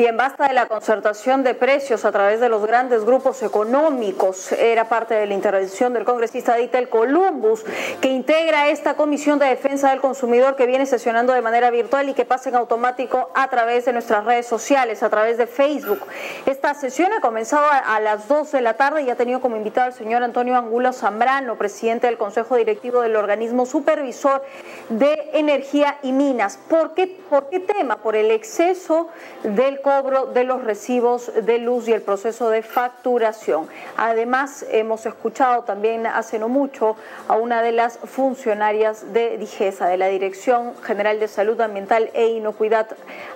Bien, 0.00 0.16
basta 0.16 0.48
de 0.48 0.54
la 0.54 0.64
concertación 0.64 1.44
de 1.44 1.52
precios 1.52 2.06
a 2.06 2.10
través 2.10 2.40
de 2.40 2.48
los 2.48 2.66
grandes 2.66 3.04
grupos 3.04 3.42
económicos. 3.42 4.50
Era 4.52 4.88
parte 4.88 5.12
de 5.12 5.26
la 5.26 5.34
intervención 5.34 5.92
del 5.92 6.06
congresista 6.06 6.54
Ditel 6.54 6.88
Columbus, 6.88 7.66
que 8.00 8.08
integra 8.08 8.70
esta 8.70 8.94
Comisión 8.94 9.38
de 9.38 9.44
Defensa 9.44 9.90
del 9.90 10.00
Consumidor 10.00 10.56
que 10.56 10.64
viene 10.64 10.86
sesionando 10.86 11.34
de 11.34 11.42
manera 11.42 11.70
virtual 11.70 12.08
y 12.08 12.14
que 12.14 12.24
pasa 12.24 12.48
en 12.48 12.54
automático 12.54 13.28
a 13.34 13.50
través 13.50 13.84
de 13.84 13.92
nuestras 13.92 14.24
redes 14.24 14.46
sociales, 14.46 15.02
a 15.02 15.10
través 15.10 15.36
de 15.36 15.46
Facebook. 15.46 16.00
Esta 16.46 16.72
sesión 16.72 17.12
ha 17.12 17.20
comenzado 17.20 17.66
a 17.70 18.00
las 18.00 18.26
2 18.26 18.52
de 18.52 18.62
la 18.62 18.78
tarde 18.78 19.02
y 19.02 19.10
ha 19.10 19.16
tenido 19.16 19.42
como 19.42 19.58
invitado 19.58 19.88
al 19.88 19.92
señor 19.92 20.22
Antonio 20.22 20.56
Angulo 20.56 20.94
Zambrano, 20.94 21.58
presidente 21.58 22.06
del 22.06 22.16
Consejo 22.16 22.56
Directivo 22.56 23.02
del 23.02 23.16
organismo 23.16 23.66
supervisor 23.66 24.42
de 24.88 25.28
energía 25.34 25.98
y 26.02 26.12
minas. 26.12 26.58
¿Por 26.70 26.94
qué, 26.94 27.06
por 27.28 27.50
qué 27.50 27.60
tema? 27.60 27.98
Por 27.98 28.16
el 28.16 28.30
exceso 28.30 29.08
del 29.42 29.82
cobro 29.90 30.26
de 30.26 30.44
los 30.44 30.62
recibos 30.62 31.32
de 31.34 31.58
luz 31.58 31.88
y 31.88 31.92
el 31.92 32.00
proceso 32.00 32.48
de 32.48 32.62
facturación. 32.62 33.66
Además, 33.96 34.64
hemos 34.70 35.04
escuchado 35.04 35.64
también 35.64 36.06
hace 36.06 36.38
no 36.38 36.48
mucho 36.48 36.94
a 37.26 37.34
una 37.34 37.60
de 37.60 37.72
las 37.72 37.98
funcionarias 37.98 39.12
de 39.12 39.36
DIGESA, 39.36 39.88
de 39.88 39.96
la 39.96 40.06
Dirección 40.06 40.74
General 40.84 41.18
de 41.18 41.26
Salud 41.26 41.60
Ambiental 41.60 42.08
e 42.14 42.28
Inocuidad 42.28 42.86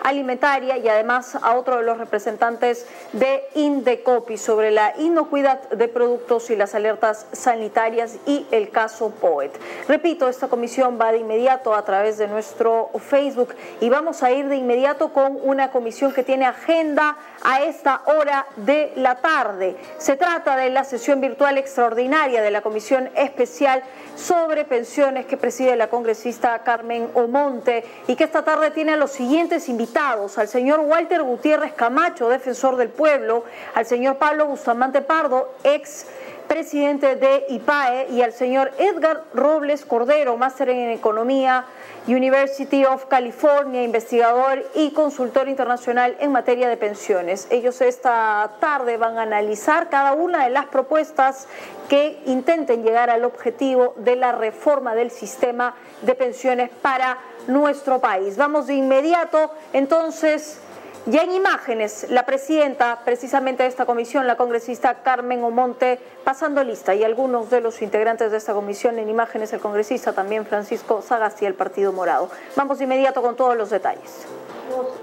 Alimentaria, 0.05 0.79
y 0.79 0.89
además 0.89 1.37
a 1.43 1.57
otro 1.57 1.79
de 1.79 1.83
los 1.83 1.99
representantes 1.99 2.87
de 3.13 3.43
Indecopi 3.57 4.39
sobre 4.39 4.71
la 4.71 4.95
inocuidad 4.99 5.69
de 5.71 5.89
productos 5.89 6.51
y 6.51 6.57
las 6.57 6.77
alertas 6.77 7.27
sanitarias 7.33 8.19
y 8.27 8.47
el 8.53 8.71
caso 8.71 9.11
POET. 9.11 9.51
Repito, 9.89 10.29
esta 10.29 10.47
comisión 10.47 11.01
va 11.01 11.11
de 11.11 11.19
inmediato 11.19 11.75
a 11.75 11.85
través 11.85 12.17
de 12.17 12.29
nuestro 12.29 12.91
Facebook 13.09 13.57
y 13.81 13.89
vamos 13.89 14.23
a 14.23 14.31
ir 14.31 14.47
de 14.47 14.55
inmediato 14.55 15.13
con 15.13 15.37
una 15.43 15.73
comisión 15.73 16.13
que 16.13 16.23
tiene 16.23 16.44
agenda 16.45 17.17
a 17.43 17.63
esta 17.63 18.03
hora 18.07 18.47
de 18.57 18.93
la 18.97 19.17
tarde. 19.17 19.77
Se 19.99 20.17
trata 20.17 20.57
de 20.57 20.71
la 20.71 20.85
sesión 20.85 21.21
virtual 21.21 21.59
extraordinaria 21.59 22.43
de 22.43 22.51
la 22.51 22.63
Comisión 22.63 23.11
Especial 23.15 23.83
sobre 24.17 24.65
Pensiones 24.65 25.27
que 25.27 25.37
preside 25.37 25.77
la 25.77 25.89
congresista 25.89 26.59
Carmen 26.61 27.09
Omonte 27.15 27.85
y 28.07 28.17
que 28.17 28.25
esta 28.25 28.45
tarde 28.45 28.71
tiene 28.71 28.93
a 28.93 28.97
los 28.97 29.13
siguientes 29.13 29.69
invitados, 29.69 30.39
al 30.39 30.49
señor 30.49 30.81
Walter 30.81 31.23
Gutiérrez 31.23 31.75
Camacho, 31.75 32.29
defensor 32.29 32.77
del 32.77 32.89
pueblo, 32.89 33.45
al 33.75 33.87
señor 33.87 34.17
Pablo 34.17 34.47
Bustamante 34.47 35.03
Pardo, 35.03 35.53
ex 35.65 36.07
presidente 36.49 37.17
de 37.17 37.47
IPAE, 37.49 38.09
y 38.11 38.23
al 38.23 38.33
señor 38.33 38.73
Edgar 38.79 39.25
Robles 39.35 39.85
Cordero, 39.85 40.37
máster 40.37 40.69
en 40.69 40.91
Economía 40.91 41.65
University 42.07 42.85
of 42.85 43.07
California, 43.07 43.83
investigador 43.83 44.65
y 44.75 44.91
consultor 44.91 45.49
internacional 45.49 46.17
en 46.21 46.33
materia 46.33 46.69
de 46.69 46.77
pensiones. 46.77 47.47
Ellos 47.51 47.81
esta 47.81 48.53
tarde 48.61 48.97
van 48.99 49.17
a 49.19 49.23
analizar 49.23 49.89
cada 49.89 50.13
una 50.13 50.45
de 50.45 50.51
las 50.51 50.67
propuestas 50.67 51.49
que 51.89 52.21
intenten 52.27 52.83
llegar 52.83 53.11
al 53.11 53.25
objetivo 53.25 53.95
de 53.97 54.17
la 54.17 54.33
reforma 54.33 54.95
del 54.95 55.11
sistema 55.11 55.75
de 56.03 56.15
pensiones 56.15 56.71
para 56.83 57.19
nuestro 57.47 58.01
país. 58.01 58.37
Vamos 58.37 58.67
de 58.67 58.75
inmediato 58.75 59.51
entonces 59.73 60.61
ya 61.07 61.23
en 61.23 61.33
imágenes, 61.33 62.07
la 62.11 62.25
presidenta 62.25 63.01
precisamente 63.05 63.63
de 63.63 63.69
esta 63.69 63.85
comisión, 63.85 64.27
la 64.27 64.37
congresista 64.37 65.03
Carmen 65.03 65.45
Omonte, 65.45 65.99
pasando 66.25 66.65
lista, 66.65 66.95
y 66.95 67.05
algunos 67.05 67.51
de 67.51 67.61
los 67.61 67.83
integrantes 67.83 68.31
de 68.31 68.39
esta 68.39 68.55
comisión 68.55 68.99
en 68.99 69.11
imágenes, 69.11 69.53
el 69.53 69.61
congresista 69.61 70.15
también 70.15 70.47
Francisco 70.47 71.03
Sagasti, 71.03 71.45
el 71.45 71.55
Partido 71.55 71.93
Morado. 71.93 72.31
Vamos 72.57 72.79
de 72.79 72.85
inmediato 72.85 73.21
con 73.21 73.37
todos 73.37 73.55
los 73.55 73.69
detalles. 73.69 74.27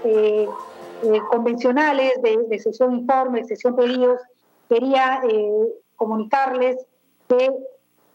Eh, 0.04 0.48
eh, 1.04 1.20
convencionales 1.30 2.12
de, 2.20 2.58
sesión 2.58 2.94
informe, 2.94 3.44
sesión 3.44 3.76
pedidos, 3.76 4.20
quería 4.68 5.20
eh, 5.28 5.50
comunicarles 5.94 6.84
que, 7.28 7.48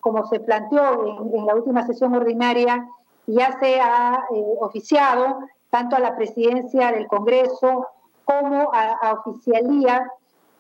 como 0.02 0.28
se 0.28 0.42
planteó 0.42 1.22
en, 1.22 1.40
en, 1.40 1.46
la 1.46 1.56
última 1.56 1.88
sesión 1.88 2.14
ordinaria, 2.16 2.86
ya 3.28 3.58
se 3.60 3.80
ha 3.80 4.26
oficiado 4.60 5.40
tanto 5.78 5.96
a 5.96 6.00
la 6.00 6.16
presidencia 6.16 6.92
del 6.92 7.06
Congreso 7.08 7.88
como 8.26 8.72
a, 8.74 9.14
oficialía 9.14 10.12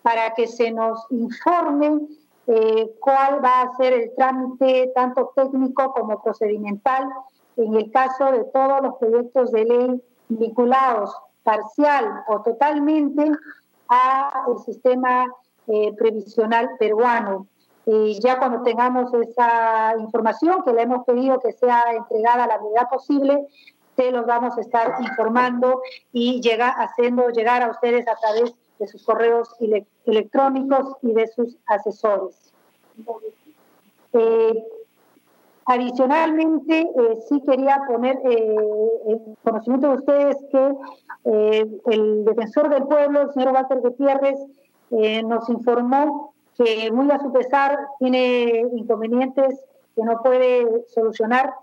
para 0.03 0.35
que 0.35 0.47
se 0.47 0.71
nos 0.71 1.07
informe 1.09 2.01
eh, 2.45 2.91
cuál 2.99 3.43
va 3.43 3.61
a 3.61 3.75
ser 3.77 3.93
el 3.93 4.13
trámite 4.15 4.91
tanto 4.93 5.31
técnico 5.35 5.91
como 5.91 6.21
procedimental 6.21 7.09
en 7.55 7.75
el 7.75 7.91
caso 7.91 8.31
de 8.31 8.43
todos 8.43 8.79
los 8.83 8.95
proyectos 8.97 9.51
de 9.51 9.65
ley 9.65 10.03
vinculados 10.29 11.11
parcial 11.41 12.23
o 12.27 12.43
totalmente 12.43 13.31
al 13.87 14.59
sistema 14.63 15.25
eh, 15.65 15.93
previsional 15.97 16.69
peruano. 16.77 17.47
Y 17.87 18.19
ya 18.21 18.37
cuando 18.37 18.61
tengamos 18.61 19.11
esa 19.15 19.95
información, 19.97 20.61
que 20.63 20.73
le 20.73 20.83
hemos 20.83 21.05
pedido 21.05 21.39
que 21.39 21.53
sea 21.53 21.85
entregada 21.95 22.43
a 22.43 22.47
la 22.47 22.57
brevedad 22.57 22.89
posible, 22.89 23.47
te 23.97 24.11
los 24.11 24.25
vamos 24.27 24.55
a 24.57 24.61
estar 24.61 24.93
informando 25.01 25.81
y 26.13 26.39
llega, 26.39 26.69
haciendo 26.69 27.29
llegar 27.29 27.63
a 27.63 27.71
ustedes 27.71 28.07
a 28.07 28.15
través 28.15 28.53
de 28.79 28.87
sus 28.87 29.03
correos 29.03 29.49
electrónicos 30.05 30.95
y 31.01 31.13
de 31.13 31.27
sus 31.27 31.57
asesores. 31.65 32.53
Eh, 34.13 34.63
adicionalmente, 35.65 36.81
eh, 36.81 37.19
sí 37.27 37.41
quería 37.41 37.81
poner 37.87 38.21
eh, 38.23 38.55
en 39.07 39.35
conocimiento 39.43 39.87
de 39.89 39.95
ustedes 39.95 40.37
que 40.51 40.71
el 41.91 42.23
defensor 42.23 42.69
del 42.69 42.83
pueblo, 42.83 43.23
el 43.23 43.33
señor 43.33 43.51
Walter 43.51 43.81
Gutiérrez, 43.81 44.39
nos 45.25 45.49
informó 45.49 46.33
que 46.55 46.89
muy 46.91 47.11
a 47.11 47.19
su 47.19 47.33
pesar 47.33 47.77
tiene 47.99 48.63
inconvenientes 48.73 49.59
que 49.93 50.03
no 50.03 50.21
puede 50.21 50.85
solucionar 50.87 51.53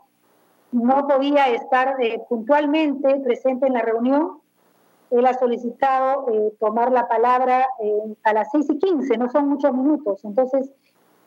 no 0.75 1.07
podía 1.07 1.47
estar 1.51 1.95
eh, 2.03 2.21
puntualmente 2.29 3.21
presente 3.21 3.69
en 3.69 3.75
la 3.75 3.83
reunión. 3.83 4.41
Él 5.11 5.25
ha 5.25 5.35
solicitado 5.35 6.27
eh, 6.33 6.53
tomar 6.59 6.91
la 6.91 7.07
palabra 7.07 7.65
eh, 7.81 8.17
a 8.25 8.33
las 8.33 8.49
6 8.51 8.71
y 8.71 8.79
15, 8.79 9.17
no 9.17 9.31
son 9.31 9.49
muchos 9.49 9.73
minutos. 9.73 10.25
Entonces, 10.25 10.69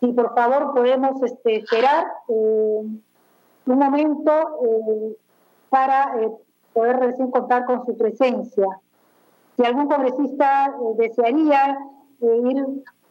si 0.01 0.11
por 0.11 0.35
favor 0.35 0.73
podemos 0.73 1.23
este, 1.23 1.59
esperar 1.59 2.05
un 2.27 3.01
momento 3.65 4.31
para 5.69 6.13
poder 6.73 6.97
recién 6.97 7.31
contar 7.31 7.65
con 7.65 7.85
su 7.85 7.97
presencia. 7.97 8.67
Si 9.55 9.65
algún 9.65 9.87
congresista 9.87 10.75
desearía 10.97 11.79
ir 12.19 12.65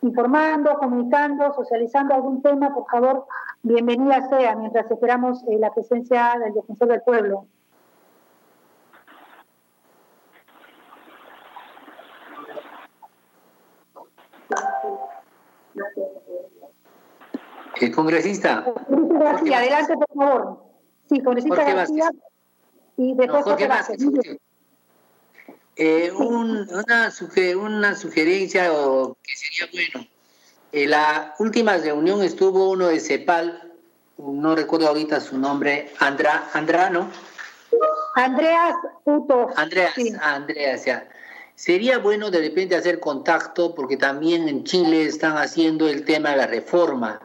informando, 0.06 0.78
comunicando, 0.78 1.53
socializando 1.55 2.15
algún 2.15 2.43
tema, 2.43 2.72
por 2.72 2.87
favor, 2.91 3.27
bienvenida 3.62 4.28
sea 4.28 4.55
mientras 4.56 4.91
esperamos 4.91 5.43
eh, 5.49 5.59
la 5.59 5.72
presencia 5.72 6.34
del 6.43 6.55
defensor 6.55 6.89
del 6.89 7.03
pueblo. 7.03 7.47
El 17.81 17.95
congresista. 17.95 18.65
García, 18.89 19.59
adelante, 19.59 19.95
por 19.97 20.16
favor. 20.16 20.65
Sí, 21.09 21.22
congresista 21.22 21.75
García. 21.75 22.11
Y 22.97 23.15
después 23.15 23.45
no, 23.45 23.53
Jorge 23.53 23.69
eh, 25.77 26.11
una, 26.11 27.13
una 27.57 27.95
sugerencia 27.95 28.73
o 28.73 29.17
que 29.23 29.33
sería 29.37 29.69
bueno. 29.73 30.09
En 30.73 30.91
la 30.91 31.35
última 31.39 31.77
reunión 31.77 32.23
estuvo 32.23 32.71
uno 32.71 32.89
de 32.89 32.99
CEPAL, 32.99 33.73
no 34.19 34.57
recuerdo 34.57 34.89
ahorita 34.89 35.21
su 35.21 35.39
nombre, 35.39 35.93
Andra, 35.99 36.51
Andrano. 36.55 37.11
Andreas 38.15 38.75
Uto. 39.05 39.49
Andreas, 39.57 39.95
Andreas, 40.21 40.84
ya. 40.87 41.09
Sería 41.55 41.99
bueno 41.99 42.31
de 42.31 42.41
repente 42.41 42.75
hacer 42.77 42.99
contacto 43.01 43.75
porque 43.75 43.97
también 43.97 44.49
en 44.49 44.65
Chile 44.65 45.05
están 45.05 45.37
haciendo 45.37 45.89
el 45.89 46.05
tema 46.05 46.31
de 46.31 46.37
la 46.39 46.47
reforma. 46.47 47.21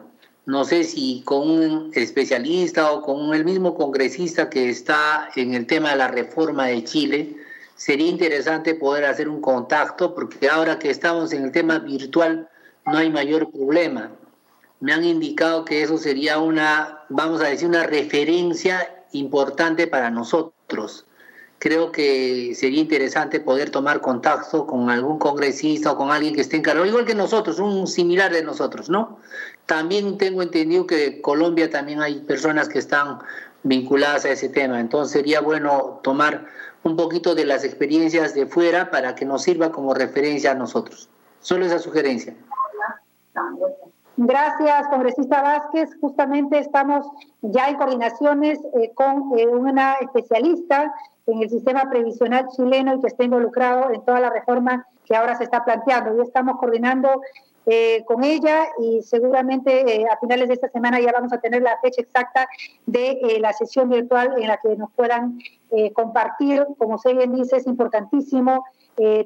No 0.46 0.66
sé 0.66 0.84
si 0.84 1.22
con 1.26 1.50
un 1.50 1.92
especialista 1.94 2.92
o 2.92 3.02
con 3.02 3.34
el 3.34 3.46
mismo 3.46 3.76
congresista 3.76 4.50
que 4.50 4.70
está 4.70 5.30
en 5.36 5.54
el 5.54 5.66
tema 5.68 5.92
de 5.92 5.98
la 5.98 6.08
reforma 6.08 6.68
de 6.68 6.84
Chile 6.84 7.36
sería 7.82 8.10
interesante 8.10 8.76
poder 8.76 9.06
hacer 9.06 9.28
un 9.28 9.42
contacto, 9.42 10.14
porque 10.14 10.48
ahora 10.48 10.78
que 10.78 10.92
estamos 10.92 11.34
en 11.34 11.46
el 11.46 11.52
tema 11.52 11.80
virtual 11.80 12.48
no 12.86 12.96
hay 13.00 13.10
mayor 13.10 13.52
problema. 13.52 14.12
Me 14.82 14.94
han 14.94 15.04
indicado 15.04 15.66
que 15.66 15.82
eso 15.82 15.98
sería 15.98 16.38
una, 16.38 17.00
vamos 17.10 17.42
a 17.42 17.46
decir, 17.46 17.68
una 17.68 17.82
referencia 17.88 19.04
importante 19.14 19.88
para 19.88 20.12
nosotros. 20.12 21.08
Creo 21.58 21.92
que 21.92 22.54
sería 22.54 22.82
interesante 22.82 23.40
poder 23.40 23.72
tomar 23.72 24.00
contacto 24.00 24.68
con 24.68 24.92
algún 24.92 25.18
congresista 25.18 25.94
o 25.94 25.98
con 25.98 26.12
alguien 26.12 26.36
que 26.36 26.42
esté 26.42 26.58
encargado, 26.58 26.86
igual 26.86 27.06
que 27.06 27.16
nosotros, 27.16 27.58
un 27.58 27.88
similar 27.88 28.32
de 28.32 28.44
nosotros, 28.44 28.92
¿no? 28.92 29.18
También 29.66 30.20
tengo 30.20 30.44
entendido 30.44 30.86
que 30.86 31.06
en 31.06 31.22
Colombia 31.24 31.72
también 31.72 32.00
hay 32.00 32.20
personas 32.20 32.70
que 32.70 32.78
están 32.78 33.18
vinculadas 33.64 34.26
a 34.26 34.30
ese 34.30 34.50
tema, 34.50 34.80
entonces 34.80 35.14
sería 35.14 35.42
bueno 35.42 36.00
tomar 36.04 36.46
un 36.84 36.96
poquito 36.96 37.36
de 37.36 37.46
las 37.46 37.64
experiencias 37.64 38.34
de 38.34 38.46
fuera 38.46 38.90
para 38.90 39.16
que 39.16 39.26
nos 39.26 39.44
sirva 39.44 39.72
como 39.72 39.94
referencia 39.94 40.52
a 40.52 40.56
nosotros. 40.56 41.10
Solo 41.40 41.66
esa 41.66 41.80
sugerencia. 41.80 42.36
Gracias, 44.18 44.88
congresista 44.90 45.42
Vázquez. 45.42 45.90
Justamente 46.00 46.60
estamos 46.60 47.08
ya 47.42 47.70
en 47.70 47.78
coordinaciones 47.78 48.60
eh, 48.76 48.92
con 48.94 49.38
eh, 49.38 49.48
una 49.48 49.94
especialista 49.96 50.94
en 51.28 51.42
el 51.42 51.50
sistema 51.50 51.90
previsional 51.90 52.48
chileno 52.50 52.96
y 52.96 53.02
que 53.02 53.08
está 53.08 53.24
involucrado 53.24 53.92
en 53.92 54.04
toda 54.04 54.20
la 54.20 54.30
reforma 54.30 54.86
que 55.06 55.16
ahora 55.16 55.36
se 55.38 55.46
está 55.46 55.64
planteando. 55.64 56.18
Y 56.18 56.22
estamos 56.28 56.58
coordinando 56.58 57.22
eh, 57.66 58.04
con 58.06 58.24
ella 58.24 58.68
y 58.80 59.02
seguramente 59.04 60.06
a 60.12 60.18
finales 60.18 60.48
de 60.48 60.56
esta 60.56 60.70
semana 60.70 61.00
ya 61.00 61.12
vamos 61.12 61.32
a 61.34 61.40
tener 61.40 61.62
la 61.62 61.78
fecha 61.80 62.02
exacta 62.02 62.48
de 62.86 63.38
la 63.40 63.54
sesión 63.54 63.90
virtual 63.90 64.34
en 64.38 64.48
la 64.48 64.58
que 64.58 64.76
nos 64.76 64.92
puedan 64.92 65.40
compartir. 65.94 66.66
Como 66.78 66.98
se 66.98 67.14
bien 67.14 67.36
dice, 67.36 67.58
es 67.58 67.68
importantísimo 67.68 68.66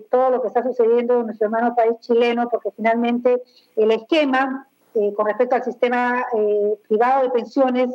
todo 0.09 0.29
lo 0.29 0.41
que 0.41 0.47
está 0.49 0.63
sucediendo 0.63 1.19
en 1.19 1.25
nuestro 1.27 1.45
hermano 1.45 1.75
país 1.75 1.93
chileno, 2.01 2.49
porque 2.49 2.69
finalmente 2.75 3.41
el 3.75 3.91
esquema 3.91 4.67
eh, 4.95 5.13
con 5.13 5.25
respecto 5.25 5.55
al 5.55 5.63
sistema 5.63 6.25
eh, 6.37 6.79
privado 6.87 7.23
de 7.23 7.29
pensiones 7.31 7.89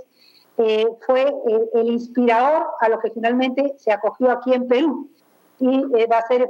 eh, 0.59 0.87
fue 1.07 1.33
el 1.73 1.89
inspirador 1.89 2.67
a 2.79 2.91
lo 2.91 2.99
que 2.99 3.11
finalmente 3.11 3.73
se 3.79 3.91
acogió 3.91 4.31
aquí 4.31 4.53
en 4.53 4.69
Perú 4.69 5.09
y 5.59 5.81
va 6.07 6.19
a 6.19 6.27
ser 6.27 6.47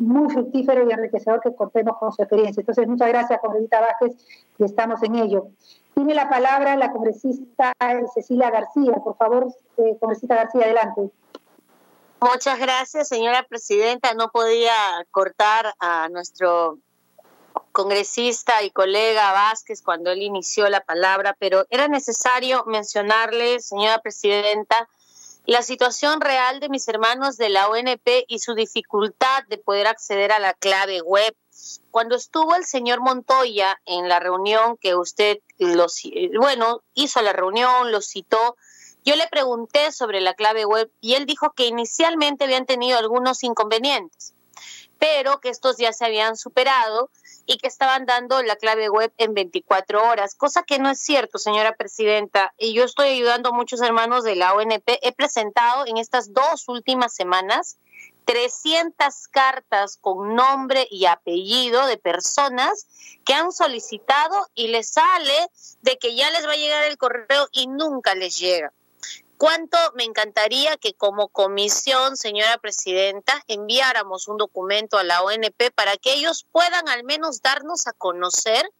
muy 0.00 0.32
fructífero 0.32 0.88
y 0.88 0.92
enriquecedor 0.92 1.40
que 1.40 1.54
contemos 1.54 1.98
con 1.98 2.12
su 2.12 2.22
experiencia. 2.22 2.60
Entonces, 2.60 2.88
muchas 2.88 3.08
gracias, 3.08 3.40
congresista 3.40 3.80
Vázquez, 3.80 4.16
y 4.58 4.64
estamos 4.64 5.02
en 5.02 5.14
ello. 5.16 5.48
Tiene 5.94 6.14
la 6.14 6.28
palabra 6.28 6.76
la 6.76 6.90
congresista 6.90 7.72
Cecilia 8.14 8.50
García. 8.50 8.94
Por 9.04 9.16
favor, 9.16 9.54
congresista 10.00 10.36
García, 10.36 10.64
adelante. 10.64 11.10
Muchas 12.20 12.58
gracias, 12.58 13.08
señora 13.08 13.44
presidenta. 13.48 14.14
No 14.14 14.30
podía 14.30 14.72
cortar 15.10 15.72
a 15.78 16.08
nuestro 16.08 16.78
congresista 17.72 18.62
y 18.62 18.70
colega 18.70 19.32
Vázquez 19.32 19.82
cuando 19.82 20.10
él 20.10 20.22
inició 20.22 20.68
la 20.68 20.80
palabra, 20.80 21.36
pero 21.38 21.66
era 21.70 21.88
necesario 21.88 22.64
mencionarle, 22.66 23.60
señora 23.60 23.98
presidenta, 23.98 24.88
la 25.46 25.62
situación 25.62 26.20
real 26.20 26.60
de 26.60 26.68
mis 26.68 26.86
hermanos 26.88 27.36
de 27.36 27.48
la 27.48 27.68
ONP 27.68 28.24
y 28.28 28.38
su 28.38 28.54
dificultad 28.54 29.44
de 29.48 29.58
poder 29.58 29.86
acceder 29.86 30.32
a 30.32 30.38
la 30.38 30.54
clave 30.54 31.00
web. 31.02 31.34
Cuando 31.90 32.16
estuvo 32.16 32.54
el 32.54 32.64
señor 32.64 33.00
Montoya 33.00 33.80
en 33.84 34.08
la 34.08 34.20
reunión 34.20 34.76
que 34.76 34.94
usted, 34.94 35.38
los, 35.58 36.02
bueno, 36.38 36.82
hizo 36.94 37.20
la 37.22 37.32
reunión, 37.32 37.90
lo 37.90 38.00
citó, 38.00 38.56
yo 39.04 39.16
le 39.16 39.26
pregunté 39.28 39.92
sobre 39.92 40.20
la 40.20 40.34
clave 40.34 40.66
web 40.66 40.90
y 41.00 41.14
él 41.14 41.26
dijo 41.26 41.52
que 41.52 41.66
inicialmente 41.66 42.44
habían 42.44 42.66
tenido 42.66 42.98
algunos 42.98 43.42
inconvenientes, 43.42 44.34
pero 45.00 45.40
que 45.40 45.48
estos 45.48 45.78
ya 45.78 45.94
se 45.94 46.04
habían 46.04 46.36
superado 46.36 47.10
y 47.46 47.56
que 47.56 47.66
estaban 47.66 48.04
dando 48.04 48.42
la 48.42 48.54
clave 48.56 48.90
web 48.90 49.10
en 49.16 49.32
24 49.32 50.04
horas, 50.04 50.34
cosa 50.34 50.62
que 50.62 50.78
no 50.78 50.90
es 50.90 51.00
cierto, 51.00 51.38
señora 51.38 51.74
presidenta. 51.74 52.52
Y 52.58 52.74
yo 52.74 52.84
estoy 52.84 53.08
ayudando 53.08 53.48
a 53.48 53.52
muchos 53.52 53.80
hermanos 53.80 54.24
de 54.24 54.36
la 54.36 54.54
ONP. 54.54 54.98
He 55.00 55.12
presentado 55.12 55.86
en 55.86 55.96
estas 55.96 56.34
dos 56.34 56.68
últimas 56.68 57.14
semanas 57.14 57.78
300 58.26 59.28
cartas 59.28 59.96
con 59.98 60.34
nombre 60.34 60.86
y 60.90 61.06
apellido 61.06 61.86
de 61.86 61.96
personas 61.96 62.86
que 63.24 63.32
han 63.32 63.52
solicitado 63.52 64.48
y 64.54 64.68
les 64.68 64.90
sale 64.90 65.48
de 65.80 65.96
que 65.96 66.14
ya 66.14 66.30
les 66.30 66.46
va 66.46 66.52
a 66.52 66.56
llegar 66.56 66.84
el 66.84 66.98
correo 66.98 67.48
y 67.52 67.68
nunca 67.68 68.14
les 68.14 68.38
llega 68.38 68.70
cuánto 69.40 69.78
me 69.94 70.04
encantaría 70.04 70.76
que 70.76 70.92
como 70.92 71.28
comisión, 71.28 72.18
señora 72.18 72.58
presidenta, 72.58 73.42
enviáramos 73.48 74.28
un 74.28 74.36
documento 74.36 74.98
a 74.98 75.02
la 75.02 75.22
ONP 75.22 75.70
para 75.74 75.96
que 75.96 76.12
ellos 76.12 76.46
puedan 76.52 76.90
al 76.90 77.04
menos 77.04 77.40
darnos 77.40 77.86
a 77.86 77.94
conocer 77.94 78.70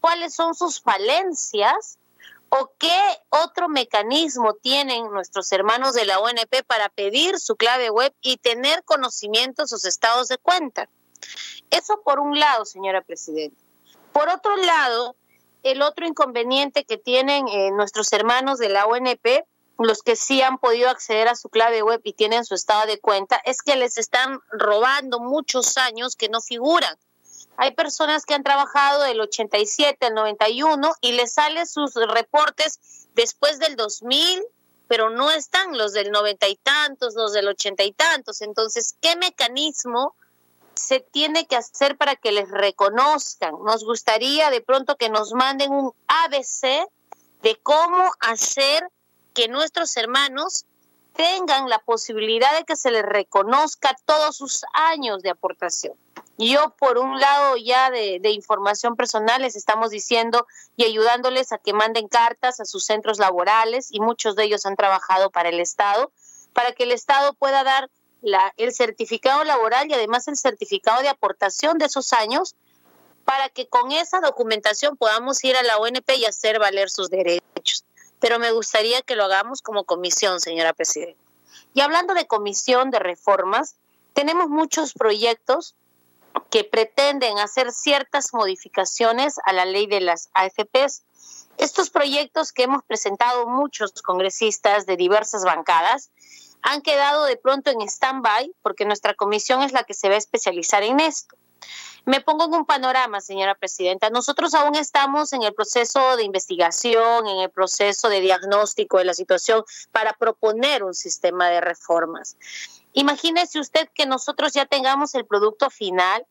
cuáles 0.00 0.34
son 0.34 0.56
sus 0.56 0.82
falencias 0.82 2.00
o 2.48 2.72
qué 2.78 2.98
otro 3.28 3.68
mecanismo 3.68 4.54
tienen 4.54 5.08
nuestros 5.12 5.52
hermanos 5.52 5.94
de 5.94 6.04
la 6.04 6.18
ONP 6.18 6.64
para 6.66 6.88
pedir 6.88 7.38
su 7.38 7.54
clave 7.54 7.88
web 7.88 8.12
y 8.20 8.38
tener 8.38 8.82
conocimiento 8.82 9.62
de 9.62 9.68
sus 9.68 9.84
estados 9.84 10.26
de 10.26 10.38
cuenta. 10.38 10.88
Eso 11.70 12.02
por 12.02 12.18
un 12.18 12.40
lado, 12.40 12.64
señora 12.64 13.02
presidenta. 13.02 13.62
Por 14.12 14.28
otro 14.30 14.56
lado, 14.56 15.14
el 15.62 15.80
otro 15.80 16.08
inconveniente 16.08 16.82
que 16.82 16.98
tienen 16.98 17.46
eh, 17.46 17.70
nuestros 17.70 18.12
hermanos 18.12 18.58
de 18.58 18.68
la 18.68 18.84
ONP 18.86 19.46
los 19.78 20.02
que 20.02 20.16
sí 20.16 20.42
han 20.42 20.58
podido 20.58 20.90
acceder 20.90 21.28
a 21.28 21.36
su 21.36 21.48
clave 21.48 21.82
web 21.82 22.00
y 22.02 22.12
tienen 22.12 22.44
su 22.44 22.54
estado 22.54 22.86
de 22.86 22.98
cuenta, 22.98 23.40
es 23.44 23.62
que 23.62 23.76
les 23.76 23.96
están 23.96 24.40
robando 24.50 25.20
muchos 25.20 25.76
años 25.76 26.16
que 26.16 26.28
no 26.28 26.40
figuran. 26.40 26.96
Hay 27.56 27.72
personas 27.72 28.24
que 28.24 28.34
han 28.34 28.42
trabajado 28.42 29.02
del 29.02 29.20
87 29.20 30.06
al 30.06 30.14
91 30.14 30.92
y 31.00 31.12
les 31.12 31.32
salen 31.32 31.66
sus 31.66 31.94
reportes 31.94 33.08
después 33.14 33.58
del 33.58 33.76
2000, 33.76 34.44
pero 34.88 35.10
no 35.10 35.30
están 35.30 35.76
los 35.76 35.92
del 35.92 36.10
90 36.10 36.48
y 36.48 36.56
tantos, 36.56 37.14
los 37.14 37.32
del 37.32 37.48
80 37.48 37.82
y 37.84 37.92
tantos. 37.92 38.42
Entonces, 38.42 38.96
¿qué 39.00 39.16
mecanismo 39.16 40.14
se 40.74 41.00
tiene 41.00 41.46
que 41.46 41.56
hacer 41.56 41.96
para 41.96 42.16
que 42.16 42.32
les 42.32 42.48
reconozcan? 42.50 43.54
Nos 43.64 43.84
gustaría 43.84 44.50
de 44.50 44.60
pronto 44.60 44.96
que 44.96 45.08
nos 45.08 45.32
manden 45.34 45.72
un 45.72 45.92
ABC 46.06 46.88
de 47.42 47.56
cómo 47.62 48.10
hacer 48.20 48.88
que 49.38 49.46
nuestros 49.46 49.96
hermanos 49.96 50.64
tengan 51.12 51.68
la 51.68 51.78
posibilidad 51.78 52.58
de 52.58 52.64
que 52.64 52.74
se 52.74 52.90
les 52.90 53.04
reconozca 53.04 53.96
todos 54.04 54.36
sus 54.36 54.64
años 54.72 55.22
de 55.22 55.30
aportación. 55.30 55.94
Yo, 56.38 56.74
por 56.76 56.98
un 56.98 57.20
lado, 57.20 57.56
ya 57.56 57.88
de, 57.92 58.20
información 58.32 58.96
personal, 58.96 59.42
les 59.42 59.54
estamos 59.54 59.90
diciendo 59.90 60.44
y 60.76 60.86
ayudándoles 60.86 61.52
a 61.52 61.58
que 61.58 61.72
manden 61.72 62.08
cartas 62.08 62.58
a 62.58 62.64
sus 62.64 62.84
centros 62.84 63.20
laborales 63.20 63.90
y 63.92 64.00
muchos 64.00 64.34
de 64.34 64.42
ellos 64.42 64.66
han 64.66 64.74
trabajado 64.74 65.30
para 65.30 65.50
el 65.50 65.60
Estado, 65.60 66.10
para 66.52 66.72
que 66.72 66.82
el 66.82 66.90
Estado 66.90 67.32
pueda 67.34 67.62
dar 67.62 67.88
el 68.56 68.72
certificado 68.72 69.44
laboral 69.44 69.88
y 69.88 69.94
además 69.94 70.26
el 70.26 70.36
certificado 70.36 71.00
de 71.02 71.10
aportación 71.10 71.78
de 71.78 71.84
esos 71.84 72.12
años 72.12 72.56
para 73.24 73.50
que 73.50 73.68
con 73.68 73.92
esa 73.92 74.20
documentación 74.20 74.96
podamos 74.96 75.44
ir 75.44 75.54
a 75.54 75.62
la 75.62 75.78
ONP 75.78 76.10
y 76.16 76.24
hacer 76.24 76.58
valer 76.58 76.90
sus 76.90 77.08
derechos 77.08 77.47
pero 78.20 78.38
me 78.38 78.52
gustaría 78.52 79.02
que 79.02 79.16
lo 79.16 79.24
hagamos 79.24 79.62
como 79.62 79.84
comisión, 79.84 80.40
señora 80.40 80.72
presidenta. 80.72 81.22
Y 81.74 81.80
hablando 81.80 82.14
de 82.14 82.26
comisión 82.26 82.90
de 82.90 82.98
reformas, 82.98 83.76
tenemos 84.12 84.48
muchos 84.48 84.94
proyectos 84.94 85.74
que 86.50 86.64
pretenden 86.64 87.38
hacer 87.38 87.72
ciertas 87.72 88.32
modificaciones 88.32 89.36
a 89.44 89.52
la 89.52 89.64
ley 89.64 89.86
de 89.86 90.00
las 90.00 90.30
AFPs. 90.34 91.02
Estos 91.56 91.90
proyectos 91.90 92.52
que 92.52 92.64
hemos 92.64 92.82
presentado 92.84 93.46
muchos 93.46 93.92
congresistas 94.02 94.86
de 94.86 94.96
diversas 94.96 95.44
bancadas 95.44 96.10
han 96.62 96.82
quedado 96.82 97.24
de 97.24 97.36
pronto 97.36 97.70
en 97.70 97.80
stand-by 97.82 98.52
porque 98.62 98.84
nuestra 98.84 99.14
comisión 99.14 99.62
es 99.62 99.72
la 99.72 99.84
que 99.84 99.94
se 99.94 100.08
va 100.08 100.14
a 100.14 100.18
especializar 100.18 100.82
en 100.82 101.00
esto. 101.00 101.36
Me 102.04 102.22
pongo 102.22 102.46
en 102.46 102.54
un 102.54 102.64
panorama, 102.64 103.20
señora 103.20 103.54
presidenta. 103.54 104.08
Nosotros 104.08 104.54
aún 104.54 104.74
estamos 104.76 105.32
en 105.34 105.42
el 105.42 105.52
proceso 105.52 106.16
de 106.16 106.24
investigación, 106.24 107.26
en 107.26 107.38
el 107.40 107.50
proceso 107.50 108.08
de 108.08 108.20
diagnóstico 108.20 108.98
de 108.98 109.04
la 109.04 109.12
situación 109.12 109.62
para 109.92 110.14
proponer 110.14 110.84
un 110.84 110.94
sistema 110.94 111.50
de 111.50 111.60
reformas. 111.60 112.36
Imagínese 112.94 113.60
usted 113.60 113.88
que 113.94 114.06
nosotros 114.06 114.54
ya 114.54 114.64
tengamos 114.64 115.14
el 115.14 115.26
producto 115.26 115.68
final 115.68 116.26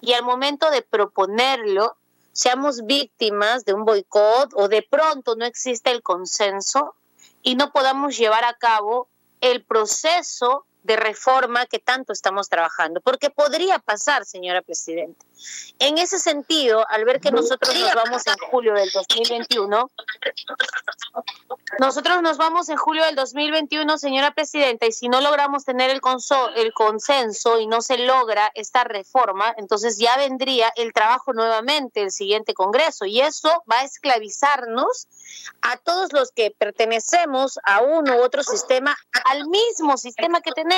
y 0.00 0.14
al 0.14 0.24
momento 0.24 0.70
de 0.70 0.82
proponerlo 0.82 1.96
seamos 2.32 2.84
víctimas 2.86 3.64
de 3.64 3.74
un 3.74 3.84
boicot 3.84 4.52
o 4.54 4.68
de 4.68 4.82
pronto 4.82 5.36
no 5.36 5.44
existe 5.44 5.90
el 5.90 6.02
consenso 6.02 6.94
y 7.42 7.54
no 7.54 7.72
podamos 7.72 8.16
llevar 8.16 8.44
a 8.44 8.54
cabo 8.54 9.08
el 9.40 9.64
proceso 9.64 10.66
de 10.82 10.96
reforma 10.96 11.66
que 11.66 11.78
tanto 11.78 12.12
estamos 12.12 12.48
trabajando, 12.48 13.00
porque 13.00 13.30
podría 13.30 13.78
pasar, 13.78 14.24
señora 14.24 14.62
Presidenta. 14.62 15.26
En 15.78 15.98
ese 15.98 16.18
sentido, 16.18 16.84
al 16.88 17.04
ver 17.04 17.20
que 17.20 17.30
nosotros 17.30 17.74
nos 17.74 17.94
vamos 17.94 18.26
en 18.26 18.34
julio 18.50 18.74
del 18.74 18.90
2021, 18.90 19.90
nosotros 21.78 22.22
nos 22.22 22.38
vamos 22.38 22.68
en 22.68 22.76
julio 22.76 23.04
del 23.04 23.14
2021, 23.14 23.98
señora 23.98 24.32
Presidenta, 24.32 24.86
y 24.86 24.92
si 24.92 25.08
no 25.08 25.20
logramos 25.20 25.64
tener 25.64 25.90
el, 25.90 26.00
el 26.56 26.72
consenso 26.72 27.60
y 27.60 27.66
no 27.66 27.82
se 27.82 27.98
logra 27.98 28.50
esta 28.54 28.84
reforma, 28.84 29.54
entonces 29.56 29.98
ya 29.98 30.16
vendría 30.16 30.72
el 30.76 30.92
trabajo 30.92 31.32
nuevamente 31.32 32.02
el 32.02 32.10
siguiente 32.10 32.54
Congreso, 32.54 33.04
y 33.04 33.20
eso 33.20 33.64
va 33.70 33.80
a 33.80 33.84
esclavizarnos 33.84 35.08
a 35.62 35.76
todos 35.76 36.12
los 36.12 36.32
que 36.32 36.54
pertenecemos 36.56 37.58
a 37.64 37.82
uno 37.82 38.16
u 38.16 38.22
otro 38.22 38.42
sistema, 38.42 38.96
al 39.24 39.46
mismo 39.46 39.96
sistema 39.96 40.40
que 40.40 40.52
tenemos. 40.52 40.69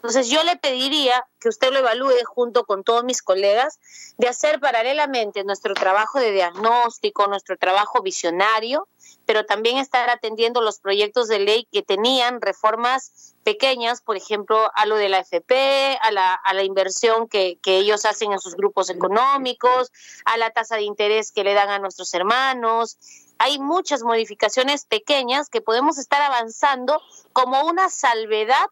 Entonces 0.00 0.28
yo 0.30 0.42
le 0.44 0.56
pediría 0.56 1.26
que 1.40 1.50
usted 1.50 1.70
lo 1.70 1.80
evalúe 1.80 2.24
junto 2.24 2.64
con 2.64 2.84
todos 2.84 3.04
mis 3.04 3.20
colegas 3.20 3.78
de 4.16 4.28
hacer 4.28 4.58
paralelamente 4.58 5.44
nuestro 5.44 5.74
trabajo 5.74 6.18
de 6.18 6.32
diagnóstico, 6.32 7.26
nuestro 7.26 7.58
trabajo 7.58 8.00
visionario, 8.00 8.88
pero 9.26 9.44
también 9.44 9.76
estar 9.76 10.08
atendiendo 10.08 10.62
los 10.62 10.78
proyectos 10.78 11.28
de 11.28 11.40
ley 11.40 11.68
que 11.70 11.82
tenían 11.82 12.40
reformas 12.40 13.34
pequeñas, 13.44 14.00
por 14.00 14.16
ejemplo, 14.16 14.70
a 14.74 14.86
lo 14.86 14.96
de 14.96 15.10
la 15.10 15.18
FP, 15.18 15.98
a 16.00 16.10
la, 16.12 16.32
a 16.32 16.54
la 16.54 16.62
inversión 16.62 17.28
que, 17.28 17.58
que 17.62 17.76
ellos 17.76 18.06
hacen 18.06 18.32
en 18.32 18.40
sus 18.40 18.56
grupos 18.56 18.88
económicos, 18.88 19.92
a 20.24 20.38
la 20.38 20.48
tasa 20.48 20.76
de 20.76 20.82
interés 20.82 21.30
que 21.30 21.44
le 21.44 21.52
dan 21.52 21.68
a 21.68 21.78
nuestros 21.78 22.14
hermanos. 22.14 22.96
Hay 23.36 23.58
muchas 23.58 24.02
modificaciones 24.02 24.86
pequeñas 24.86 25.50
que 25.50 25.60
podemos 25.60 25.98
estar 25.98 26.22
avanzando 26.22 27.02
como 27.34 27.66
una 27.66 27.90
salvedad 27.90 28.66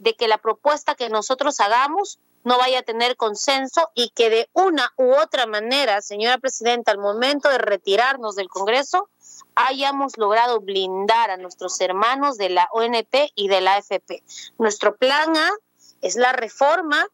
de 0.00 0.14
que 0.14 0.28
la 0.28 0.38
propuesta 0.38 0.94
que 0.94 1.10
nosotros 1.10 1.60
hagamos 1.60 2.18
no 2.42 2.56
vaya 2.56 2.80
a 2.80 2.82
tener 2.82 3.16
consenso 3.16 3.90
y 3.94 4.10
que 4.10 4.30
de 4.30 4.50
una 4.54 4.92
u 4.96 5.12
otra 5.12 5.46
manera, 5.46 6.00
señora 6.00 6.38
presidenta, 6.38 6.90
al 6.90 6.98
momento 6.98 7.50
de 7.50 7.58
retirarnos 7.58 8.34
del 8.34 8.48
Congreso, 8.48 9.10
hayamos 9.54 10.16
logrado 10.16 10.60
blindar 10.60 11.30
a 11.30 11.36
nuestros 11.36 11.78
hermanos 11.82 12.38
de 12.38 12.48
la 12.48 12.68
ONP 12.72 13.30
y 13.34 13.48
de 13.48 13.60
la 13.60 13.74
AFP. 13.74 14.22
Nuestro 14.58 14.96
plan 14.96 15.36
A 15.36 15.50
es 16.00 16.16
la 16.16 16.32
reforma 16.32 17.06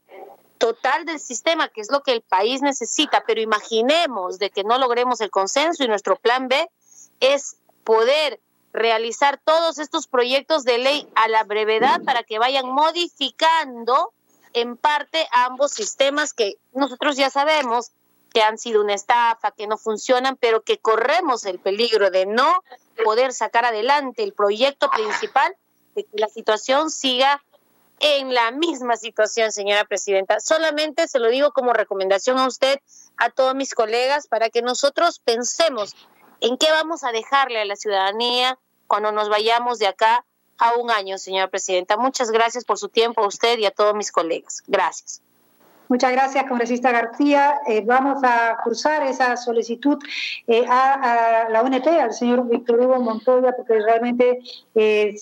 total 0.58 1.04
del 1.06 1.18
sistema, 1.18 1.68
que 1.68 1.80
es 1.80 1.90
lo 1.90 2.02
que 2.02 2.12
el 2.12 2.22
país 2.22 2.62
necesita, 2.62 3.24
pero 3.26 3.40
imaginemos 3.40 4.38
de 4.38 4.50
que 4.50 4.62
no 4.62 4.78
logremos 4.78 5.20
el 5.20 5.30
consenso 5.30 5.82
y 5.82 5.88
nuestro 5.88 6.16
plan 6.16 6.46
B 6.46 6.70
es 7.18 7.56
poder 7.82 8.40
realizar 8.76 9.40
todos 9.42 9.78
estos 9.78 10.06
proyectos 10.06 10.64
de 10.64 10.78
ley 10.78 11.08
a 11.14 11.28
la 11.28 11.44
brevedad 11.44 12.02
para 12.04 12.22
que 12.22 12.38
vayan 12.38 12.68
modificando 12.68 14.12
en 14.52 14.76
parte 14.76 15.26
ambos 15.32 15.72
sistemas 15.72 16.32
que 16.32 16.56
nosotros 16.72 17.16
ya 17.16 17.30
sabemos 17.30 17.90
que 18.32 18.42
han 18.42 18.58
sido 18.58 18.82
una 18.82 18.94
estafa, 18.94 19.50
que 19.50 19.66
no 19.66 19.78
funcionan, 19.78 20.36
pero 20.36 20.62
que 20.62 20.78
corremos 20.78 21.46
el 21.46 21.58
peligro 21.58 22.10
de 22.10 22.26
no 22.26 22.62
poder 23.02 23.32
sacar 23.32 23.64
adelante 23.64 24.22
el 24.22 24.34
proyecto 24.34 24.90
principal, 24.90 25.56
de 25.94 26.04
que 26.04 26.18
la 26.18 26.28
situación 26.28 26.90
siga 26.90 27.42
en 27.98 28.34
la 28.34 28.50
misma 28.50 28.96
situación, 28.96 29.52
señora 29.52 29.86
presidenta. 29.86 30.38
Solamente 30.40 31.08
se 31.08 31.18
lo 31.18 31.30
digo 31.30 31.52
como 31.52 31.72
recomendación 31.72 32.36
a 32.38 32.46
usted, 32.46 32.78
a 33.16 33.30
todos 33.30 33.54
mis 33.54 33.74
colegas, 33.74 34.26
para 34.26 34.50
que 34.50 34.60
nosotros 34.60 35.18
pensemos 35.18 35.96
en 36.40 36.58
qué 36.58 36.70
vamos 36.70 37.04
a 37.04 37.12
dejarle 37.12 37.60
a 37.60 37.64
la 37.64 37.76
ciudadanía 37.76 38.58
cuando 38.86 39.12
nos 39.12 39.28
vayamos 39.28 39.78
de 39.78 39.86
acá 39.86 40.24
a 40.58 40.74
un 40.76 40.90
año, 40.90 41.18
señora 41.18 41.48
presidenta. 41.48 41.96
Muchas 41.96 42.30
gracias 42.30 42.64
por 42.64 42.78
su 42.78 42.88
tiempo 42.88 43.22
a 43.22 43.26
usted 43.26 43.58
y 43.58 43.66
a 43.66 43.70
todos 43.70 43.94
mis 43.94 44.10
colegas. 44.10 44.62
Gracias. 44.66 45.22
Muchas 45.88 46.10
gracias, 46.10 46.44
congresista 46.48 46.90
García. 46.90 47.60
Eh, 47.68 47.82
vamos 47.86 48.18
a 48.24 48.56
cursar 48.64 49.06
esa 49.06 49.36
solicitud 49.36 49.98
eh, 50.48 50.64
a, 50.68 51.46
la 51.48 51.62
ONP, 51.62 51.86
al 51.86 52.12
señor 52.12 52.48
Víctor 52.48 52.80
Hugo 52.80 53.00
Montoya, 53.00 53.54
porque 53.54 53.78
realmente 53.80 54.40
eh, 54.74 55.14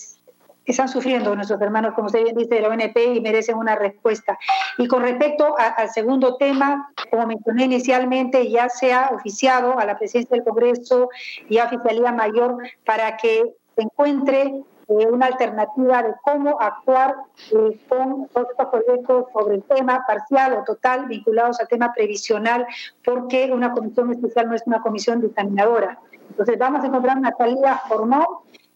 están 0.73 0.89
sufriendo 0.89 1.35
nuestros 1.35 1.61
hermanos, 1.61 1.95
como 1.95 2.07
usted 2.07 2.23
bien 2.23 2.37
dice, 2.37 2.55
de 2.55 2.61
la 2.63 2.69
ONP 2.69 2.97
y 3.15 3.21
merecen 3.21 3.57
una 3.57 3.77
respuesta. 3.77 4.39
Y 4.79 4.89
con 4.89 5.03
respecto 5.03 5.55
al 5.59 5.91
segundo 5.91 6.37
tema, 6.37 6.91
como 7.11 7.27
mencioné 7.27 7.65
inicialmente, 7.65 8.51
ya 8.51 8.69
se 8.69 8.93
ha 8.93 9.11
oficiado 9.11 9.79
a 9.79 9.85
la 9.85 9.99
presidencia 9.99 10.37
del 10.37 10.45
Congreso 10.45 11.09
y 11.49 11.59
a 11.59 11.67
Oficialía 11.67 12.13
Mayor 12.13 12.59
para 12.85 13.17
que 13.17 13.55
se 13.77 13.83
encuentre 13.83 14.63
eh, 14.89 15.07
una 15.11 15.27
alternativa 15.27 16.03
de 16.03 16.15
cómo 16.23 16.61
actuar 16.61 17.15
eh, 17.53 17.81
con 17.89 18.25
estos 18.25 18.69
proyectos 18.71 19.27
sobre 19.33 19.57
el 19.57 19.63
tema 19.63 20.05
parcial 20.07 20.55
o 20.55 20.65
total 20.65 21.07
vinculados 21.07 21.59
al 21.61 21.69
tema 21.69 21.93
previsional, 21.93 22.67
porque 23.03 23.51
una 23.51 23.73
comisión 23.73 24.13
especial 24.13 24.49
no 24.49 24.55
es 24.55 24.63
una 24.67 24.83
comisión 24.83 25.21
dictaminadora. 25.23 25.99
Entonces 26.29 26.59
vamos 26.59 26.83
a 26.83 26.87
encontrar 26.87 27.17
una 27.17 27.35
salida 27.37 27.83
formal 27.89 28.27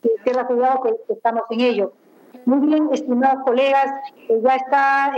y 0.03 0.09
cierra 0.23 0.47
cuidado 0.47 0.83
que, 0.83 1.13
estamos 1.13 1.45
en 1.51 1.61
ello. 1.61 1.93
Muy 2.45 2.67
bien, 2.67 2.89
estimados 2.93 3.43
colegas, 3.45 3.87
eh, 4.29 4.41
ya 4.43 4.57
está 4.57 5.13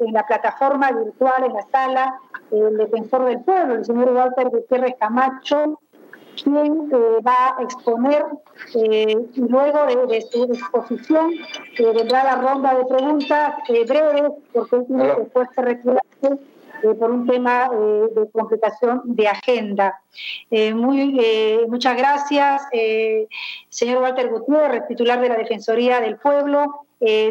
en 0.00 0.12
la 0.12 0.26
plataforma 0.26 0.90
virtual, 0.90 1.44
en 1.44 1.52
la 1.52 1.62
sala, 1.70 2.20
el 2.50 2.76
defensor 2.76 3.24
del 3.24 3.40
pueblo, 3.40 3.74
el 3.74 3.84
señor 3.84 4.12
Walter 4.12 4.48
Gutiérrez 4.48 4.94
Camacho, 4.98 5.78
quien 6.42 6.90
eh, 6.92 7.20
va 7.26 7.56
a 7.58 7.62
exponer 7.62 8.24
eh, 8.74 9.16
y 9.34 9.40
luego 9.40 10.06
de, 10.06 10.20
su 10.22 10.44
exposición 10.44 11.32
eh, 11.78 11.92
vendrá 11.94 12.24
la 12.24 12.36
ronda 12.36 12.74
de 12.74 12.84
preguntas 12.84 13.54
breves 13.68 14.32
porque 14.52 14.76
él 14.76 14.86
tiene 14.86 15.14
después 15.16 15.48
que 15.54 15.62
retirarse 15.62 16.38
por 16.82 17.10
un 17.10 17.26
tema 17.26 17.68
de 17.70 18.30
complicación 18.32 19.02
de 19.04 19.28
agenda. 19.28 20.00
muy, 20.50 21.20
muchas 21.68 21.96
gracias, 21.96 22.62
señor 23.68 24.02
Walter 24.02 24.28
Gutiérrez, 24.28 24.86
titular 24.88 25.20
de 25.20 25.28
la 25.28 25.36
Defensoría 25.36 26.00
del 26.00 26.16
Pueblo. 26.16 26.86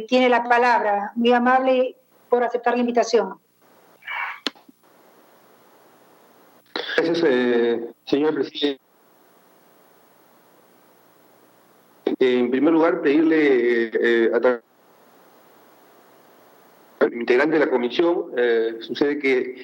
tiene 0.08 0.30
la 0.30 0.44
palabra. 0.44 1.12
Muy 1.16 1.34
amable 1.34 1.96
por 2.30 2.44
aceptar 2.44 2.74
la 2.74 2.82
invitación. 2.82 3.40
Gracias, 6.98 7.24
señor 8.06 8.34
presidente. 8.34 8.86
en 12.20 12.52
primer 12.52 12.74
lugar, 12.74 13.02
pedirle 13.02 13.92
eh, 13.94 14.32
a 14.34 14.62
integrante 17.14 17.60
de 17.60 17.66
la 17.66 17.72
comisión, 17.72 18.32
eh, 18.38 18.78
sucede 18.80 19.20
que 19.20 19.56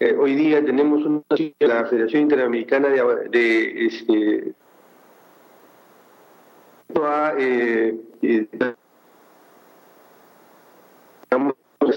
eh, 0.00 0.16
hoy 0.18 0.34
día 0.34 0.64
tenemos 0.64 1.04
una 1.04 1.22
la 1.60 1.86
Federación 1.86 2.22
Interamericana 2.22 2.88
de, 2.88 3.28
de 3.30 3.86
este, 3.86 4.54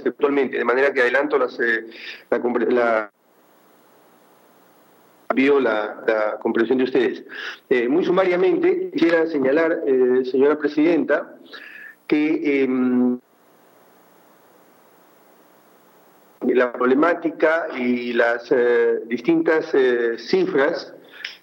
actualmente, 0.05 0.57
de 0.57 0.65
manera 0.65 0.93
que 0.93 1.01
adelanto 1.01 1.37
las, 1.37 1.57
la, 2.29 2.39
la 2.69 3.11
pido 5.35 5.59
la, 5.59 6.37
comprensión 6.41 6.77
de 6.77 6.83
ustedes. 6.85 7.23
Eh, 7.69 7.87
muy 7.87 8.03
sumariamente, 8.03 8.89
quisiera 8.91 9.27
señalar, 9.27 9.83
eh, 9.85 10.23
señora 10.25 10.57
presidenta, 10.57 11.35
que 12.07 12.63
em, 12.63 13.19
la 16.53 16.71
problemática 16.71 17.67
y 17.77 18.13
las 18.13 18.51
eh, 18.51 18.99
distintas 19.05 19.73
cifras 20.17 20.93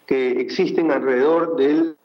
que 0.07 0.41
existen 0.41 0.91
alrededor 0.91 1.57
del 1.57 1.97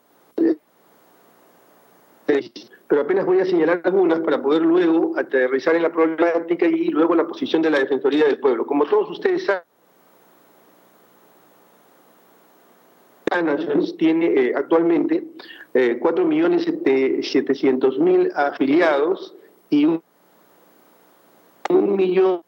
pero 2.90 3.02
apenas 3.02 3.24
voy 3.24 3.38
a 3.38 3.44
señalar 3.44 3.82
algunas 3.84 4.18
para 4.20 4.42
poder 4.42 4.62
luego 4.62 5.16
aterrizar 5.16 5.76
en 5.76 5.82
la 5.82 5.92
problemática 5.92 6.66
y 6.66 6.88
luego 6.88 7.14
la 7.14 7.24
posición 7.24 7.62
de 7.62 7.70
la 7.70 7.78
Defensoría 7.78 8.26
del 8.26 8.40
Pueblo. 8.40 8.66
Como 8.66 8.84
todos 8.84 9.08
ustedes 9.10 9.44
saben, 9.44 9.62
Nations 13.30 13.96
tiene 13.96 14.26
eh, 14.26 14.52
actualmente 14.56 15.22
eh, 15.72 16.00
4.700.000 16.00 18.32
afiliados 18.34 19.36
y 19.70 19.86
un, 19.86 20.02
millón... 21.68 22.42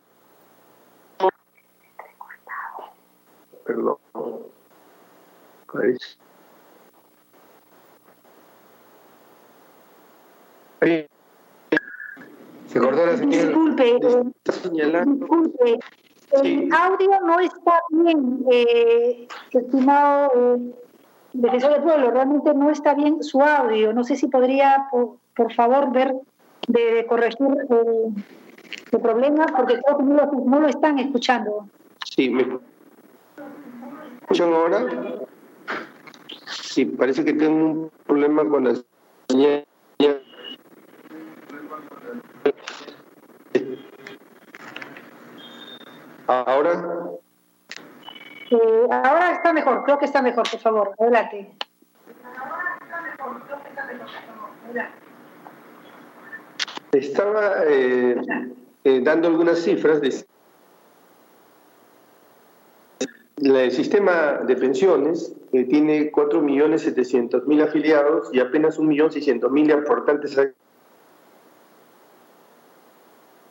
Perdón. 3.73 3.97
Se 12.67 12.79
cortó 12.81 13.07
la 13.07 13.17
señal. 13.17 13.49
Disculpe, 13.49 13.89
eh, 13.89 13.99
disculpe. 15.07 15.79
El 16.33 16.73
audio 16.73 17.21
no 17.25 17.41
está 17.41 17.81
bien, 17.91 18.45
eh, 18.51 19.29
estimado 19.51 20.31
eh, 20.35 20.75
defensor 21.35 21.73
del 21.73 21.83
pueblo, 21.83 22.11
realmente 22.11 22.55
no 22.55 22.71
está 22.71 22.95
bien 22.95 23.23
su 23.23 23.41
audio. 23.43 23.93
No 23.93 24.03
sé 24.03 24.17
si 24.17 24.29
podría, 24.29 24.89
por, 24.91 25.53
favor, 25.55 25.93
ver 25.93 26.15
de 26.69 27.07
corregir 27.07 27.47
el, 27.69 29.01
problema, 29.01 29.47
porque 29.57 29.81
creo 29.81 29.99
que 29.99 30.05
no 30.05 30.61
lo, 30.61 30.69
están 30.69 30.99
escuchando. 30.99 31.69
Sí, 32.05 32.31
¿me 32.31 32.45
escuchan 34.33 34.55
ahora? 34.55 34.87
Sí, 36.47 36.87
parece 36.87 37.25
que 37.25 37.35
tengo 37.35 37.65
un 37.67 37.91
problema 38.07 38.45
con 38.49 38.65
la 38.65 38.75
señal. 39.29 39.67
¿Ahora? 46.27 47.11
Eh, 48.51 48.87
ahora 48.91 49.33
está 49.33 49.53
mejor, 49.53 49.85
creo 49.85 49.99
que 49.99 50.07
está 50.07 50.23
mejor, 50.23 50.49
por 50.51 50.61
favor, 50.61 50.95
adelante. 50.99 51.55
Estaba 56.93 57.65
eh, 57.67 58.17
eh, 58.85 59.01
dando 59.03 59.29
algunas 59.29 59.59
cifras 59.59 60.01
de 60.01 60.09
el 63.37 63.71
sistema 63.71 64.41
de 64.47 64.57
pensiones 64.57 65.35
eh, 65.53 65.65
tiene 65.65 66.13
4.700.000 66.13 67.63
afiliados 67.63 68.29
y 68.33 68.41
apenas 68.41 68.79
1.600.000 68.79 69.83
aportantes 69.83 70.39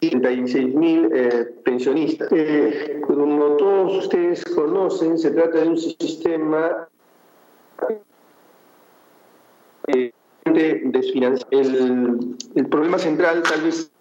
36.000 0.01 1.09
eh, 1.13 1.45
pensionistas. 1.63 2.29
Eh, 2.31 3.01
como 3.05 3.57
todos 3.57 4.05
ustedes 4.05 4.43
conocen, 4.45 5.17
se 5.17 5.31
trata 5.31 5.59
de 5.59 5.67
un 5.69 5.77
sistema 5.77 6.87
eh, 9.87 10.11
de 10.45 10.81
desfinanciamiento. 10.85 11.77
El, 11.85 12.37
el, 12.55 12.65
problema 12.67 12.97
central 12.97 13.43
tal 13.43 13.61
vez 13.61 13.91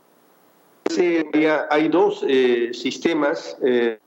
sea, 0.90 1.66
hay 1.70 1.88
dos 1.88 2.25
eh, 2.26 2.70
sistemas 2.72 3.56
eh, 3.62 3.99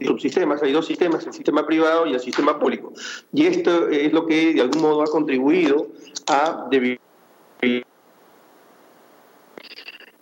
subsistemas, 0.00 0.62
hay 0.62 0.72
dos 0.72 0.86
sistemas, 0.86 1.26
el 1.26 1.32
sistema 1.32 1.66
privado 1.66 2.06
y 2.06 2.14
el 2.14 2.20
sistema 2.20 2.58
público. 2.58 2.92
Y 3.32 3.46
esto 3.46 3.88
es 3.88 4.12
lo 4.12 4.26
que 4.26 4.54
de 4.54 4.60
algún 4.60 4.82
modo 4.82 5.02
ha 5.02 5.06
contribuido 5.06 5.88
a 6.28 6.68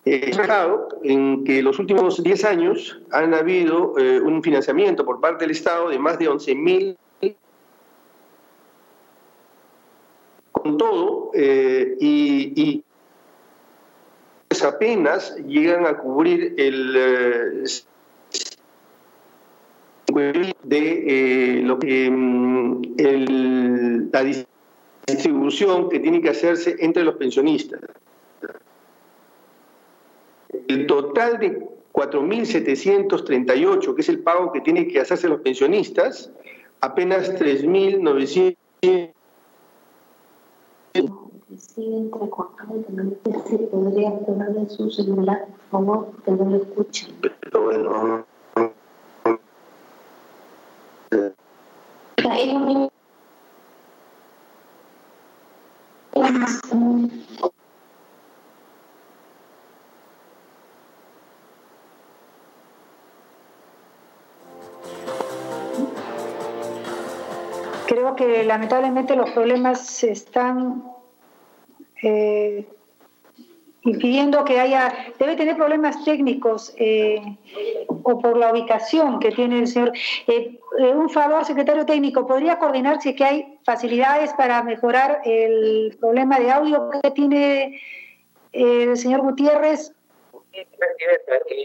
eh, 0.06 0.32
en 1.02 1.44
que 1.44 1.62
los 1.62 1.78
últimos 1.78 2.22
10 2.22 2.44
años 2.44 3.00
han 3.10 3.32
habido 3.32 3.98
eh, 3.98 4.20
un 4.20 4.42
financiamiento 4.42 5.04
por 5.04 5.20
parte 5.20 5.44
del 5.44 5.52
Estado 5.52 5.88
de 5.88 5.98
más 5.98 6.18
de 6.18 6.28
11 6.28 6.54
mil. 6.54 6.98
Con 10.52 10.78
todo, 10.78 11.30
eh, 11.34 11.96
y, 12.00 12.84
apenas 14.62 15.36
llegan 15.46 15.86
a 15.86 15.98
cubrir 15.98 16.54
el 16.56 16.94
eh, 16.96 17.64
de 20.14 21.62
lo 21.64 21.78
que 21.78 22.10
mm, 22.10 22.82
el, 22.98 24.10
la 24.10 24.24
distribución 25.06 25.88
que 25.88 26.00
tiene 26.00 26.20
que 26.20 26.30
hacerse 26.30 26.76
entre 26.78 27.04
los 27.04 27.16
pensionistas 27.16 27.80
el 30.68 30.86
total 30.86 31.38
de 31.38 31.66
4.738, 31.92 33.94
que 33.94 34.00
es 34.00 34.08
el 34.08 34.20
pago 34.20 34.50
que 34.52 34.60
tienen 34.60 34.88
que 34.88 35.00
hacerse 35.00 35.28
los 35.28 35.40
pensionistas, 35.40 36.30
apenas 36.80 37.32
3.900. 37.34 38.56
Sí, 41.56 42.10
podría 43.70 44.12
su 44.68 44.90
celular, 44.90 45.46
por 45.70 45.80
favor, 45.80 46.08
que 46.24 46.32
no 46.32 46.50
lo 46.50 46.56
escuchen. 46.56 47.14
Pero 47.20 47.62
bueno. 47.62 48.26
Creo 67.86 68.16
que 68.16 68.44
lamentablemente 68.44 69.16
los 69.16 69.30
problemas 69.30 70.02
están 70.04 70.84
eh, 72.02 72.66
impidiendo 73.84 74.44
que 74.44 74.58
haya, 74.58 74.92
debe 75.18 75.36
tener 75.36 75.56
problemas 75.56 76.04
técnicos 76.04 76.74
eh, 76.76 77.20
o 78.02 78.18
por 78.18 78.36
la 78.36 78.52
ubicación 78.52 79.20
que 79.20 79.30
tiene 79.30 79.60
el 79.60 79.66
señor. 79.68 79.92
Eh, 80.26 80.58
un 80.94 81.10
favor, 81.10 81.44
secretario 81.44 81.86
técnico, 81.86 82.26
¿podría 82.26 82.58
coordinar 82.58 83.00
si 83.00 83.14
que 83.14 83.24
hay 83.24 83.58
facilidades 83.64 84.32
para 84.32 84.62
mejorar 84.62 85.20
el 85.24 85.96
problema 86.00 86.40
de 86.40 86.50
audio 86.50 86.90
que 87.02 87.10
tiene 87.10 87.80
el 88.52 88.96
señor 88.96 89.20
Gutiérrez? 89.20 89.92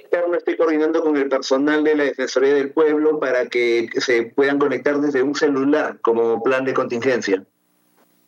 Interno 0.04 0.36
estoy 0.36 0.58
coordinando 0.58 1.04
con 1.04 1.15
el 1.15 1.30
personal 1.30 1.84
de 1.84 1.96
la 1.96 2.04
Defensoría 2.06 2.56
del 2.56 2.72
Pueblo 2.72 3.20
para 3.20 3.46
que 3.48 3.88
se 3.98 4.24
puedan 4.24 4.58
conectar 4.58 5.00
desde 5.00 5.22
un 5.22 5.36
celular 5.36 6.00
como 6.02 6.41
plan 6.41 6.65
de 6.65 6.74
contingencia. 6.74 7.43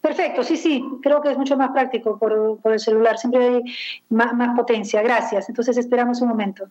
Perfecto, 0.02 0.44
sí, 0.44 0.58
sí, 0.58 0.84
creo 1.02 1.22
que 1.22 1.30
es 1.32 1.38
mucho 1.38 1.56
más 1.56 1.70
práctico 1.72 2.18
por, 2.18 2.60
por 2.60 2.74
el 2.74 2.80
celular, 2.80 3.20
siempre 3.20 3.48
hay 3.48 3.64
más, 4.10 4.34
más 4.34 4.56
potencia. 4.56 5.02
Gracias, 5.04 5.48
entonces 5.48 5.78
esperamos 5.78 6.22
un 6.22 6.30
momento. 6.30 6.68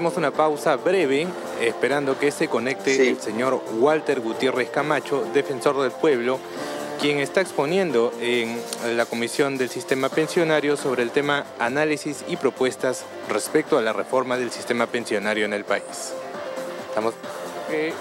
Hacemos 0.00 0.16
una 0.16 0.30
pausa 0.30 0.76
breve, 0.76 1.26
esperando 1.60 2.18
que 2.18 2.30
se 2.30 2.48
conecte 2.48 2.96
sí. 2.96 3.08
el 3.08 3.20
señor 3.20 3.62
Walter 3.80 4.20
Gutiérrez 4.20 4.70
Camacho, 4.70 5.26
defensor 5.34 5.78
del 5.82 5.90
pueblo, 5.90 6.38
quien 6.98 7.18
está 7.18 7.42
exponiendo 7.42 8.10
en 8.18 8.56
la 8.96 9.04
Comisión 9.04 9.58
del 9.58 9.68
Sistema 9.68 10.08
Pensionario 10.08 10.78
sobre 10.78 11.02
el 11.02 11.10
tema 11.10 11.44
análisis 11.58 12.24
y 12.28 12.38
propuestas 12.38 13.04
respecto 13.28 13.76
a 13.76 13.82
la 13.82 13.92
reforma 13.92 14.38
del 14.38 14.50
sistema 14.50 14.86
pensionario 14.86 15.44
en 15.44 15.52
el 15.52 15.66
país. 15.66 16.14
Estamos. 16.88 17.12
Eh... 17.70 17.92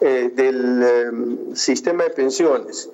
eh, 0.00 0.30
del 0.34 1.54
sistema 1.54 2.04
de 2.04 2.10
pensiones. 2.10 2.88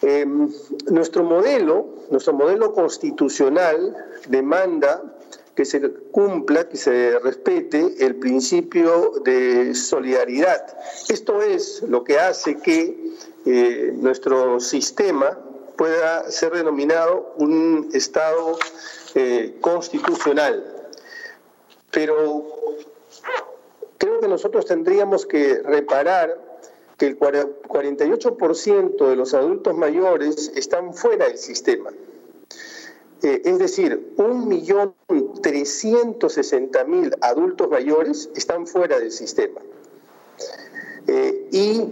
Em, 0.00 0.48
nuestro 0.90 1.24
modelo, 1.24 1.86
nuestro 2.10 2.32
modelo 2.32 2.72
constitucional 2.72 3.96
demanda 4.28 5.02
que 5.56 5.64
se 5.64 5.80
cumpla, 6.12 6.68
que 6.68 6.76
se 6.76 7.18
respete 7.18 7.96
el 7.98 8.14
principio 8.14 9.14
de 9.24 9.74
solidaridad. 9.74 10.64
Esto 11.08 11.42
es 11.42 11.82
lo 11.82 12.04
que 12.04 12.16
hace 12.16 12.58
que 12.58 12.96
nuestro 13.94 14.60
sistema 14.60 15.38
pueda 15.78 16.30
ser 16.30 16.52
denominado 16.52 17.32
un 17.38 17.88
Estado 17.94 18.58
eh, 19.14 19.56
constitucional. 19.60 20.62
Pero 21.90 22.44
creo 23.96 24.20
que 24.20 24.28
nosotros 24.28 24.66
tendríamos 24.66 25.24
que 25.24 25.62
reparar 25.62 26.36
que 26.98 27.06
el 27.06 27.18
48% 27.18 29.08
de 29.08 29.16
los 29.16 29.32
adultos 29.32 29.74
mayores 29.76 30.52
están 30.56 30.92
fuera 30.92 31.28
del 31.28 31.38
sistema. 31.38 31.90
Eh, 33.22 33.40
es 33.44 33.58
decir, 33.58 34.14
1.360.000 34.16 37.16
adultos 37.20 37.70
mayores 37.70 38.28
están 38.34 38.66
fuera 38.66 38.98
del 38.98 39.12
sistema. 39.12 39.60
Eh, 41.06 41.46
y 41.52 41.84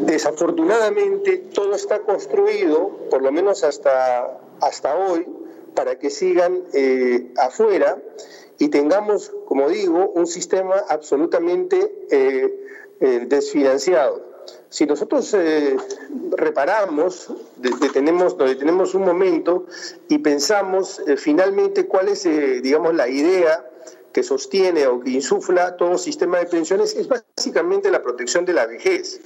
desafortunadamente 0.00 1.38
todo 1.54 1.74
está 1.74 2.00
construido, 2.00 2.90
por 3.10 3.22
lo 3.22 3.32
menos 3.32 3.64
hasta, 3.64 4.40
hasta 4.60 4.96
hoy, 4.96 5.26
para 5.74 5.98
que 5.98 6.10
sigan 6.10 6.62
afuera 7.36 7.98
y 8.58 8.68
tengamos, 8.68 9.32
como 9.46 9.68
digo, 9.68 10.10
un 10.14 10.26
sistema 10.26 10.76
absolutamente 10.88 12.58
desfinanciado 12.98 14.30
si 14.68 14.86
nosotros 14.86 15.34
eh, 15.34 15.76
reparamos, 16.30 17.28
detenemos, 17.56 18.36
nos 18.36 18.48
detenemos 18.48 18.94
un 18.94 19.02
momento 19.02 19.66
y 20.08 20.18
pensamos 20.18 21.02
eh, 21.06 21.16
finalmente 21.16 21.86
cuál 21.86 22.08
es, 22.08 22.24
eh, 22.24 22.60
digamos, 22.62 22.94
la 22.94 23.08
idea 23.08 23.68
que 24.12 24.22
sostiene 24.22 24.86
o 24.86 25.00
que 25.00 25.10
insufla 25.10 25.76
todo 25.76 25.98
sistema 25.98 26.38
de 26.38 26.46
pensiones, 26.46 26.94
es 26.94 27.08
básicamente 27.08 27.90
la 27.90 28.02
protección 28.02 28.44
de 28.44 28.52
la 28.52 28.66
vejez. 28.66 29.20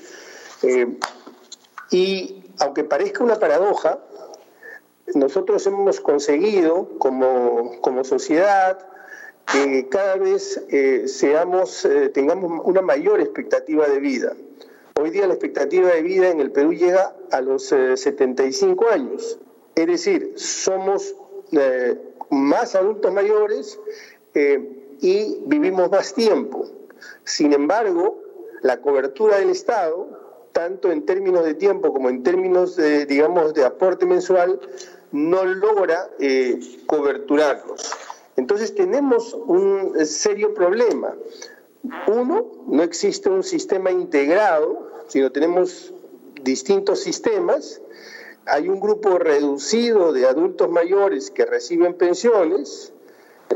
Y 1.91 2.45
aunque 2.59 2.85
parezca 2.85 3.25
una 3.25 3.39
paradoja, 3.39 3.99
nosotros 5.15 5.67
hemos 5.67 6.01
conseguido 6.01 6.89
como, 6.99 7.81
como 7.81 8.05
sociedad 8.05 8.79
que 9.53 9.89
cada 9.91 10.17
vez 10.17 10.65
seamos, 11.07 11.87
tengamos 12.15 12.63
una 12.65 12.81
mayor 12.81 13.21
expectativa 13.21 13.87
de 13.87 14.01
vida. 14.01 14.35
Hoy 14.97 15.11
día 15.11 15.27
la 15.27 15.35
expectativa 15.35 15.89
de 15.89 16.03
vida 16.03 16.31
en 16.31 16.39
el 16.39 16.53
Perú 16.53 16.73
llega 16.73 17.17
a 17.33 17.41
los 17.41 17.65
75 17.65 18.85
eh, 18.85 18.95
años. 18.95 19.41
Es 19.75 19.87
decir, 19.89 20.35
somos 20.37 21.17
eh, 21.51 21.99
más 22.31 22.77
adultos 22.77 23.13
mayores 23.13 23.77
eh, 24.35 24.97
y 25.01 25.41
vivimos 25.47 25.91
más 25.91 26.15
tiempo. 26.15 26.69
Sin 27.25 27.53
embargo, 27.53 28.23
la 28.63 28.81
cobertura 28.81 29.39
del 29.39 29.51
Estado, 29.51 30.24
tanto 30.55 30.91
en 30.91 31.05
términos 31.05 31.45
de 31.45 31.53
tiempo 31.53 31.93
como 31.93 32.09
en 32.09 32.23
términos, 32.23 32.77
de, 32.77 33.05
digamos, 33.05 33.53
de 33.53 33.67
aporte 33.67 34.07
mensual, 34.07 34.59
no 35.13 35.45
logra 35.45 36.09
coberturarlos. 36.87 37.93
Entonces 38.37 38.75
tenemos 38.75 39.35
un 39.35 39.95
serio 40.07 40.55
problema. 40.55 41.15
Uno, 42.07 42.51
no 42.67 42.83
existe 42.83 43.29
un 43.29 43.43
sistema 43.43 43.91
integrado, 43.91 44.91
sino 45.09 45.31
tenemos 45.31 45.93
distintos 46.43 47.01
sistemas. 47.01 47.81
Hay 48.47 48.69
un 48.69 48.81
grupo 48.81 49.19
reducido 49.19 50.13
de 50.13 50.27
adultos 50.27 50.71
mayores 50.71 51.31
que 51.31 51.45
reciben 51.45 51.95
pensiones. 51.95 52.93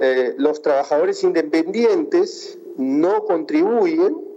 Eh, 0.00 0.34
los 0.36 0.62
trabajadores 0.62 1.24
independientes 1.24 2.58
no 2.76 3.24
contribuyen. 3.24 4.27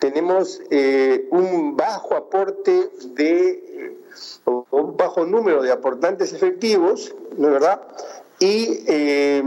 Tenemos 0.00 0.62
eh, 0.70 1.28
un 1.30 1.76
bajo 1.76 2.16
aporte 2.16 2.90
de, 3.14 3.98
un 4.46 4.96
bajo 4.96 5.26
número 5.26 5.62
de 5.62 5.70
aportantes 5.70 6.32
efectivos, 6.32 7.14
¿no 7.36 7.48
es 7.48 7.52
verdad? 7.52 7.82
Y 8.38 8.82
eh, 8.86 9.42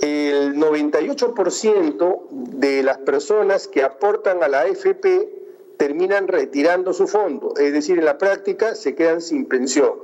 el 0.00 0.54
98% 0.54 2.28
de 2.30 2.82
las 2.84 2.98
personas 2.98 3.66
que 3.66 3.82
aportan 3.82 4.44
a 4.44 4.48
la 4.48 4.60
AFP 4.60 5.28
terminan 5.76 6.28
retirando 6.28 6.92
su 6.92 7.08
fondo, 7.08 7.54
es 7.56 7.72
decir, 7.72 7.98
en 7.98 8.04
la 8.04 8.16
práctica 8.16 8.76
se 8.76 8.94
quedan 8.94 9.22
sin 9.22 9.46
pensión. 9.46 9.94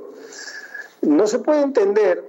No 1.01 1.27
se 1.27 1.39
puede 1.39 1.61
entender 1.61 2.23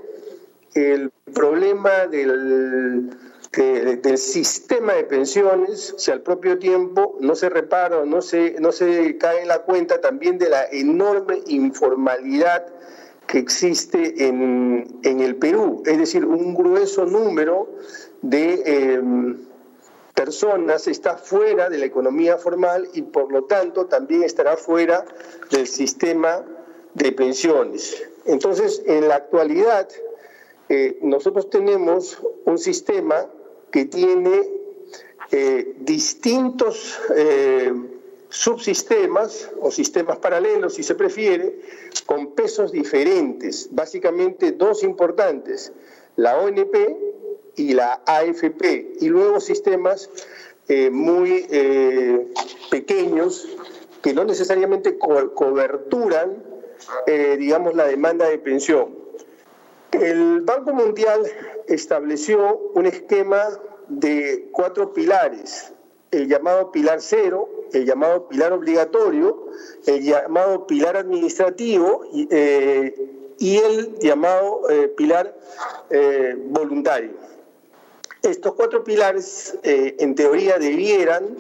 el 0.74 1.10
problema 1.32 2.06
del, 2.06 3.10
del 3.52 4.18
sistema 4.18 4.94
de 4.94 5.04
pensiones 5.04 5.94
si 5.96 6.10
al 6.10 6.20
propio 6.22 6.58
tiempo 6.58 7.16
no 7.20 7.34
se 7.34 7.48
repara, 7.48 8.04
no 8.04 8.20
se, 8.20 8.56
no 8.60 8.72
se 8.72 9.16
cae 9.18 9.42
en 9.42 9.48
la 9.48 9.60
cuenta 9.60 10.00
también 10.00 10.38
de 10.38 10.50
la 10.50 10.66
enorme 10.66 11.42
informalidad 11.46 12.66
que 13.26 13.38
existe 13.38 14.26
en, 14.26 14.98
el 15.02 15.36
Perú, 15.36 15.82
es 15.86 15.98
decir, 15.98 16.24
un 16.24 16.54
grueso 16.54 17.06
número 17.06 17.68
de 18.22 18.62
em, 18.64 19.46
personas 20.14 20.86
está 20.86 21.16
fuera 21.16 21.68
de 21.68 21.78
la 21.78 21.86
economía 21.86 22.38
formal 22.38 22.88
y 22.94 23.02
por 23.02 23.32
lo 23.32 23.44
tanto 23.44 23.86
también 23.86 24.22
estará 24.22 24.56
fuera 24.56 25.04
del 25.50 25.66
sistema 25.66 26.44
de 26.94 27.12
pensiones. 27.12 28.02
Entonces, 28.24 28.82
en 28.86 29.08
la 29.08 29.16
actualidad, 29.16 29.88
eh, 30.68 30.98
nosotros 31.02 31.50
tenemos 31.50 32.20
un 32.44 32.58
sistema 32.58 33.26
que 33.76 33.84
tiene 33.84 34.48
eh, 35.32 35.74
distintos 35.80 36.98
eh, 37.14 37.70
subsistemas 38.30 39.50
o 39.60 39.70
sistemas 39.70 40.16
paralelos, 40.16 40.76
si 40.76 40.82
se 40.82 40.94
prefiere, 40.94 41.60
con 42.06 42.32
pesos 42.32 42.72
diferentes, 42.72 43.68
básicamente 43.72 44.52
dos 44.52 44.82
importantes, 44.82 45.74
la 46.16 46.38
ONP 46.38 46.74
y 47.56 47.74
la 47.74 48.00
AFP, 48.06 48.94
y 48.98 49.08
luego 49.08 49.40
sistemas 49.40 50.08
eh, 50.68 50.88
muy 50.88 51.46
pequeños 52.70 53.46
que 54.00 54.14
no 54.14 54.24
necesariamente 54.24 54.96
coberturan, 54.96 56.42
digamos, 57.38 57.74
la 57.74 57.86
demanda 57.86 58.26
de 58.26 58.38
pensión. 58.38 58.96
El 59.92 60.40
Banco 60.40 60.72
Mundial 60.72 61.20
estableció 61.68 62.70
un 62.74 62.86
esquema 62.86 63.60
de 63.88 64.48
cuatro 64.52 64.92
pilares, 64.92 65.72
el 66.10 66.28
llamado 66.28 66.72
pilar 66.72 67.00
cero, 67.00 67.48
el 67.72 67.84
llamado 67.84 68.28
pilar 68.28 68.52
obligatorio, 68.52 69.46
el 69.86 70.02
llamado 70.02 70.66
pilar 70.66 70.96
administrativo 70.96 72.04
y, 72.12 72.28
eh, 72.30 72.94
el 73.38 73.98
llamado 73.98 74.68
eh, 74.70 74.88
pilar 74.88 75.36
eh, 75.90 76.34
voluntario. 76.36 77.10
Estos 78.22 78.54
cuatro 78.54 78.82
pilares, 78.82 79.56
en 79.62 80.16
teoría, 80.16 80.58
debieran 80.58 81.36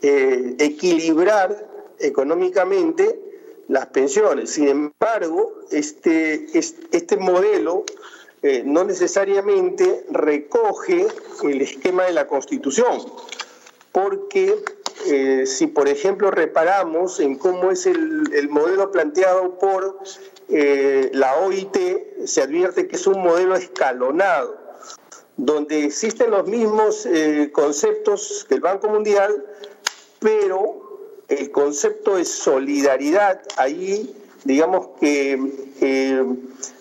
equilibrar 0.00 1.66
económicamente 1.98 3.18
las 3.66 3.86
pensiones. 3.86 4.50
Sin 4.50 4.68
embargo, 4.68 5.52
este, 5.72 6.46
este 6.54 7.16
modelo 7.16 7.84
no 8.64 8.84
necesariamente 8.84 10.04
recoge 10.10 11.06
el 11.42 11.60
esquema 11.60 12.04
de 12.04 12.12
la 12.12 12.26
Constitución, 12.28 13.02
porque 13.92 14.62
eh, 15.06 15.46
si 15.46 15.68
por 15.68 15.88
ejemplo 15.88 16.30
reparamos 16.30 17.20
en 17.20 17.36
cómo 17.36 17.70
es 17.70 17.86
el, 17.86 18.48
modelo 18.50 18.90
planteado 18.90 19.58
por 19.58 19.98
eh, 20.48 21.10
la 21.14 21.36
OIT, 21.36 21.76
se 22.24 22.42
advierte 22.42 22.88
que 22.88 22.96
es 22.96 23.06
un 23.06 23.22
modelo 23.22 23.54
escalonado, 23.54 24.56
donde 25.36 25.84
existen 25.84 26.30
los 26.32 26.46
mismos 26.46 27.06
eh, 27.06 27.50
conceptos 27.52 28.44
que 28.48 28.56
el 28.56 28.60
Banco 28.60 28.88
Mundial, 28.88 29.44
pero 30.18 31.00
el 31.28 31.50
concepto 31.52 32.16
de 32.16 32.24
solidaridad 32.24 33.40
ahí 33.56 34.14
digamos 34.48 34.88
que 34.98 35.38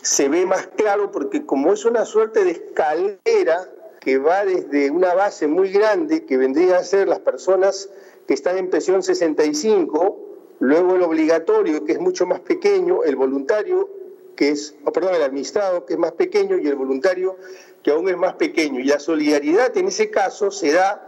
se 0.01 0.29
ve 0.29 0.45
más 0.45 0.67
claro 0.77 1.11
porque 1.11 1.45
como 1.45 1.73
es 1.73 1.83
una 1.83 2.05
suerte 2.05 2.45
de 2.45 2.51
escalera 2.51 3.69
que 3.99 4.17
va 4.17 4.45
desde 4.45 4.89
una 4.89 5.13
base 5.13 5.47
muy 5.47 5.73
grande 5.73 6.25
que 6.25 6.37
vendría 6.37 6.77
a 6.77 6.83
ser 6.85 7.09
las 7.09 7.19
personas 7.19 7.89
que 8.25 8.33
están 8.33 8.57
en 8.57 8.69
pensión 8.69 9.03
65, 9.03 10.17
luego 10.59 10.95
el 10.95 11.01
obligatorio, 11.01 11.83
que 11.83 11.91
es 11.91 11.99
mucho 11.99 12.25
más 12.25 12.39
pequeño, 12.39 13.03
el 13.03 13.17
voluntario, 13.17 13.89
que 14.37 14.49
es, 14.49 14.75
oh, 14.85 14.93
perdón, 14.93 15.15
el 15.15 15.23
administrado, 15.23 15.85
que 15.85 15.95
es 15.95 15.99
más 15.99 16.13
pequeño, 16.13 16.57
y 16.57 16.67
el 16.67 16.75
voluntario, 16.75 17.35
que 17.83 17.91
aún 17.91 18.07
es 18.07 18.17
más 18.17 18.35
pequeño. 18.35 18.79
Y 18.79 18.85
la 18.85 18.99
solidaridad 18.99 19.75
en 19.75 19.89
ese 19.89 20.09
caso 20.09 20.51
se 20.51 20.71
da, 20.71 21.05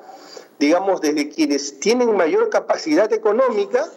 digamos, 0.59 0.99
desde 0.99 1.29
quienes 1.29 1.79
tienen 1.79 2.15
mayor 2.17 2.49
capacidad 2.49 3.11
económica 3.13 3.89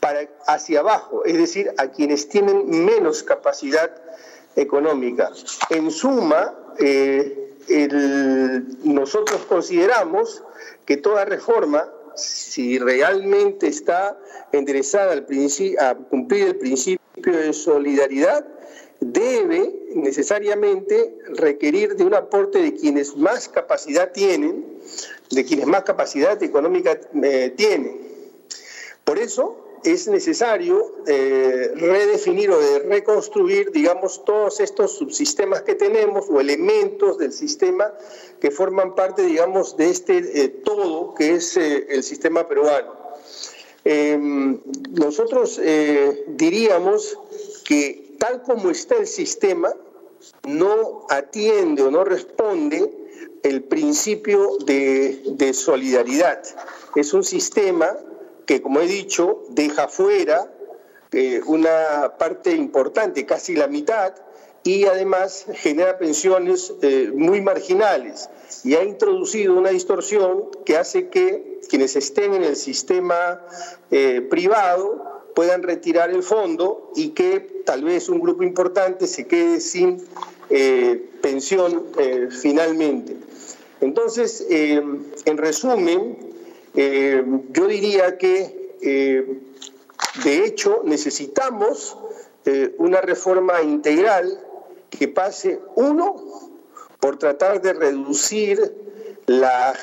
para 0.00 0.28
hacia 0.46 0.80
abajo, 0.80 1.24
es 1.24 1.36
decir, 1.36 1.72
a 1.76 1.88
quienes 1.88 2.28
tienen 2.28 2.68
menos 2.84 3.22
capacidad 3.22 3.90
económica. 4.56 5.30
En 5.68 5.90
suma, 5.90 6.54
eh, 6.78 7.50
nosotros 8.82 9.42
consideramos 9.48 10.42
que 10.86 10.96
toda 10.96 11.24
reforma, 11.24 11.88
si 12.16 12.78
realmente 12.78 13.68
está 13.68 14.18
enderezada 14.52 15.12
al 15.12 15.26
a 15.78 15.94
cumplir 15.94 16.48
el 16.48 16.56
principio 16.56 17.00
de 17.36 17.52
solidaridad, 17.52 18.44
debe 19.00 19.72
necesariamente 19.94 21.16
requerir 21.28 21.96
de 21.96 22.04
un 22.04 22.14
aporte 22.14 22.60
de 22.60 22.74
quienes 22.74 23.16
más 23.16 23.48
capacidad 23.48 24.12
tienen, 24.12 24.78
de 25.30 25.44
quienes 25.44 25.66
más 25.66 25.84
capacidad 25.84 26.42
económica 26.42 26.98
eh, 27.22 27.54
tienen. 27.56 28.00
Por 29.04 29.18
eso, 29.18 29.69
es 29.84 30.08
necesario 30.08 30.92
eh, 31.06 31.72
redefinir 31.74 32.50
o 32.50 32.58
de 32.58 32.80
reconstruir, 32.80 33.70
digamos, 33.72 34.24
todos 34.24 34.60
estos 34.60 34.92
subsistemas 34.92 35.62
que 35.62 35.74
tenemos 35.74 36.26
o 36.28 36.40
elementos 36.40 37.18
del 37.18 37.32
sistema 37.32 37.92
que 38.40 38.50
forman 38.50 38.94
parte, 38.94 39.22
digamos, 39.22 39.76
de 39.76 39.90
este 39.90 40.44
eh, 40.44 40.48
todo 40.48 41.14
que 41.14 41.34
es 41.34 41.56
eh, 41.56 41.86
el 41.88 42.02
sistema 42.02 42.46
peruano. 42.46 42.92
Em, 43.84 44.60
nosotros 44.90 45.58
diríamos 46.28 47.18
que 47.64 48.14
tal 48.18 48.42
como 48.42 48.70
está 48.70 48.96
el 48.96 49.06
sistema, 49.06 49.72
no 50.46 51.06
atiende 51.08 51.82
o 51.82 51.90
no 51.90 52.04
responde 52.04 52.92
el 53.42 53.62
principio 53.62 54.58
de, 54.66 55.22
de 55.24 55.54
solidaridad. 55.54 56.42
Es 56.94 57.14
un 57.14 57.24
sistema 57.24 57.96
que, 58.50 58.60
como 58.60 58.80
he 58.80 58.88
dicho, 58.88 59.44
deja 59.50 59.86
fuera 59.86 60.52
eh, 61.12 61.40
una 61.46 62.14
parte 62.18 62.50
importante, 62.50 63.24
casi 63.24 63.54
la 63.54 63.68
mitad, 63.68 64.12
y 64.64 64.86
además 64.86 65.46
genera 65.54 65.98
pensiones 65.98 66.74
eh, 66.82 67.12
muy 67.14 67.42
marginales 67.42 68.28
y 68.64 68.74
ha 68.74 68.82
introducido 68.82 69.56
una 69.56 69.70
distorsión 69.70 70.46
que 70.64 70.76
hace 70.76 71.10
que 71.10 71.60
quienes 71.68 71.94
estén 71.94 72.34
en 72.34 72.42
el 72.42 72.56
sistema 72.56 73.40
eh, 73.92 74.20
privado 74.28 75.30
puedan 75.36 75.62
retirar 75.62 76.10
el 76.10 76.24
fondo 76.24 76.90
y 76.96 77.10
que 77.10 77.62
tal 77.64 77.84
vez 77.84 78.08
un 78.08 78.18
grupo 78.18 78.42
importante 78.42 79.06
se 79.06 79.28
quede 79.28 79.60
sin 79.60 80.04
pensión 81.22 81.86
finalmente. 82.42 83.16
Entonces, 83.80 84.44
en 84.50 85.36
resumen, 85.36 86.29
eh, 86.74 87.24
yo 87.50 87.66
diría 87.66 88.16
que, 88.18 88.76
eh, 88.82 89.40
de 90.24 90.44
hecho, 90.44 90.82
necesitamos 90.84 91.96
eh, 92.44 92.74
una 92.78 93.00
reforma 93.00 93.62
integral 93.62 94.40
que 94.88 95.08
pase, 95.08 95.60
uno, 95.74 96.50
por 97.00 97.18
tratar 97.18 97.60
de 97.62 97.72
reducir 97.72 98.74
la 99.26 99.78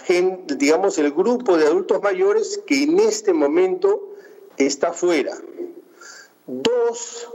digamos, 0.58 0.98
el 0.98 1.12
grupo 1.12 1.58
de 1.58 1.68
adultos 1.68 2.02
mayores 2.04 2.60
que 2.66 2.84
en 2.84 3.00
este 3.00 3.32
momento 3.32 4.14
está 4.58 4.92
fuera. 4.92 5.38
Dos, 6.48 7.30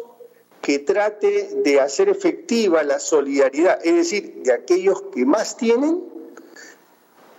que 0.60 0.78
trate 0.78 1.50
de 1.64 1.80
hacer 1.80 2.08
efectiva 2.08 2.82
la 2.82 3.00
solidaridad, 3.00 3.78
es 3.84 3.94
decir, 3.94 4.42
de 4.42 4.52
aquellos 4.52 5.02
que 5.14 5.24
más 5.24 5.56
tienen 5.56 6.11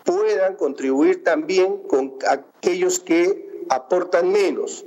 puedan 0.04 0.56
contribuir 0.56 1.24
también 1.24 1.78
con 1.88 2.14
aquellos 2.28 3.00
que 3.00 3.66
aportan 3.70 4.32
menos. 4.32 4.86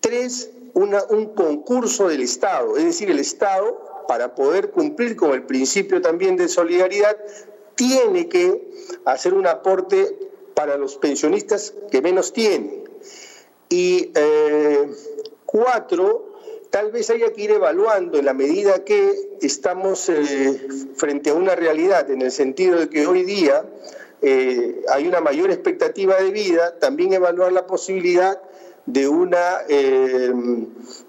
Tres, 0.00 0.50
una, 0.74 1.02
un 1.10 1.34
concurso 1.34 2.08
del 2.08 2.22
Estado, 2.22 2.76
es 2.76 2.84
decir, 2.84 3.10
el 3.10 3.18
Estado, 3.18 4.04
para 4.08 4.34
poder 4.34 4.70
cumplir 4.70 5.16
con 5.16 5.32
el 5.32 5.44
principio 5.44 6.00
también 6.02 6.36
de 6.36 6.48
solidaridad, 6.48 7.16
tiene 7.74 8.28
que 8.28 8.70
hacer 9.04 9.34
un 9.34 9.46
aporte 9.46 10.16
para 10.54 10.76
los 10.76 10.96
pensionistas 10.96 11.74
que 11.90 12.00
menos 12.00 12.32
tienen. 12.32 12.84
Y 13.68 14.12
eh, 14.14 14.88
cuatro, 15.46 16.34
tal 16.70 16.92
vez 16.92 17.10
haya 17.10 17.32
que 17.32 17.42
ir 17.42 17.50
evaluando 17.50 18.18
en 18.18 18.24
la 18.24 18.34
medida 18.34 18.84
que 18.84 19.36
estamos 19.40 20.08
eh, 20.08 20.68
frente 20.96 21.30
a 21.30 21.34
una 21.34 21.54
realidad, 21.54 22.10
en 22.10 22.22
el 22.22 22.30
sentido 22.30 22.78
de 22.78 22.88
que 22.88 23.06
hoy 23.06 23.24
día 23.24 23.64
eh, 24.26 24.82
hay 24.88 25.06
una 25.06 25.20
mayor 25.20 25.50
expectativa 25.50 26.16
de 26.16 26.30
vida, 26.30 26.78
también 26.78 27.12
evaluar 27.12 27.52
la 27.52 27.66
posibilidad 27.66 28.40
de, 28.86 29.06
una, 29.06 29.58
eh, 29.68 30.32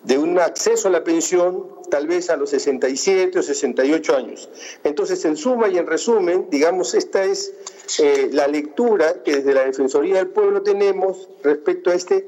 de 0.04 0.18
un 0.18 0.38
acceso 0.38 0.90
a 0.90 0.92
la 0.92 1.04
pensión 1.04 1.66
tal 1.90 2.08
vez 2.08 2.30
a 2.30 2.36
los 2.36 2.50
67 2.50 3.40
o 3.40 3.42
68 3.42 4.16
años. 4.18 4.50
Entonces, 4.84 5.24
en 5.24 5.38
suma 5.38 5.70
y 5.70 5.78
en 5.78 5.88
resumen, 5.88 6.48
digamos, 6.50 6.94
esta 6.94 7.24
es 7.24 7.54
eh, 8.00 8.30
la 8.34 8.48
lectura 8.48 9.24
que 9.24 9.38
desde 9.38 9.54
la 9.54 9.64
Defensoría 9.64 10.16
del 10.16 10.28
Pueblo 10.28 10.62
tenemos 10.62 11.30
respecto 11.42 11.92
a 11.92 11.96
este 11.96 12.28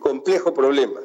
complejo 0.00 0.52
problema. 0.52 1.00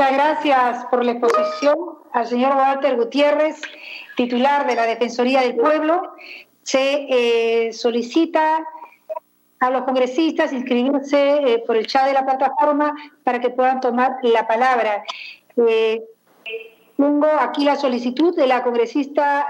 Muchas 0.00 0.14
gracias 0.14 0.84
por 0.86 1.04
la 1.04 1.12
exposición 1.12 1.76
al 2.14 2.26
señor 2.26 2.56
Walter 2.56 2.96
Gutiérrez, 2.96 3.60
titular 4.16 4.66
de 4.66 4.74
la 4.74 4.86
Defensoría 4.86 5.42
del 5.42 5.56
Pueblo. 5.56 6.14
Se 6.62 7.06
eh, 7.10 7.72
solicita 7.74 8.66
a 9.58 9.68
los 9.68 9.82
congresistas 9.82 10.54
inscribirse 10.54 11.52
eh, 11.52 11.62
por 11.66 11.76
el 11.76 11.86
chat 11.86 12.06
de 12.06 12.14
la 12.14 12.24
plataforma 12.24 12.94
para 13.24 13.40
que 13.42 13.50
puedan 13.50 13.82
tomar 13.82 14.16
la 14.22 14.46
palabra. 14.46 15.04
Eh, 15.58 16.02
tengo 16.96 17.26
aquí 17.38 17.64
la 17.64 17.76
solicitud 17.76 18.34
de 18.34 18.46
la 18.46 18.62
congresista 18.62 19.48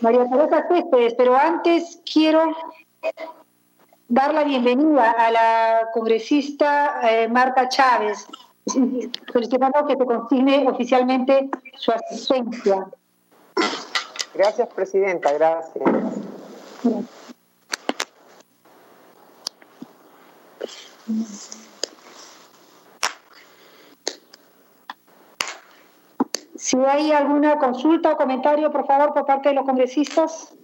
María 0.00 0.28
Teresa 0.28 0.68
Céspedes, 0.68 1.14
pero 1.16 1.34
antes 1.34 2.02
quiero 2.04 2.54
dar 4.08 4.34
la 4.34 4.44
bienvenida 4.44 5.10
a 5.12 5.30
la 5.30 5.88
congresista 5.94 7.00
Marta 7.30 7.66
Chávez 7.70 8.28
solicitando 9.32 9.86
que 9.86 9.96
se 9.96 10.04
consigne 10.04 10.66
oficialmente 10.68 11.50
su 11.76 11.92
asistencia. 11.92 12.86
Gracias, 14.34 14.68
Presidenta, 14.68 15.32
gracias. 15.32 15.84
Si 26.56 26.76
hay 26.76 27.12
alguna 27.12 27.58
consulta 27.58 28.12
o 28.12 28.16
comentario, 28.16 28.70
por 28.70 28.86
favor, 28.86 29.14
por 29.14 29.24
parte 29.24 29.48
de 29.48 29.54
los 29.54 29.64
congresistas. 29.64 30.54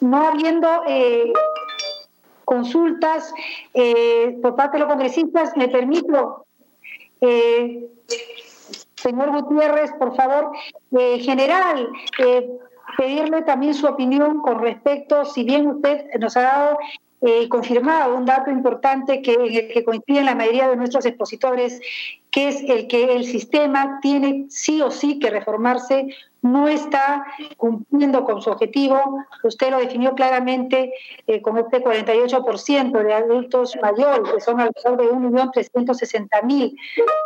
No 0.00 0.26
habiendo 0.26 0.68
eh, 0.88 1.32
consultas 2.44 3.32
eh, 3.74 4.38
por 4.42 4.56
parte 4.56 4.76
de 4.76 4.84
los 4.84 4.92
congresistas. 4.92 5.56
Me 5.56 5.68
permito, 5.68 6.46
eh, 7.20 7.88
señor 8.94 9.30
Gutiérrez, 9.32 9.92
por 9.98 10.14
favor, 10.16 10.52
eh, 10.98 11.18
general, 11.20 11.88
pedirle 12.96 13.42
también 13.42 13.74
su 13.74 13.86
opinión 13.86 14.42
con 14.42 14.60
respecto, 14.60 15.24
si 15.24 15.44
bien 15.44 15.66
usted 15.66 16.06
nos 16.18 16.36
ha 16.36 16.42
dado 16.42 16.78
confirmado 17.48 18.16
un 18.16 18.24
dato 18.24 18.50
importante 18.50 19.22
que, 19.22 19.34
en 19.34 19.42
el 19.42 19.68
que 19.68 19.84
coinciden 19.84 20.26
la 20.26 20.34
mayoría 20.34 20.68
de 20.68 20.74
nuestros 20.74 21.06
expositores, 21.06 21.80
que 22.32 22.48
es 22.48 22.64
el 22.64 22.88
que 22.88 23.14
el 23.14 23.24
sistema 23.24 24.00
tiene 24.02 24.46
sí 24.48 24.82
o 24.82 24.90
sí 24.90 25.20
que 25.20 25.30
reformarse 25.30 26.08
no 26.42 26.68
está 26.68 27.24
cumpliendo 27.56 28.24
con 28.24 28.42
su 28.42 28.50
objetivo. 28.50 29.24
Usted 29.44 29.70
lo 29.70 29.78
definió 29.78 30.14
claramente 30.14 30.92
eh, 31.26 31.40
con 31.40 31.56
este 31.56 31.82
48% 31.82 33.02
de 33.02 33.14
adultos 33.14 33.76
mayores, 33.80 34.32
que 34.32 34.40
son 34.40 34.60
alrededor 34.60 34.98
de 34.98 35.12
1.360.000 35.12 36.76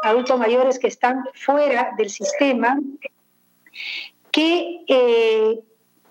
adultos 0.02 0.38
mayores 0.38 0.78
que 0.78 0.88
están 0.88 1.24
fuera 1.34 1.92
del 1.96 2.10
sistema. 2.10 2.78
¿Qué 4.30 4.84
eh, 4.86 5.60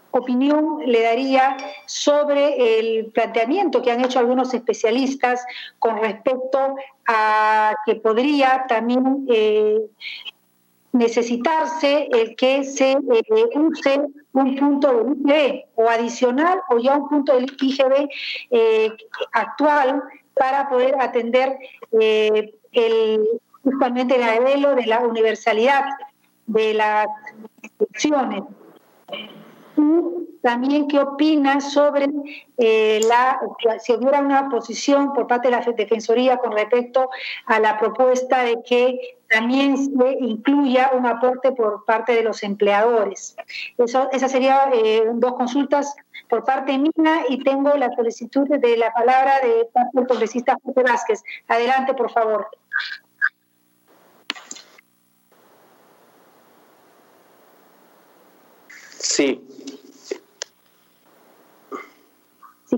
opinión 0.09 0.79
le 0.85 1.03
daría 1.03 1.57
sobre 1.85 2.79
el 2.79 3.11
planteamiento 3.11 3.81
que 3.83 3.91
han 3.91 4.03
hecho 4.03 4.17
algunos 4.17 4.53
especialistas 4.53 5.45
con 5.77 5.97
respecto 5.97 6.75
a 7.07 7.75
que 7.85 7.95
podría 7.95 8.65
también 8.67 9.27
eh, 9.29 9.79
necesitarse 10.95 12.07
el 12.11 12.35
que 12.35 12.63
se 12.63 12.91
eh, 12.91 12.97
use 13.53 14.01
un 14.33 14.55
punto 14.55 15.03
del 15.03 15.17
IGB 15.19 15.65
o 15.75 15.89
adicional 15.89 16.61
o 16.69 16.77
ya 16.77 16.95
un 16.95 17.09
punto 17.09 17.33
del 17.35 17.45
IGB 17.59 18.07
eh, 18.51 18.91
actual 19.33 20.01
para 20.33 20.69
poder 20.69 20.95
atender 20.99 21.57
eh, 21.99 22.53
el, 22.71 23.27
justamente 23.63 24.15
el 24.15 24.23
anhelo 24.23 24.75
de 24.75 24.85
la 24.85 24.99
universalidad 24.99 25.85
de 26.47 26.73
las 26.73 27.07
instituciones 27.61 28.43
también 30.41 30.87
qué 30.87 30.99
opina 30.99 31.59
sobre 31.59 32.07
eh, 32.57 33.01
la, 33.07 33.39
si 33.79 33.93
hubiera 33.93 34.19
una 34.19 34.47
posición 34.49 35.11
por 35.13 35.25
parte 35.25 35.47
de 35.47 35.55
la 35.55 35.61
Defensoría 35.61 36.37
con 36.37 36.51
respecto 36.51 37.09
a 37.47 37.59
la 37.59 37.79
propuesta 37.79 38.43
de 38.43 38.57
que 38.63 39.17
también 39.27 39.75
se 39.75 40.17
incluya 40.19 40.91
un 40.93 41.07
aporte 41.07 41.51
por 41.51 41.83
parte 41.85 42.13
de 42.13 42.21
los 42.21 42.43
empleadores. 42.43 43.35
Eso, 43.77 44.07
esas 44.11 44.31
serían 44.31 44.69
eh, 44.73 45.03
dos 45.15 45.33
consultas 45.33 45.95
por 46.29 46.43
parte 46.43 46.77
mía 46.77 47.25
y 47.27 47.43
tengo 47.43 47.73
la 47.75 47.89
solicitud 47.95 48.47
de 48.47 48.77
la 48.77 48.93
palabra 48.93 49.39
del 49.41 50.07
congresista 50.07 50.57
José 50.63 50.83
Vázquez. 50.83 51.23
Adelante, 51.47 51.95
por 51.95 52.11
favor. 52.11 52.47
Sí, 59.05 59.39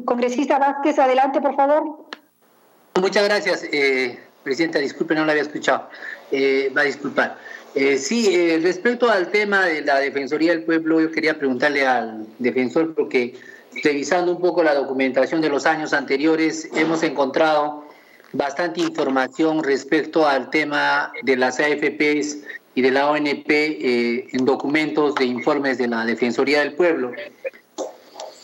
congresista 0.06 0.60
Vázquez, 0.60 1.00
adelante, 1.00 1.42
por 1.42 1.56
favor. 1.56 2.06
Muchas 3.00 3.24
gracias, 3.24 3.64
eh, 3.72 4.20
Presidenta. 4.44 4.80
Disculpe, 4.80 5.16
no 5.16 5.26
la 5.26 5.32
había 5.32 5.44
escuchado. 5.44 5.90
Eh, 6.32 6.72
va 6.76 6.82
a 6.82 6.86
disculpar. 6.86 7.38
Eh, 7.76 7.98
sí, 7.98 8.34
eh, 8.34 8.60
respecto 8.62 9.10
al 9.10 9.30
tema 9.30 9.66
de 9.66 9.82
la 9.82 10.00
Defensoría 10.00 10.52
del 10.52 10.64
Pueblo, 10.64 11.00
yo 11.00 11.12
quería 11.12 11.38
preguntarle 11.38 11.86
al 11.86 12.26
defensor, 12.40 12.96
porque 12.96 13.36
revisando 13.84 14.32
un 14.32 14.42
poco 14.42 14.64
la 14.64 14.74
documentación 14.74 15.42
de 15.42 15.50
los 15.50 15.66
años 15.66 15.94
anteriores, 15.94 16.70
hemos 16.76 17.04
encontrado 17.04 17.86
bastante 18.34 18.82
información 18.82 19.64
respecto 19.64 20.28
al 20.28 20.50
tema 20.50 21.12
de 21.24 21.38
las 21.38 21.60
AFPs 21.60 22.38
y 22.78 22.82
de 22.84 22.92
la 22.92 23.10
ONP 23.10 23.50
en 23.50 24.46
documentos 24.46 25.16
de 25.16 25.26
informes 25.26 25.80
de 25.80 25.88
la 25.88 26.06
Defensoría 26.06 26.60
del 26.60 26.74
Pueblo. 26.74 27.12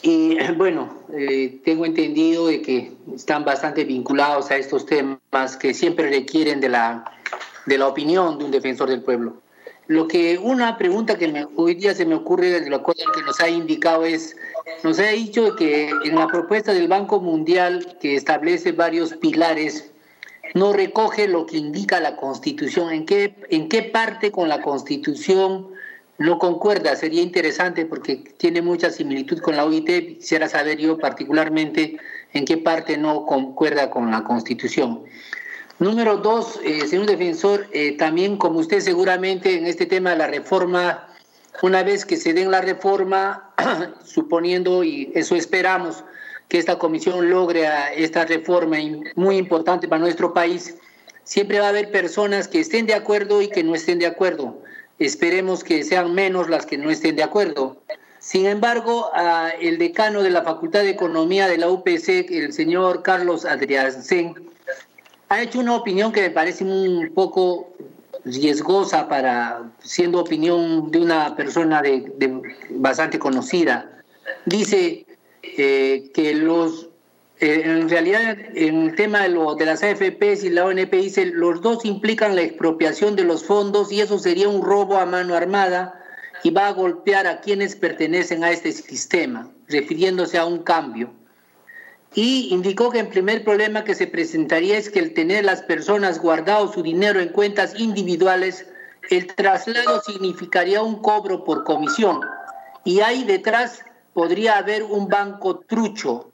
Y 0.02 0.40
bueno, 0.58 0.92
eh, 1.16 1.60
tengo 1.64 1.86
entendido 1.86 2.48
de 2.48 2.64
que 2.64 2.94
están 3.14 3.46
bastante 3.46 3.84
vinculados 3.86 4.50
a 4.50 4.58
estos 4.58 4.88
temas 4.88 5.56
que 5.60 5.76
siempre 5.76 6.10
requieren 6.10 6.60
de 6.62 6.70
la, 6.70 7.06
de 7.68 7.78
la 7.78 7.88
opinión 7.88 8.40
de 8.40 8.46
un 8.46 8.50
defensor 8.50 8.90
del 8.90 9.04
pueblo. 9.04 9.36
Lo 9.86 10.08
que 10.08 10.40
una 10.40 10.80
pregunta 10.80 11.16
que 11.16 11.46
hoy 11.56 11.76
día 11.76 11.94
se 11.94 12.04
me 12.04 12.16
ocurre 12.16 12.60
de 12.60 12.72
lo 12.72 12.84
que 12.84 13.22
nos 13.24 13.40
ha 13.40 13.50
indicado 13.50 14.04
es, 14.04 14.36
nos 14.84 14.98
ha 14.98 15.10
dicho 15.10 15.56
que 15.56 15.92
en 16.06 16.16
la 16.16 16.26
propuesta 16.26 16.74
del 16.74 16.88
Banco 16.88 17.20
Mundial 17.20 17.98
que 18.02 18.16
establece 18.16 18.72
varios 18.72 19.14
pilares, 19.14 19.93
no 20.54 20.74
recoge 20.74 21.28
lo 21.28 21.46
que 21.46 21.58
indica 21.58 22.00
la 22.00 22.16
Constitución. 22.16 22.92
¿En 22.92 23.06
qué, 23.06 23.36
en 23.50 23.70
qué 23.70 23.84
parte 23.84 24.32
con 24.32 24.50
la 24.50 24.62
Constitución 24.62 25.74
no 26.18 26.38
concuerda, 26.38 26.96
sería 26.96 27.22
interesante 27.22 27.86
porque 27.86 28.18
tiene 28.38 28.62
mucha 28.62 28.92
similitud 28.92 29.40
con 29.40 29.56
la 29.56 29.66
OIT. 29.66 30.20
Quisiera 30.20 30.48
saber 30.48 30.78
yo 30.78 30.98
particularmente 30.98 31.98
en 32.34 32.46
qué 32.46 32.58
parte 32.58 32.98
no 32.98 33.26
concuerda 33.26 33.90
con 33.90 34.12
la 34.12 34.24
Constitución. 34.24 35.04
Número 35.80 36.18
dos, 36.18 36.60
eh, 36.64 36.88
señor 36.88 37.08
defensor, 37.08 37.68
eh, 37.72 37.98
también 37.98 38.38
como 38.38 38.60
usted 38.60 38.80
seguramente 38.80 39.58
en 39.58 39.66
este 39.66 39.86
tema 39.86 40.12
de 40.12 40.18
la 40.18 40.28
reforma, 40.28 41.08
una 41.62 41.84
vez 41.84 42.06
que 42.06 42.16
se 42.16 42.34
den 42.34 42.52
la 42.52 42.62
reforma, 42.62 43.52
suponiendo, 44.06 44.84
y 44.84 45.12
eso 45.16 45.36
esperamos, 45.36 46.04
que 46.50 46.58
esta 46.58 46.78
comisión 46.78 47.30
logre 47.30 47.68
esta 47.96 48.26
reforma 48.26 48.78
muy 49.16 49.38
importante 49.38 49.88
para 49.88 50.02
nuestro 50.02 50.34
país, 50.34 50.76
siempre 51.24 51.60
va 51.60 51.68
a 51.68 51.70
haber 51.70 51.92
personas 51.92 52.48
que 52.48 52.60
estén 52.60 52.86
de 52.86 52.94
acuerdo 52.94 53.42
y 53.42 53.50
que 53.50 53.64
no 53.64 53.76
estén 53.76 54.00
de 54.00 54.06
acuerdo. 54.06 54.60
Esperemos 55.00 55.64
que 55.64 55.84
sean 55.84 56.14
menos 56.14 56.50
las 56.50 56.66
que 56.66 56.78
no 56.78 56.90
estén 56.90 57.16
de 57.16 57.24
acuerdo. 57.24 57.78
Sin 58.20 58.46
embargo, 58.46 59.12
el 59.60 59.78
decano 59.78 60.24
de 60.24 60.30
la 60.30 60.44
Facultad 60.44 60.82
de 60.82 60.92
Economía 60.92 61.48
de 61.48 61.58
la 61.58 61.70
UPC, 61.70 62.30
el 62.30 62.54
señor 62.54 63.04
Carlos 63.04 63.44
Adriancén, 63.46 64.36
ha 65.28 65.42
hecho 65.42 65.60
una 65.60 65.76
opinión 65.76 66.12
que 66.12 66.22
me 66.22 66.30
parece 66.30 66.64
un 66.64 67.12
poco 67.14 67.74
riesgosa 68.24 69.08
para, 69.08 69.64
siendo 69.80 70.20
opinión 70.20 70.92
de 70.92 71.00
una 71.00 71.36
persona 71.36 71.82
de, 71.82 72.12
bastante 72.70 73.20
conocida. 73.20 73.90
Dice 74.46 75.06
eh, 75.44 76.12
que 76.14 76.34
los 76.34 76.90
eh, 77.40 77.64
en 77.66 77.90
realidad, 77.90 78.38
en 78.56 78.84
el 78.84 78.96
tema 78.96 79.24
de, 79.24 79.30
lo, 79.30 79.56
de 79.56 79.66
las 79.66 79.84
AFPs 79.84 80.46
y 80.46 80.50
la 80.50 80.66
ONP 80.66 80.94
dice, 80.94 81.26
los 81.26 81.62
dos 81.62 81.84
implican 81.84 82.38
la 82.38 82.42
expropiación 82.42 83.18
de 83.18 83.26
los 83.26 83.44
fondos 83.44 83.92
y 83.92 84.00
eso 84.00 84.18
sería 84.18 84.48
un 84.48 84.64
robo 84.64 84.98
a 84.98 85.06
mano 85.06 85.36
armada 85.36 86.00
y 86.44 86.52
va 86.52 86.68
a 86.68 86.72
golpear 86.72 87.28
a 87.28 87.42
quienes 87.42 87.76
pertenecen 87.76 88.46
a 88.46 88.52
este 88.52 88.72
sistema, 88.72 89.52
refiriéndose 89.68 90.38
a 90.38 90.46
un 90.46 90.60
cambio. 90.60 91.12
Y 92.16 92.50
indicó 92.52 92.92
que 92.92 93.00
el 93.00 93.08
primer 93.08 93.44
problema 93.44 93.84
que 93.84 93.96
se 93.96 94.08
presentaría 94.08 94.78
es 94.78 94.90
que 94.90 95.00
el 95.00 95.14
tener 95.14 95.44
las 95.44 95.64
personas 95.64 96.22
guardado 96.22 96.72
su 96.72 96.82
dinero 96.82 97.20
en 97.20 97.30
cuentas 97.30 97.78
individuales, 97.78 98.68
el 99.10 99.28
traslado 99.36 100.02
significaría 100.02 100.82
un 100.82 101.02
cobro 101.02 101.44
por 101.44 101.66
comisión. 101.66 102.22
Y 102.86 103.02
ahí 103.02 103.24
detrás 103.24 103.84
podría 104.14 104.58
haber 104.58 104.84
un 104.84 105.08
banco 105.08 105.60
trucho, 105.60 106.34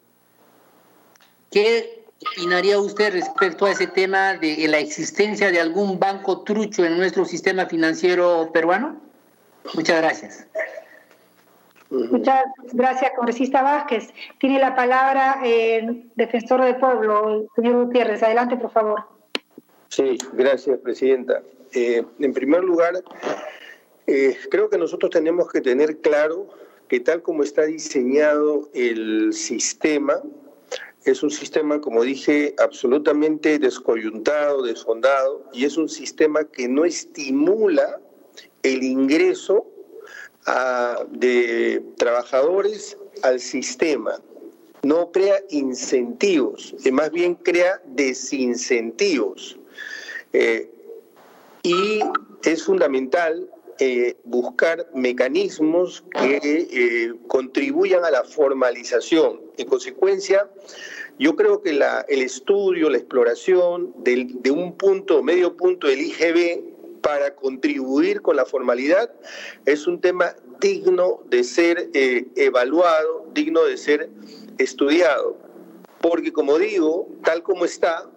¿Qué 1.52 2.04
opinaría 2.34 2.80
usted 2.80 3.14
respecto 3.14 3.66
a 3.66 3.72
ese 3.72 3.88
tema 3.88 4.36
de 4.36 4.68
la 4.68 4.80
existencia 4.80 5.52
de 5.52 5.60
algún 5.60 6.00
banco 6.00 6.42
trucho 6.44 6.86
en 6.86 6.98
nuestro 6.98 7.26
sistema 7.26 7.66
financiero 7.66 8.52
peruano? 8.54 9.02
Muchas 9.74 9.98
gracias. 9.98 10.48
Muchas 11.90 12.44
gracias, 12.72 13.12
congresista 13.16 13.64
Vázquez. 13.64 14.14
Tiene 14.38 14.60
la 14.60 14.76
palabra 14.76 15.40
el 15.44 16.12
defensor 16.16 16.62
del 16.62 16.76
pueblo, 16.76 17.42
el 17.42 17.48
señor 17.56 17.86
Gutiérrez. 17.86 18.22
Adelante, 18.22 18.58
por 18.58 18.72
favor. 18.72 19.04
Sí, 19.88 20.20
gracias, 20.34 20.78
presidenta. 20.80 21.42
Eh, 21.74 22.06
en 22.20 22.34
primer 22.34 22.64
lugar, 22.64 22.94
eh, 24.06 24.38
creo 24.52 24.70
que 24.70 24.78
nosotros 24.78 25.10
tenemos 25.10 25.52
que 25.52 25.62
tener 25.62 25.98
claro 25.98 26.48
que 26.90 27.00
tal 27.00 27.22
como 27.22 27.44
está 27.44 27.66
diseñado 27.66 28.68
el 28.74 29.32
sistema, 29.32 30.22
es 31.06 31.24
un 31.24 31.30
sistema, 31.30 31.80
como 31.80 32.04
dije, 32.04 32.56
absolutamente 32.58 33.60
descoyuntado, 33.60 34.64
desfondado, 34.64 35.46
y 35.54 35.66
es 35.66 35.78
un 35.78 35.88
sistema 35.88 36.44
que 36.44 36.68
no 36.68 36.84
estimula 36.84 38.02
el 38.64 38.84
ingreso 38.84 39.66
de 41.12 41.84
trabajadores 41.98 42.98
al 43.22 43.40
sistema, 43.40 44.20
no 44.82 45.12
crea 45.12 45.42
incentivos, 45.50 46.76
más 46.92 47.12
bien 47.12 47.36
crea 47.36 47.82
desincentivos. 47.86 49.60
Eh, 50.34 50.70
y 51.62 52.00
es 52.44 52.64
fundamental 52.64 53.48
eh, 53.80 54.18
buscar 54.24 54.88
mecanismos 54.94 56.04
que 56.12 56.40
eh, 56.44 57.14
contribuyan 57.28 58.04
a 58.06 58.12
la 58.12 58.24
formalización. 58.24 59.42
En 59.58 59.68
consecuencia, 59.68 60.50
yo 61.18 61.36
creo 61.36 61.62
que 61.62 61.74
la, 61.74 62.06
el 62.10 62.22
estudio, 62.22 62.90
la 62.90 62.98
exploración 62.98 63.94
de 64.04 64.52
un 64.52 64.78
punto, 64.78 65.24
medio 65.24 65.56
punto 65.56 65.88
del 65.88 66.02
IGB 66.02 66.70
para 67.02 67.36
contribuir 67.36 68.22
con 68.22 68.36
la 68.36 68.46
formalidad 68.46 69.12
es 69.66 69.88
un 69.88 70.02
tema 70.02 70.36
digno 70.60 71.22
de 71.30 71.44
ser 71.44 71.90
eh, 71.94 72.28
evaluado, 72.36 73.28
digno 73.34 73.64
de 73.64 73.78
ser 73.78 74.10
estudiado. 74.58 75.38
Porque 76.02 76.32
como 76.32 76.58
digo, 76.58 77.08
tal 77.24 77.44
como 77.44 77.66
está, 77.66 78.10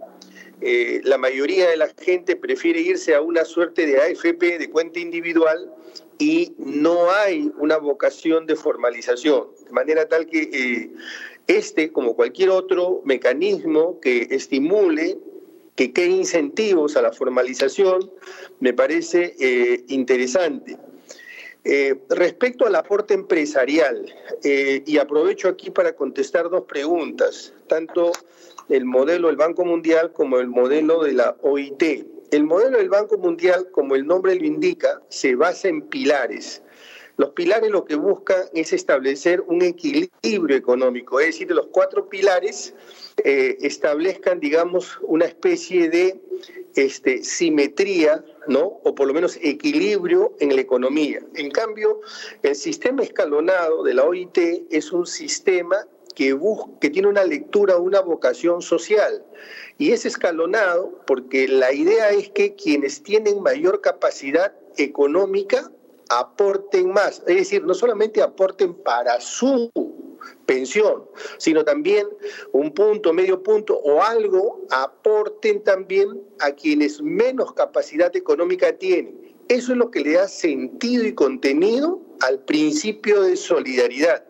eh, 0.64 1.01
la 1.03 1.18
mayoría 1.18 1.68
de 1.68 1.76
la 1.76 1.89
gente 1.89 2.37
prefiere 2.37 2.80
irse 2.80 3.16
a 3.16 3.20
una 3.20 3.45
suerte 3.45 3.84
de 3.84 4.01
AFP 4.01 4.59
de 4.59 4.70
cuenta 4.70 5.01
individual 5.01 5.72
y 6.18 6.55
no 6.57 7.11
hay 7.11 7.51
una 7.59 7.78
vocación 7.78 8.47
de 8.47 8.55
formalización, 8.55 9.49
de 9.64 9.72
manera 9.72 10.07
tal 10.09 10.26
que 10.26 10.43
eh, 10.53 10.91
este, 11.49 11.91
como 11.91 12.14
cualquier 12.14 12.51
otro 12.51 13.03
mecanismo 13.05 13.99
que 13.99 14.28
estimule, 14.30 15.18
que 15.74 15.93
cree 15.93 16.09
incentivos 16.11 16.97
a 16.97 17.03
la 17.03 17.12
formalización, 17.12 18.12
me 18.61 18.72
parece 18.72 19.34
eh, 19.41 19.84
interesante. 19.89 20.78
Respecto 22.09 22.66
al 22.66 22.74
aporte 22.74 23.14
empresarial, 23.14 24.12
y 24.43 24.99
aprovecho 24.99 25.47
aquí 25.47 25.70
para 25.70 25.95
contestar 25.95 26.51
dos 26.51 26.64
preguntas, 26.64 27.55
tanto 27.68 28.11
el 28.73 28.87
modelo 28.87 29.29
del 29.29 29.37
Banco 29.37 29.66
Mundial 29.66 30.12
como 30.12 30.39
el 30.39 30.49
modelo 30.49 31.05
de 31.05 31.12
la 31.12 31.37
OIT. 31.43 31.83
El 32.31 32.45
modelo 32.45 32.79
del 32.79 32.89
Banco 32.89 33.18
Mundial, 33.18 33.68
como 33.70 33.95
el 33.95 34.07
nombre 34.07 34.35
lo 34.35 34.47
indica, 34.47 35.03
se 35.11 35.35
basa 35.35 35.68
en 35.68 35.83
pilares. 35.83 36.62
Los 37.18 37.31
pilares 37.31 37.70
lo 37.70 37.85
que 37.85 37.97
buscan 37.97 38.45
es 38.55 38.73
establecer 38.73 39.43
un 39.43 39.61
equilibrio 39.61 40.57
económico, 40.57 41.20
es 41.20 41.27
decir, 41.27 41.51
los 41.51 41.66
cuatro 41.66 42.09
pilares 42.09 42.75
eh, 43.23 43.59
establezcan, 43.61 44.41
digamos, 44.41 44.99
una 45.03 45.27
especie 45.27 45.91
de 45.91 46.18
este, 46.75 47.23
simetría, 47.23 48.25
¿no? 48.49 48.81
O 48.85 48.95
por 48.95 49.07
lo 49.07 49.12
menos 49.12 49.39
equilibrio 49.43 50.35
en 50.41 50.55
la 50.55 50.62
economía. 50.62 51.20
En 51.35 51.51
cambio, 51.51 52.01
el 52.43 52.55
sistema 52.55 53.03
escalonado 53.03 53.83
de 53.83 53.93
la 53.93 54.05
OIT 54.05 54.39
es 54.70 54.91
un 54.93 55.07
sistema 55.07 55.87
que, 56.15 56.39
que 56.81 56.91
tiene 56.91 57.09
una 57.09 57.25
lectura, 57.25 57.79
una 57.79 58.01
vocación 58.01 58.63
social. 58.63 59.25
Y 59.79 59.93
es 59.93 60.07
escalonado 60.07 61.01
porque 61.07 61.49
la 61.49 61.73
idea 61.73 62.11
es 62.11 62.31
que 62.31 62.55
quienes 62.55 63.03
tienen 63.03 63.43
mayor 63.43 63.81
capacidad 63.81 64.53
económica 64.77 65.71
aporten 66.09 66.93
más, 66.93 67.23
es 67.27 67.37
decir, 67.37 67.65
no 67.65 67.75
solamente 67.75 68.23
aporten 68.23 68.75
para 68.75 69.21
su 69.21 69.71
pensión, 70.47 71.05
sino 71.39 71.65
también 71.65 72.07
un 72.53 72.73
punto, 72.73 73.13
medio 73.13 73.43
punto 73.43 73.79
o 73.79 74.03
algo 74.03 74.67
aporten 74.71 75.63
también 75.65 76.09
a 76.41 76.53
quienes 76.53 77.01
menos 77.03 77.53
capacidad 77.55 78.15
económica 78.15 78.73
tienen. 78.77 79.33
Eso 79.49 79.73
es 79.73 79.79
lo 79.79 79.91
que 79.91 80.01
le 80.01 80.13
da 80.13 80.29
sentido 80.29 81.05
y 81.05 81.15
contenido 81.15 82.01
al 82.21 82.39
principio 82.41 83.23
de 83.23 83.37
solidaridad, 83.37 84.25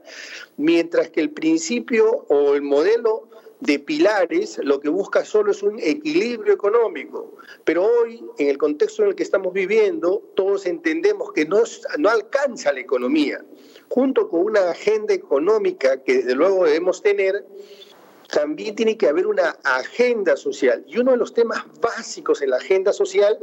mientras 0.62 1.10
que 1.10 1.20
el 1.20 1.30
principio 1.30 2.24
o 2.28 2.54
el 2.54 2.62
modelo 2.62 3.28
de 3.60 3.78
pilares 3.78 4.58
lo 4.62 4.80
que 4.80 4.88
busca 4.88 5.24
solo 5.24 5.50
es 5.50 5.62
un 5.62 5.78
equilibrio 5.78 6.54
económico. 6.54 7.36
Pero 7.64 7.84
hoy, 7.84 8.24
en 8.38 8.48
el 8.48 8.58
contexto 8.58 9.02
en 9.02 9.10
el 9.10 9.14
que 9.14 9.22
estamos 9.22 9.52
viviendo, 9.52 10.22
todos 10.34 10.66
entendemos 10.66 11.32
que 11.32 11.44
no, 11.44 11.62
no 11.98 12.08
alcanza 12.08 12.72
la 12.72 12.80
economía. 12.80 13.44
Junto 13.88 14.28
con 14.28 14.44
una 14.44 14.70
agenda 14.70 15.14
económica 15.14 16.02
que 16.02 16.14
desde 16.18 16.34
luego 16.34 16.64
debemos 16.64 17.02
tener, 17.02 17.44
también 18.30 18.74
tiene 18.74 18.96
que 18.96 19.08
haber 19.08 19.26
una 19.26 19.50
agenda 19.64 20.36
social. 20.36 20.84
Y 20.86 20.98
uno 20.98 21.10
de 21.10 21.18
los 21.18 21.34
temas 21.34 21.64
básicos 21.80 22.40
en 22.40 22.50
la 22.50 22.56
agenda 22.56 22.92
social 22.92 23.38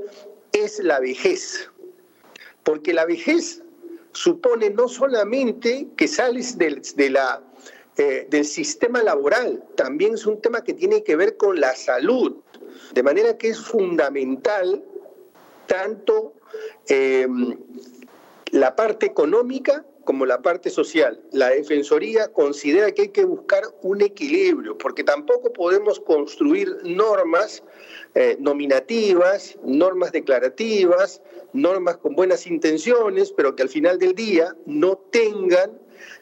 es 0.53 0.79
la 0.79 0.99
vejez. 0.99 1.69
Porque 2.63 2.93
la 2.93 3.05
vejez 3.05 3.61
supone 4.11 4.69
no 4.69 4.87
solamente 4.87 5.87
que 5.95 6.07
sales 6.07 6.57
de 6.57 7.09
la 7.09 7.41
eh, 7.99 8.27
del 8.29 8.45
sistema 8.45 9.03
laboral, 9.03 9.61
también 9.75 10.13
es 10.13 10.25
un 10.25 10.39
tema 10.39 10.63
que 10.63 10.73
tiene 10.73 11.03
que 11.03 11.17
ver 11.17 11.35
con 11.35 11.59
la 11.59 11.75
salud, 11.75 12.37
de 12.93 13.03
manera 13.03 13.37
que 13.37 13.49
es 13.49 13.59
fundamental 13.59 14.81
tanto 15.67 16.33
em, 16.87 17.57
la 18.51 18.73
parte 18.77 19.05
económica 19.05 19.85
como 20.09 20.25
la 20.25 20.41
parte 20.41 20.71
social. 20.71 21.21
La 21.31 21.49
Defensoría 21.49 22.29
considera 22.29 22.91
que 22.91 23.03
hay 23.03 23.07
que 23.09 23.25
buscar 23.25 23.61
un 23.83 24.01
equilibrio, 24.01 24.75
porque 24.75 25.03
tampoco 25.03 25.53
podemos 25.53 25.99
construir 25.99 26.77
normas 26.83 27.61
eh, 28.15 28.35
nominativas, 28.39 29.55
normas 29.63 30.11
declarativas, 30.11 31.21
normas 31.53 31.97
con 31.97 32.15
buenas 32.15 32.47
intenciones, 32.47 33.31
pero 33.31 33.55
que 33.55 33.61
al 33.61 33.69
final 33.69 33.99
del 33.99 34.15
día 34.15 34.55
no 34.65 34.97
tengan 35.11 35.79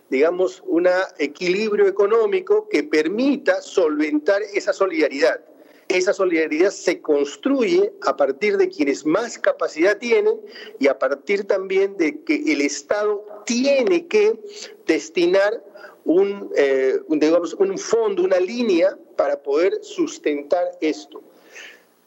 digamos, 0.09 0.63
un 0.65 0.88
equilibrio 1.17 1.88
económico 1.88 2.67
que 2.69 2.83
permita 2.83 3.61
solventar 3.61 4.41
esa 4.53 4.73
solidaridad. 4.73 5.39
Esa 5.89 6.13
solidaridad 6.13 6.71
se 6.71 7.01
construye 7.01 7.93
a 8.01 8.17
partir 8.17 8.57
de 8.57 8.67
quienes 8.67 9.05
más 9.05 9.38
capacidad 9.38 9.97
tienen 9.97 10.35
y 10.79 10.88
a 10.88 10.99
partir 10.99 11.45
también 11.45 11.95
de 11.97 12.21
que 12.23 12.35
el 12.51 12.61
Estado 12.61 13.25
tiene 13.45 14.05
que 14.07 14.38
destinar 14.85 15.63
un, 16.03 16.51
eh, 16.55 16.99
digamos, 17.09 17.53
un 17.53 17.77
fondo, 17.77 18.23
una 18.23 18.39
línea 18.39 18.97
para 19.15 19.41
poder 19.41 19.79
sustentar 19.81 20.71
esto. 20.81 21.21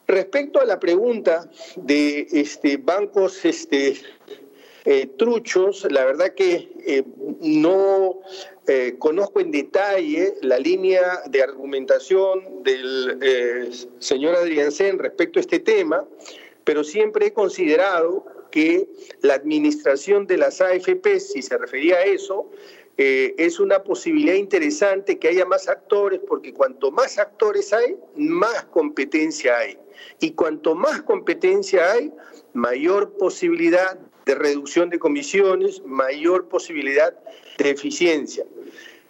Respecto 0.07 0.59
a 0.59 0.65
la 0.65 0.79
pregunta 0.79 1.49
de 1.75 2.27
este, 2.31 2.77
bancos 2.77 3.45
este, 3.45 3.95
eh, 4.83 5.07
truchos, 5.15 5.85
la 5.91 6.05
verdad 6.05 6.33
que 6.33 6.71
eh, 6.87 7.03
no 7.39 8.19
eh, 8.65 8.95
conozco 8.97 9.39
en 9.39 9.51
detalle 9.51 10.33
la 10.41 10.57
línea 10.57 11.21
de 11.27 11.43
argumentación 11.43 12.63
del 12.63 13.87
señor 13.99 14.35
Adrián 14.35 14.71
Sen 14.71 14.97
respecto 14.97 15.37
a 15.37 15.41
este 15.41 15.59
tema, 15.59 16.07
pero 16.63 16.83
siempre 16.83 17.27
he 17.27 17.33
considerado 17.33 18.25
que 18.49 18.87
la 19.21 19.35
administración 19.35 20.25
de 20.25 20.37
las 20.37 20.61
AFP, 20.61 21.19
si 21.19 21.43
se 21.43 21.59
refería 21.59 21.97
a 21.97 22.03
eso, 22.03 22.49
es 22.97 23.59
una 23.59 23.83
posibilidad 23.83 24.35
interesante 24.35 25.17
que 25.17 25.29
haya 25.29 25.45
más 25.45 25.67
actores, 25.67 26.19
porque 26.27 26.53
cuanto 26.53 26.91
más 26.91 27.17
actores 27.17 27.71
hay, 27.71 27.95
más 28.15 28.65
competencia 28.65 29.57
hay. 29.57 29.77
Y 30.19 30.31
cuanto 30.31 30.75
más 30.75 31.01
competencia 31.01 31.93
hay, 31.93 32.11
mayor 32.53 33.13
posibilidad 33.17 33.97
de 34.25 34.35
reducción 34.35 34.89
de 34.89 34.99
comisiones, 34.99 35.81
mayor 35.85 36.47
posibilidad 36.47 37.13
de 37.57 37.69
eficiencia. 37.69 38.45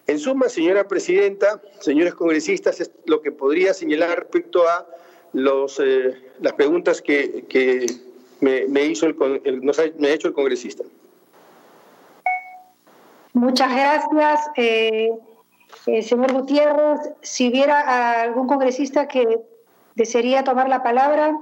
En 0.08 0.20
suma, 0.20 0.50
señora 0.50 0.88
presidenta, 0.88 1.62
señores 1.80 2.16
congresistas, 2.16 2.80
es 2.82 2.92
lo 3.06 3.22
que 3.22 3.32
podría 3.32 3.74
señalar 3.74 4.18
respecto 4.18 4.68
a 4.68 4.88
los, 5.34 5.80
eh, 5.80 6.16
las 6.40 6.54
preguntas 6.54 7.02
que, 7.02 7.46
me, 8.40 8.86
hizo 8.86 9.06
el, 9.06 9.16
nos 9.64 9.80
ha, 9.80 9.84
me 9.98 10.10
ha 10.10 10.14
hecho 10.14 10.28
el 10.28 10.34
congresista. 10.34 10.84
Muchas 13.34 13.72
gracias, 13.72 14.52
eh, 14.58 15.12
eh, 15.86 16.02
señor 16.02 16.34
Gutiérrez. 16.34 17.00
Si 17.22 17.48
hubiera 17.50 18.22
algún 18.24 18.48
congresista 18.48 19.08
que 19.08 19.40
desearía 19.96 20.44
tomar 20.44 20.68
la 20.70 20.84
palabra. 20.84 21.38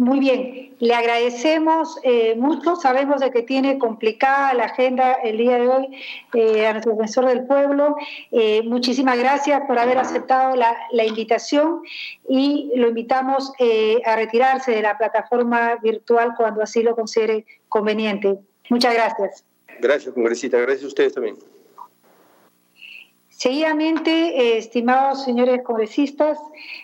Muy 0.00 0.18
bien, 0.18 0.74
le 0.78 0.94
agradecemos 0.94 1.98
eh, 2.04 2.34
mucho. 2.34 2.74
Sabemos 2.74 3.20
de 3.20 3.30
que 3.30 3.42
tiene 3.42 3.78
complicada 3.78 4.54
la 4.54 4.64
agenda 4.64 5.12
el 5.12 5.36
día 5.36 5.58
de 5.58 5.68
hoy 5.68 5.88
eh, 6.32 6.66
a 6.66 6.72
nuestro 6.72 6.92
defensor 6.92 7.26
del 7.26 7.44
pueblo. 7.46 7.96
Eh, 8.30 8.62
muchísimas 8.62 9.18
gracias 9.18 9.60
por 9.66 9.78
haber 9.78 9.98
aceptado 9.98 10.56
la, 10.56 10.74
la 10.92 11.04
invitación 11.04 11.82
y 12.26 12.72
lo 12.76 12.88
invitamos 12.88 13.52
a 14.06 14.16
retirarse 14.16 14.70
de 14.70 14.80
la 14.80 14.96
plataforma 14.96 15.76
virtual 15.82 16.32
cuando 16.34 16.62
así 16.62 16.82
lo 16.82 16.96
considere 16.96 17.44
conveniente. 17.68 18.38
Muchas 18.70 18.94
gracias. 18.94 19.44
Gracias, 19.80 20.14
congresista. 20.14 20.56
Gracias 20.56 20.84
a 20.84 20.86
ustedes 20.86 21.12
también. 21.12 21.36
Seguidamente, 23.40 24.10
eh, 24.10 24.58
estimados 24.58 25.24
señores 25.24 25.62
congresistas, 25.64 26.38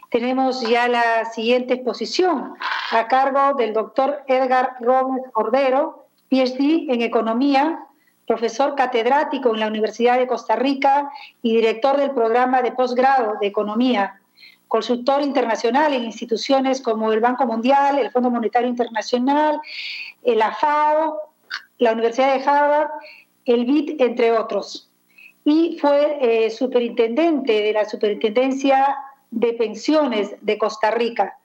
tenemos 0.08 0.62
ya 0.62 0.88
la 0.88 1.26
siguiente 1.26 1.74
exposición 1.74 2.54
a 2.92 3.08
cargo 3.08 3.58
del 3.58 3.74
doctor 3.74 4.22
Edgar 4.26 4.76
Robles 4.80 5.22
Cordero, 5.32 6.06
PhD 6.30 6.90
en 6.90 7.02
Economía, 7.02 7.80
profesor 8.26 8.74
catedrático 8.74 9.52
en 9.52 9.60
la 9.60 9.66
Universidad 9.66 10.16
de 10.16 10.26
Costa 10.26 10.56
Rica 10.56 11.10
y 11.42 11.56
director 11.56 11.98
del 11.98 12.12
programa 12.12 12.62
de 12.62 12.72
posgrado 12.72 13.34
de 13.38 13.48
Economía, 13.48 14.22
consultor 14.66 15.20
internacional 15.20 15.92
en 15.92 16.04
instituciones 16.04 16.80
como 16.80 17.12
el 17.12 17.20
Banco 17.20 17.44
Mundial, 17.44 17.98
el 17.98 18.10
Fondo 18.10 18.30
Monetario 18.30 18.70
Internacional, 18.70 19.60
la 20.24 20.52
FAO, 20.52 21.18
la 21.76 21.92
Universidad 21.92 22.32
de 22.32 22.48
Harvard, 22.48 22.88
el 23.44 23.66
BID, 23.66 24.00
entre 24.00 24.32
otros 24.32 24.85
y 25.46 25.78
fue 25.80 26.18
eh, 26.20 26.50
superintendente 26.50 27.62
de 27.62 27.72
la 27.72 27.88
Superintendencia 27.88 28.96
de 29.30 29.52
Pensiones 29.52 30.34
de 30.40 30.58
Costa 30.58 30.90
Rica. 30.90 31.38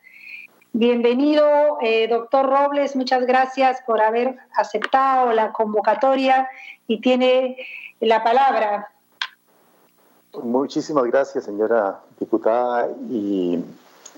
Bienvenido, 0.74 1.78
eh, 1.84 2.08
doctor 2.08 2.50
Robles, 2.50 2.96
muchas 2.96 3.28
gracias 3.28 3.84
por 3.86 4.02
haber 4.02 4.38
aceptado 4.56 5.32
la 5.34 5.52
convocatoria 5.52 6.50
y 6.88 7.00
tiene 7.00 7.58
la 8.00 8.24
palabra. 8.24 8.90
Muchísimas 10.42 11.04
gracias, 11.06 11.44
señora 11.44 12.00
diputada, 12.20 12.90
y 13.08 13.64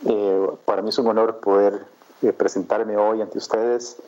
eh, 0.05 0.47
para 0.63 0.81
mí 0.81 0.89
es 0.89 0.97
un 0.97 1.07
honor 1.07 1.41
poder 1.41 1.86
presentarme 2.38 2.95
hoy 2.95 3.21
ante 3.21 3.38
ustedes, 3.38 4.01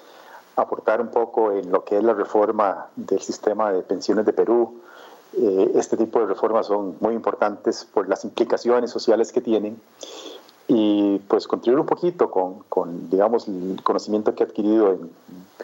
aportar 0.56 1.02
un 1.02 1.10
poco 1.10 1.52
en 1.52 1.70
lo 1.70 1.84
que 1.84 1.98
es 1.98 2.04
la 2.06 2.14
reforma 2.14 2.88
del 2.96 3.20
sistema 3.20 3.74
de 3.74 3.82
pensiones 3.82 4.26
de 4.26 4.32
Perú, 4.32 4.80
eh, 5.38 5.72
este 5.76 5.98
tipo 5.98 6.20
de 6.20 6.28
reformas 6.28 6.68
son 6.68 6.96
muy 7.00 7.14
importantes 7.14 7.86
por 7.86 8.08
las 8.08 8.24
implicaciones 8.24 8.92
sociales 8.92 9.32
que 9.32 9.42
tienen 9.42 9.80
y 10.68 11.20
pues 11.28 11.48
contribuir 11.48 11.80
un 11.80 11.86
poquito 11.86 12.32
con, 12.32 12.60
con, 12.70 13.10
digamos, 13.10 13.48
el 13.48 13.80
conocimiento 13.84 14.34
que 14.34 14.44
he 14.44 14.48
adquirido 14.48 14.94
en 14.94 15.12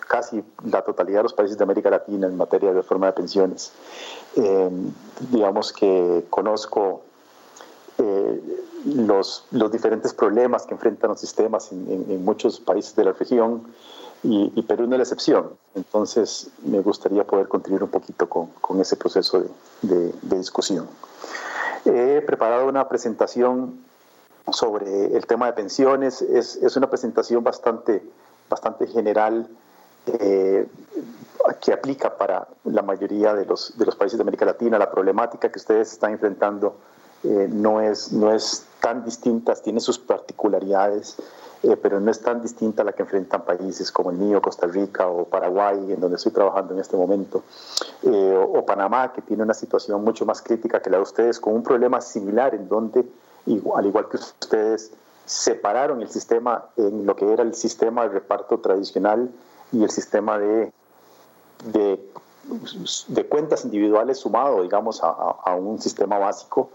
casi 0.08 0.44
la 0.66 0.82
totalidad 0.82 1.20
de 1.20 1.24
los 1.24 1.34
países 1.34 1.58
de 1.58 1.64
América 1.64 1.90
Latina 1.90 2.28
en 2.28 2.38
materia 2.38 2.70
de 2.70 2.76
reforma 2.76 3.08
de 3.08 3.14
pensiones. 3.14 3.72
Eh, 4.36 4.70
digamos 5.32 5.72
que 5.72 6.26
conozco 6.30 7.02
eh, 7.98 8.42
los, 8.86 9.46
los, 9.52 9.72
diferentes 9.72 10.14
problemas 10.14 10.66
que 10.66 10.74
enfrentan 10.74 11.12
los 11.12 11.20
sistemas 11.20 11.72
en, 11.72 12.06
en, 12.10 12.26
muchos 12.26 12.60
países 12.60 12.96
de 12.96 13.06
la 13.06 13.14
región 13.14 13.64
y, 14.24 14.52
y, 14.56 14.62
Perú 14.64 14.88
no 14.88 14.96
es 14.96 15.00
la 15.00 15.04
excepción. 15.04 15.52
Entonces 15.76 16.50
me 16.64 16.80
gustaría 16.80 17.26
poder 17.26 17.48
contribuir 17.48 17.84
un 17.84 17.90
poquito 17.90 18.30
con, 18.30 18.48
con 18.62 18.80
ese 18.80 18.96
proceso 18.96 19.42
de, 19.42 19.50
de, 19.82 20.14
de 20.22 20.38
discusión. 20.38 20.88
He 21.86 22.22
preparado 22.22 22.68
una 22.68 22.88
presentación 22.88 23.80
sobre 24.52 25.16
el 25.16 25.26
tema 25.26 25.48
de 25.48 25.54
pensiones. 25.54 26.22
Es, 26.22 26.56
es 26.58 26.76
una 26.76 26.90
presentación 26.90 27.44
bastante, 27.44 28.04
bastante 28.50 28.88
general 28.88 29.48
eh, 30.08 30.68
que 31.60 31.74
aplica 31.74 32.18
para 32.18 32.48
la 32.66 32.82
mayoría 32.82 33.34
de 33.34 33.46
los, 33.46 33.78
de 33.78 33.86
los 33.86 33.96
países 33.96 34.18
de 34.18 34.22
América 34.22 34.46
Latina. 34.46 34.78
La 34.78 34.92
problemática 34.92 35.52
que 35.52 35.60
ustedes 35.60 35.92
están 35.94 36.12
enfrentando 36.12 36.76
eh, 37.24 37.48
no, 37.50 37.82
es, 37.82 38.12
no 38.12 38.32
es 38.32 38.66
tan 38.80 39.04
distinta, 39.06 39.54
tiene 39.56 39.80
sus 39.80 40.00
particularidades, 40.00 41.18
eh, 41.64 41.78
pero 41.78 41.99
no 41.99 42.12
es 42.12 42.22
tan 42.22 42.41
distinta 42.41 42.82
a 42.82 42.86
la 42.86 42.93
que 42.93 43.03
enfrentan 43.03 43.43
países 43.43 43.91
como 43.91 44.12
el 44.12 44.18
mío, 44.18 44.41
Costa 44.41 44.68
Rica 44.68 45.07
o 45.07 45.26
Paraguay, 45.26 45.93
en 45.93 45.99
donde 45.99 46.18
estoy 46.18 46.32
trabajando 46.32 46.74
en 46.74 46.80
este 46.80 46.97
momento, 46.97 47.43
eh, 48.03 48.36
o, 48.38 48.59
o 48.59 48.66
Panamá, 48.66 49.12
que 49.14 49.22
tiene 49.22 49.43
una 49.43 49.53
situación 49.53 50.03
mucho 50.03 50.26
más 50.26 50.41
crítica 50.41 50.82
que 50.82 50.89
la 50.89 50.97
de 50.97 51.03
ustedes, 51.03 51.39
con 51.39 51.53
un 51.53 51.64
problema 51.64 52.01
similar 52.01 52.55
en 52.55 52.68
donde 52.68 53.05
al 53.76 53.86
igual 53.86 54.07
que 54.09 54.18
ustedes, 54.18 54.91
separaron 55.26 56.01
el 56.01 56.09
sistema 56.09 56.66
en 56.78 57.05
lo 57.05 57.16
que 57.16 57.32
era 57.32 57.43
el 57.43 57.53
sistema 57.53 58.03
de 58.03 58.09
reparto 58.09 58.59
tradicional 58.59 59.32
y 59.72 59.84
el 59.84 59.89
sistema 59.89 60.38
de, 60.38 60.72
de, 61.66 61.99
de 63.07 63.26
cuentas 63.28 63.64
individuales 63.64 64.20
sumado, 64.20 64.62
digamos, 64.62 65.03
a, 65.03 65.09
a, 65.09 65.55
un 65.55 65.82
sistema 65.82 66.18
básico. 66.18 66.70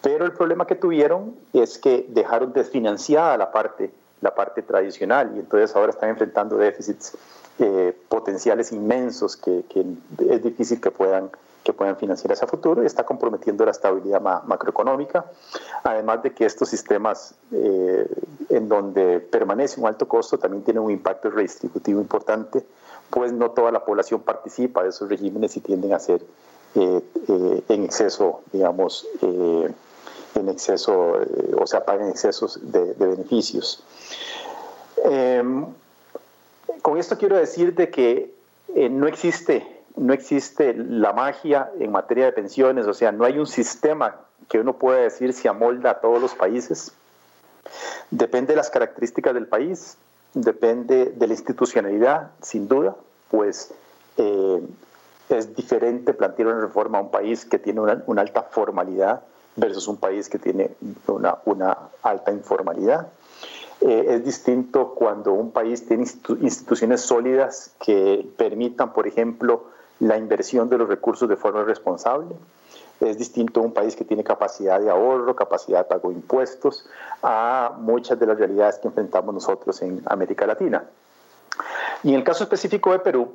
Pero 0.00 0.24
el 0.24 0.32
problema 0.32 0.66
que 0.66 0.74
tuvieron 0.74 1.36
es 1.52 1.78
que 1.78 2.06
dejaron 2.08 2.52
desfinanciada 2.52 3.36
la 3.36 3.52
parte, 3.52 3.92
la 4.22 4.34
parte 4.34 4.62
tradicional 4.62 5.32
y 5.36 5.40
entonces 5.40 5.76
ahora 5.76 5.90
están 5.90 6.08
enfrentando 6.08 6.56
déficits 6.56 7.16
eh, 7.58 7.94
potenciales 8.08 8.72
inmensos 8.72 9.36
que, 9.36 9.64
que 9.68 9.84
es 10.30 10.42
difícil 10.42 10.80
que 10.80 10.90
puedan 10.90 11.30
que 11.62 11.72
puedan 11.72 11.96
financiar 11.96 12.32
ese 12.32 12.46
futuro 12.46 12.82
y 12.82 12.86
está 12.86 13.04
comprometiendo 13.04 13.64
la 13.64 13.70
estabilidad 13.70 14.20
macroeconómica, 14.20 15.26
además 15.84 16.22
de 16.22 16.32
que 16.32 16.44
estos 16.44 16.68
sistemas 16.68 17.34
eh, 17.52 18.06
en 18.48 18.68
donde 18.68 19.20
permanece 19.20 19.80
un 19.80 19.86
alto 19.86 20.08
costo 20.08 20.38
también 20.38 20.64
tienen 20.64 20.82
un 20.82 20.90
impacto 20.90 21.30
redistributivo 21.30 22.00
importante, 22.00 22.64
pues 23.10 23.32
no 23.32 23.50
toda 23.50 23.70
la 23.70 23.84
población 23.84 24.22
participa 24.22 24.82
de 24.82 24.88
esos 24.88 25.08
regímenes 25.08 25.56
y 25.56 25.60
tienden 25.60 25.92
a 25.92 25.98
ser 25.98 26.22
eh, 26.74 27.02
eh, 27.28 27.62
en 27.68 27.84
exceso, 27.84 28.40
digamos, 28.52 29.06
en 30.34 30.48
exceso, 30.48 31.18
o 31.58 31.66
sea, 31.66 31.84
pagan 31.84 32.08
excesos 32.08 32.58
de, 32.62 32.94
de 32.94 33.06
beneficios. 33.06 33.82
Em, 35.04 35.66
con 36.80 36.98
esto 36.98 37.18
quiero 37.18 37.36
decir 37.36 37.74
de 37.74 37.90
que 37.90 38.34
no 38.90 39.06
existe 39.06 39.82
no 39.96 40.12
existe 40.12 40.74
la 40.74 41.12
magia 41.12 41.70
en 41.78 41.92
materia 41.92 42.24
de 42.26 42.32
pensiones, 42.32 42.86
o 42.86 42.94
sea, 42.94 43.12
no 43.12 43.24
hay 43.24 43.38
un 43.38 43.46
sistema 43.46 44.16
que 44.48 44.58
uno 44.58 44.74
pueda 44.74 45.00
decir 45.00 45.32
se 45.32 45.48
amolda 45.48 45.90
a 45.90 46.00
todos 46.00 46.20
los 46.20 46.34
países. 46.34 46.92
Depende 48.10 48.52
de 48.52 48.56
las 48.56 48.70
características 48.70 49.34
del 49.34 49.46
país, 49.46 49.96
depende 50.34 51.06
de 51.06 51.26
la 51.26 51.34
institucionalidad, 51.34 52.30
sin 52.40 52.68
duda, 52.68 52.96
pues 53.30 53.72
eh, 54.16 54.62
es 55.28 55.54
diferente 55.54 56.14
plantear 56.14 56.48
una 56.48 56.60
reforma 56.60 56.98
a 56.98 57.02
un 57.02 57.10
país 57.10 57.44
que 57.44 57.58
tiene 57.58 57.80
una 57.80 58.20
alta 58.20 58.42
formalidad 58.42 59.22
versus 59.56 59.88
un 59.88 59.96
país 59.96 60.28
que 60.28 60.38
tiene 60.38 60.70
una, 61.06 61.78
alta 62.02 62.32
informalidad. 62.32 63.08
Eh, 63.80 64.06
es 64.08 64.24
distinto 64.24 64.94
cuando 64.94 65.32
un 65.32 65.50
país 65.50 65.86
tiene 65.86 66.04
instituciones 66.40 67.00
sólidas 67.00 67.72
que 67.80 68.26
permitan, 68.36 68.92
por 68.92 69.06
ejemplo, 69.06 69.64
la 69.98 70.16
inversión 70.16 70.68
de 70.68 70.78
los 70.78 70.88
recursos 70.88 71.28
de 71.28 71.36
forma 71.36 71.64
responsable. 71.64 72.34
Es 73.00 73.18
distinto 73.18 73.60
un 73.60 73.72
país 73.72 73.96
que 73.96 74.04
tiene 74.04 74.22
capacidad 74.22 74.80
de 74.80 74.88
ahorro, 74.88 75.34
capacidad 75.34 75.80
de 75.80 75.84
pago 75.84 76.10
de 76.10 76.14
impuestos, 76.14 76.86
a 77.22 77.74
muchas 77.78 78.18
de 78.18 78.26
las 78.26 78.38
realidades 78.38 78.78
que 78.78 78.88
enfrentamos 78.88 79.34
nosotros 79.34 79.82
en 79.82 80.00
América 80.06 80.46
Latina. 80.46 80.84
Y 82.04 82.10
en 82.10 82.14
el 82.16 82.24
caso 82.24 82.44
específico 82.44 82.92
de 82.92 83.00
Perú, 83.00 83.32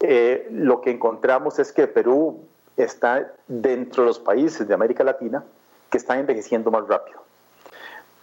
eh, 0.00 0.48
lo 0.50 0.80
que 0.80 0.90
encontramos 0.90 1.58
es 1.58 1.72
que 1.72 1.86
Perú 1.86 2.40
está 2.84 3.32
dentro 3.46 4.02
de 4.02 4.08
los 4.08 4.18
países 4.18 4.66
de 4.66 4.74
América 4.74 5.04
Latina 5.04 5.44
que 5.90 5.98
están 5.98 6.18
envejeciendo 6.18 6.70
más 6.70 6.86
rápido. 6.86 7.20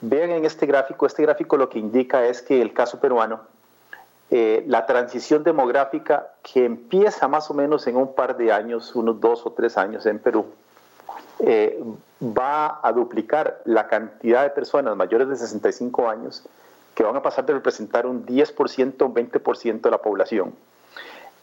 Vean 0.02 0.30
en 0.32 0.46
este 0.46 0.66
gráfico, 0.66 1.06
este 1.06 1.24
gráfico 1.24 1.58
lo 1.58 1.70
que 1.70 1.80
indica 1.80 2.26
es 2.26 2.42
que 2.42 2.62
el 2.62 2.74
caso 2.74 3.00
peruano 3.00 3.42
eh, 4.30 4.66
la 4.68 4.86
transición 4.86 5.44
demográfica 5.44 6.34
que 6.44 6.66
empieza 6.66 7.30
más 7.30 7.50
o 7.50 7.54
menos 7.54 7.88
en 7.88 7.96
un 7.96 8.14
par 8.14 8.36
de 8.36 8.52
años, 8.52 8.94
unos 8.94 9.22
dos 9.22 9.46
o 9.46 9.52
tres 9.52 9.78
años 9.78 10.06
en 10.06 10.20
Perú, 10.20 10.48
eh, 11.40 11.82
va 12.22 12.82
a 12.84 12.92
duplicar 12.92 13.62
la 13.64 13.88
cantidad 13.88 14.44
de 14.44 14.50
personas 14.50 14.98
mayores 14.98 15.30
de 15.30 15.38
65 15.38 16.10
años 16.10 16.44
que 16.94 17.04
van 17.04 17.16
a 17.16 17.22
pasar 17.22 17.46
de 17.46 17.54
representar 17.54 18.06
un 18.06 18.26
10% 18.26 19.02
o 19.02 19.06
un 19.06 19.14
20% 19.14 19.82
de 19.82 19.92
la 19.92 20.00
población. 20.00 20.54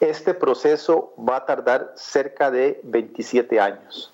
Este 0.01 0.35
proceso 0.35 1.13
va 1.19 1.37
a 1.37 1.47
tardar 1.47 1.93
cerca 1.97 2.51
de 2.51 2.81
27 2.83 3.61
años. 3.61 4.13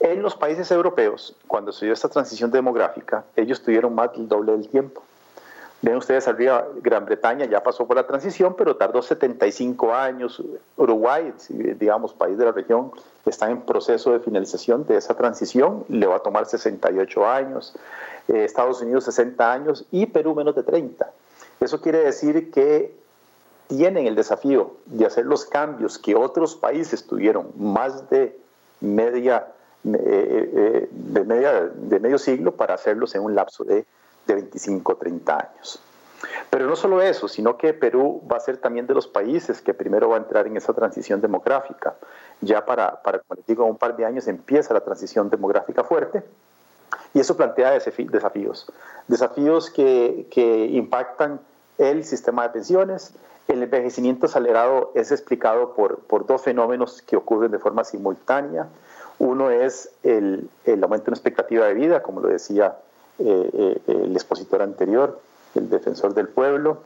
En 0.00 0.22
los 0.22 0.34
países 0.34 0.70
europeos, 0.70 1.36
cuando 1.46 1.72
se 1.72 1.84
dio 1.84 1.92
esta 1.92 2.08
transición 2.08 2.50
demográfica, 2.50 3.24
ellos 3.36 3.62
tuvieron 3.62 3.94
más 3.94 4.12
del 4.12 4.28
doble 4.28 4.52
del 4.52 4.68
tiempo. 4.68 5.02
Ven 5.82 5.96
ustedes 5.96 6.28
arriba, 6.28 6.66
Gran 6.82 7.06
Bretaña 7.06 7.46
ya 7.46 7.62
pasó 7.62 7.86
por 7.86 7.96
la 7.96 8.06
transición, 8.06 8.54
pero 8.56 8.76
tardó 8.76 9.00
75 9.00 9.94
años. 9.94 10.42
Uruguay, 10.76 11.32
digamos, 11.48 12.12
país 12.12 12.36
de 12.36 12.44
la 12.44 12.52
región, 12.52 12.92
está 13.24 13.50
en 13.50 13.62
proceso 13.62 14.12
de 14.12 14.20
finalización 14.20 14.86
de 14.86 14.96
esa 14.96 15.14
transición, 15.14 15.84
le 15.88 16.06
va 16.06 16.16
a 16.16 16.20
tomar 16.20 16.44
68 16.46 17.26
años. 17.26 17.74
Eh, 18.28 18.44
Estados 18.44 18.82
Unidos 18.82 19.04
60 19.04 19.52
años 19.52 19.86
y 19.90 20.06
Perú 20.06 20.34
menos 20.34 20.54
de 20.54 20.62
30. 20.62 21.10
Eso 21.60 21.80
quiere 21.80 21.98
decir 21.98 22.50
que 22.50 22.99
tienen 23.70 24.06
el 24.06 24.14
desafío 24.14 24.76
de 24.84 25.06
hacer 25.06 25.24
los 25.24 25.46
cambios 25.46 25.98
que 25.98 26.14
otros 26.14 26.56
países 26.56 27.06
tuvieron 27.06 27.52
más 27.56 28.10
de 28.10 28.38
media, 28.80 29.46
eh, 29.84 29.96
eh, 29.96 30.88
de, 30.90 31.24
media, 31.24 31.70
de 31.72 32.00
medio 32.00 32.18
siglo 32.18 32.54
para 32.56 32.74
hacerlos 32.74 33.14
en 33.14 33.22
un 33.22 33.34
lapso 33.34 33.64
de 33.64 33.86
de 34.26 34.34
25 34.34 34.92
o 34.92 34.96
30 34.96 35.34
años. 35.34 35.80
Pero 36.50 36.66
no 36.66 36.76
solo 36.76 37.00
eso, 37.00 37.28
sino 37.28 37.56
que 37.56 37.72
Perú 37.72 38.22
va 38.30 38.36
a 38.36 38.40
ser 38.40 38.58
también 38.58 38.86
de 38.86 38.94
los 38.94 39.06
países 39.06 39.62
que 39.62 39.72
primero 39.72 40.10
va 40.10 40.16
a 40.16 40.18
entrar 40.18 40.46
en 40.46 40.56
esa 40.56 40.72
transición 40.74 41.20
demográfica. 41.20 41.96
Ya 42.40 42.64
para, 42.64 43.02
para 43.02 43.20
como 43.20 43.36
les 43.36 43.46
digo, 43.46 43.64
un 43.64 43.78
par 43.78 43.96
de 43.96 44.04
años 44.04 44.28
empieza 44.28 44.74
la 44.74 44.80
transición 44.80 45.30
demográfica 45.30 45.82
fuerte 45.82 46.22
y 47.14 47.20
eso 47.20 47.36
plantea 47.36 47.70
desafíos. 47.70 48.66
Desafíos 49.08 49.70
que, 49.70 50.26
que 50.30 50.66
impactan 50.66 51.40
el 51.78 52.04
sistema 52.04 52.42
de 52.42 52.50
pensiones. 52.50 53.14
El 53.50 53.64
envejecimiento 53.64 54.26
acelerado 54.26 54.92
es 54.94 55.10
explicado 55.10 55.74
por, 55.74 55.98
por 56.00 56.24
dos 56.24 56.40
fenómenos 56.40 57.02
que 57.02 57.16
ocurren 57.16 57.50
de 57.50 57.58
forma 57.58 57.82
simultánea. 57.82 58.68
Uno 59.18 59.50
es 59.50 59.90
el, 60.04 60.48
el 60.64 60.82
aumento 60.84 61.10
en 61.10 61.14
expectativa 61.14 61.66
de 61.66 61.74
vida, 61.74 62.00
como 62.00 62.20
lo 62.20 62.28
decía 62.28 62.76
eh, 63.18 63.50
eh, 63.52 63.80
el 63.88 64.14
expositor 64.14 64.62
anterior, 64.62 65.20
el 65.56 65.68
defensor 65.68 66.14
del 66.14 66.28
pueblo, 66.28 66.84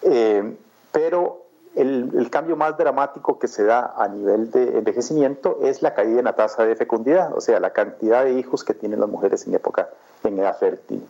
eh, 0.00 0.56
pero 0.92 1.42
el, 1.74 2.10
el, 2.16 2.30
cambio 2.30 2.56
más 2.56 2.78
dramático 2.78 3.38
que 3.38 3.46
se 3.46 3.64
da 3.64 3.92
a 3.94 4.08
nivel 4.08 4.50
de 4.50 4.78
envejecimiento 4.78 5.58
es 5.62 5.82
la 5.82 5.92
caída 5.92 6.20
en 6.20 6.24
la 6.24 6.34
tasa 6.34 6.64
de 6.64 6.74
fecundidad, 6.74 7.36
o 7.36 7.42
sea, 7.42 7.60
la 7.60 7.74
cantidad 7.74 8.24
de 8.24 8.32
hijos 8.32 8.64
que 8.64 8.72
tienen 8.72 8.98
las 8.98 9.10
mujeres 9.10 9.46
en 9.46 9.54
época, 9.54 9.90
en 10.24 10.38
edad 10.38 10.58
fértil. 10.58 11.06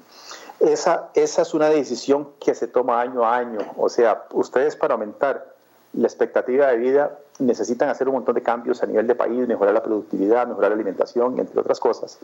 Esa, 0.60 1.10
esa 1.14 1.42
es 1.42 1.54
una 1.54 1.68
decisión 1.68 2.30
que 2.40 2.54
se 2.54 2.66
toma 2.66 3.00
año 3.00 3.24
a 3.24 3.36
año, 3.36 3.60
o 3.76 3.88
sea, 3.88 4.24
ustedes 4.32 4.74
para 4.74 4.94
aumentar 4.94 5.54
la 5.92 6.06
expectativa 6.06 6.66
de 6.66 6.76
vida 6.76 7.18
necesitan 7.38 7.88
hacer 7.88 8.08
un 8.08 8.14
montón 8.14 8.34
de 8.34 8.42
cambios 8.42 8.82
a 8.82 8.86
nivel 8.86 9.06
de 9.06 9.14
país, 9.14 9.46
mejorar 9.46 9.72
la 9.72 9.82
productividad, 9.82 10.46
mejorar 10.48 10.70
la 10.70 10.74
alimentación, 10.74 11.38
entre 11.38 11.60
otras 11.60 11.78
cosas 11.78 12.18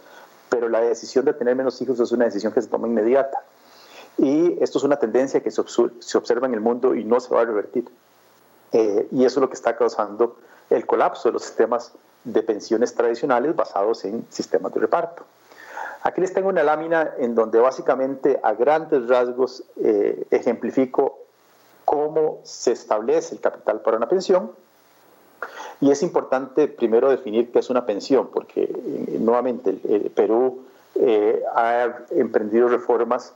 pero 0.54 0.68
la 0.68 0.80
decisión 0.80 1.24
de 1.24 1.32
tener 1.32 1.56
menos 1.56 1.82
hijos 1.82 1.98
es 1.98 2.12
una 2.12 2.26
decisión 2.26 2.52
que 2.52 2.62
se 2.62 2.68
toma 2.68 2.86
inmediata. 2.86 3.42
Y 4.16 4.56
esto 4.62 4.78
es 4.78 4.84
una 4.84 4.96
tendencia 4.96 5.42
que 5.42 5.50
se, 5.50 5.60
observa 5.60 6.46
en 6.46 6.54
el 6.54 6.60
mundo 6.60 6.94
y 6.94 7.02
no 7.02 7.18
se 7.18 7.34
va 7.34 7.40
a 7.40 7.44
revertir. 7.44 7.84
Eh, 8.70 9.08
y 9.10 9.24
eso 9.24 9.40
es 9.40 9.42
lo 9.42 9.48
que 9.48 9.56
está 9.56 9.76
causando 9.76 10.36
el 10.70 10.86
colapso 10.86 11.28
de 11.28 11.32
los 11.32 11.42
sistemas 11.42 11.92
de 12.22 12.42
pensiones 12.42 12.94
tradicionales 12.94 13.56
basados 13.56 14.04
en 14.04 14.24
sistemas 14.30 14.72
de 14.72 14.80
reparto. 14.80 15.24
Aquí 16.02 16.20
les 16.20 16.34
tengo 16.34 16.50
una 16.50 16.62
lámina 16.62 17.14
en 17.18 17.34
donde 17.34 17.58
básicamente 17.58 18.38
a 18.42 18.52
grandes 18.52 19.08
rasgos 19.08 19.64
eh, 19.82 20.26
ejemplifico 20.30 21.18
cómo 21.86 22.40
se 22.44 22.72
establece 22.72 23.34
el 23.34 23.40
capital 23.40 23.80
para 23.80 23.96
una 23.96 24.08
pensión. 24.08 24.52
Y 25.80 25.90
es 25.90 26.02
importante 26.02 26.68
primero 26.68 27.08
definir 27.10 27.50
qué 27.50 27.58
es 27.58 27.70
una 27.70 27.86
pensión, 27.86 28.28
porque 28.32 28.64
eh, 28.64 29.18
nuevamente 29.18 29.70
el, 29.70 30.10
Perú 30.10 30.64
eh, 30.94 31.42
ha 31.54 31.88
emprendido 32.10 32.68
reformas 32.68 33.32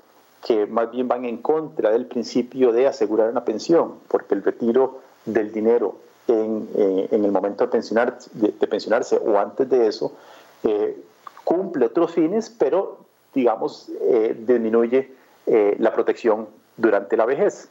que 0.47 0.67
más 0.67 0.91
bien 0.91 1.09
van 1.09 1.25
en 1.25 1.39
contra 1.39 1.91
del 1.91 2.07
principio 2.07 2.73
de 2.73 2.87
asegurar 2.87 3.31
una 3.31 3.45
pensión, 3.45 3.95
porque 4.09 4.35
el 4.35 4.45
retiro 4.45 5.01
del 5.25 5.53
dinero 5.53 5.97
en, 6.29 6.69
el 7.11 7.33
momento 7.33 7.65
de, 7.65 7.71
pensionar, 7.71 8.19
de, 8.33 8.67
pensionarse 8.67 9.17
o 9.17 9.39
antes 9.39 9.69
de 9.71 9.87
eso 9.87 10.13
cumple 11.49 11.87
otros 11.87 12.13
fines, 12.13 12.51
pero 12.51 12.99
digamos 13.33 13.91
disminuye 14.47 15.11
la 15.47 15.93
protección 15.95 16.47
durante 16.77 17.17
la 17.17 17.25
vejez. 17.25 17.71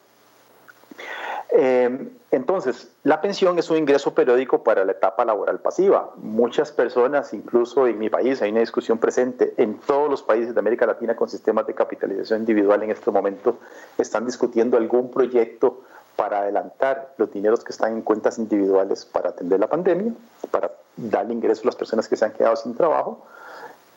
Eh, 1.49 2.09
entonces, 2.31 2.91
la 3.03 3.21
pensión 3.21 3.57
es 3.57 3.69
un 3.69 3.77
ingreso 3.77 4.13
periódico 4.13 4.63
para 4.63 4.83
la 4.83 4.91
etapa 4.91 5.23
laboral 5.23 5.59
pasiva. 5.59 6.11
Muchas 6.17 6.71
personas, 6.71 7.33
incluso 7.33 7.87
en 7.87 7.97
mi 7.97 8.09
país, 8.09 8.41
hay 8.41 8.51
una 8.51 8.59
discusión 8.59 8.97
presente 8.97 9.53
en 9.57 9.77
todos 9.79 10.09
los 10.09 10.23
países 10.23 10.53
de 10.53 10.59
América 10.59 10.85
Latina 10.85 11.15
con 11.15 11.29
sistemas 11.29 11.65
de 11.67 11.73
capitalización 11.73 12.41
individual 12.41 12.83
en 12.83 12.91
este 12.91 13.11
momento, 13.11 13.57
están 13.97 14.25
discutiendo 14.25 14.75
algún 14.75 15.09
proyecto 15.09 15.81
para 16.17 16.39
adelantar 16.39 17.13
los 17.17 17.31
dineros 17.31 17.63
que 17.63 17.71
están 17.71 17.93
en 17.93 18.01
cuentas 18.01 18.39
individuales 18.39 19.05
para 19.05 19.29
atender 19.29 19.59
la 19.59 19.67
pandemia, 19.67 20.13
para 20.51 20.71
darle 20.97 21.33
ingreso 21.33 21.61
a 21.61 21.67
las 21.67 21.75
personas 21.75 22.07
que 22.07 22.17
se 22.17 22.25
han 22.25 22.33
quedado 22.33 22.55
sin 22.55 22.75
trabajo. 22.75 23.25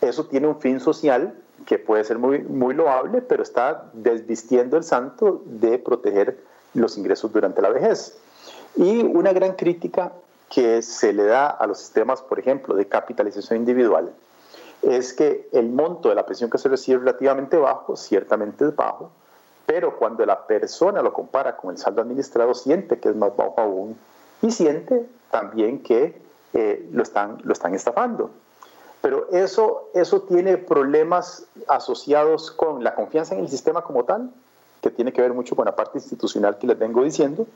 Eso 0.01 0.27
tiene 0.27 0.47
un 0.47 0.61
fin 0.61 0.81
social 0.81 1.35
que 1.67 1.79
puede 1.79 2.05
ser 2.05 2.19
muy, 2.19 2.41
muy 2.41 2.75
loable, 2.75 3.21
pero 3.23 3.43
está 3.43 3.91
desvistiendo 3.93 4.77
el 4.77 4.85
santo 4.85 5.43
de 5.45 5.79
proteger 5.79 6.39
los 6.75 6.97
ingresos 6.97 7.33
durante 7.33 7.61
la 7.61 7.69
vejez. 7.71 8.17
Y 8.77 9.03
una 9.03 9.33
gran 9.33 9.55
crítica 9.55 10.13
que 10.49 10.83
se 10.83 11.13
le 11.13 11.25
da 11.25 11.49
a 11.49 11.67
los 11.67 11.79
sistemas, 11.79 12.23
por 12.23 12.39
ejemplo, 12.39 12.75
de 12.75 12.87
capitalización 12.87 13.59
individual, 13.59 14.13
es 14.83 15.13
que 15.13 15.49
el 15.53 15.69
monto 15.69 16.09
de 16.09 16.15
la 16.15 16.25
pensión 16.25 16.51
que 16.51 16.59
se 16.59 16.69
recibe 16.69 16.97
es 16.97 17.05
relativamente 17.05 17.57
bajo, 17.57 17.97
ciertamente 17.97 18.65
es 18.67 18.75
bajo, 18.75 19.11
pero 19.67 19.97
cuando 19.97 20.25
la 20.27 20.47
persona 20.47 21.03
lo 21.03 21.13
compara 21.13 21.57
con 21.57 21.71
el 21.71 21.79
saldo 21.79 22.03
administrado, 22.03 22.55
siente 22.55 22.99
que 22.99 23.11
es 23.11 23.17
más 23.17 23.37
bajo 23.37 23.55
aún 23.59 23.97
y 24.43 24.51
siente 24.51 25.07
también 25.31 25.83
que 25.83 26.21
eh, 26.55 26.89
lo, 26.91 27.03
están, 27.03 27.39
lo 27.45 27.53
están 27.53 27.75
estafando. 27.75 28.31
Pero 29.01 29.29
eso, 29.33 29.89
eso 29.95 30.23
tiene 30.23 30.59
problemas 30.59 31.47
asociados 31.69 32.51
con 32.51 32.85
la 32.85 32.95
confianza 32.95 33.35
en 33.35 33.41
el 33.41 33.49
sistema 33.49 33.83
como 33.83 34.05
tal, 34.05 34.31
que 34.83 34.91
tiene 34.91 35.13
que 35.13 35.23
ver 35.23 35.33
mucho 35.33 35.57
con 35.57 35.65
la 35.65 35.77
parte 35.77 35.99
institucional 35.99 36.59
que 36.59 36.67
les 36.67 36.79
vengo 36.79 37.03
diciendo, 37.03 37.47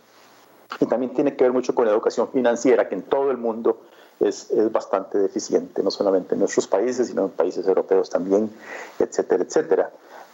y 0.80 0.86
también 0.86 1.12
tiene 1.12 1.36
que 1.36 1.45
ver 1.45 1.53
mucho 1.53 1.74
con 1.74 1.84
la 1.84 1.92
educación 1.92 2.28
financiera, 2.28 2.88
que 2.88 2.95
en 2.95 3.03
todo 3.03 3.30
el 3.30 3.36
mundo 3.36 3.78
es, 4.20 4.51
es, 4.51 4.72
bastante 4.72 5.18
deficiente, 5.18 5.82
no 5.82 5.90
solamente 5.90 6.34
en 6.34 6.40
nuestros 6.40 6.66
países, 6.66 7.09
sino 7.09 7.24
en 7.24 7.30
países 7.30 7.66
europeos 7.66 8.09
también, 8.09 8.51
etcétera, 8.99 9.45
etcétera. 9.45 9.90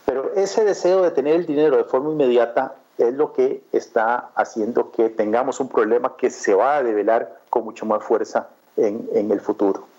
Pero 0.06 0.32
ese 0.34 0.64
deseo 0.64 1.02
de 1.02 1.10
tener 1.10 1.36
el 1.36 1.46
dinero 1.46 1.76
de 1.76 1.84
forma 1.84 2.10
inmediata 2.10 2.74
es 2.98 3.14
lo 3.14 3.32
que 3.32 3.62
está 3.72 4.30
haciendo 4.34 4.92
que 4.92 5.08
tengamos 5.08 5.60
un 5.60 5.68
problema 5.68 6.16
que 6.16 6.30
se 6.30 6.54
va 6.54 6.76
a 6.76 6.82
develar 6.82 7.40
con 7.48 7.64
mucho 7.64 7.86
más 7.86 8.04
fuerza 8.04 8.48
en, 8.76 9.08
en 9.12 9.30
el 9.30 9.40
futuro. 9.40 9.89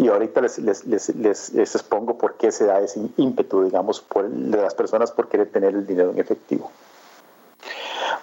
Y 0.00 0.08
ahorita 0.08 0.40
les, 0.40 0.58
les, 0.58 0.86
les, 0.86 1.14
les, 1.14 1.74
expongo 1.74 2.16
por 2.16 2.36
qué 2.36 2.50
se 2.50 2.64
da 2.64 2.80
ese 2.80 3.02
ímpetu, 3.18 3.64
digamos, 3.64 4.02
de 4.30 4.56
las 4.56 4.74
personas 4.74 5.12
por 5.12 5.28
querer 5.28 5.50
tener 5.50 5.74
el 5.74 5.86
dinero 5.86 6.10
en 6.10 6.18
efectivo. 6.18 6.70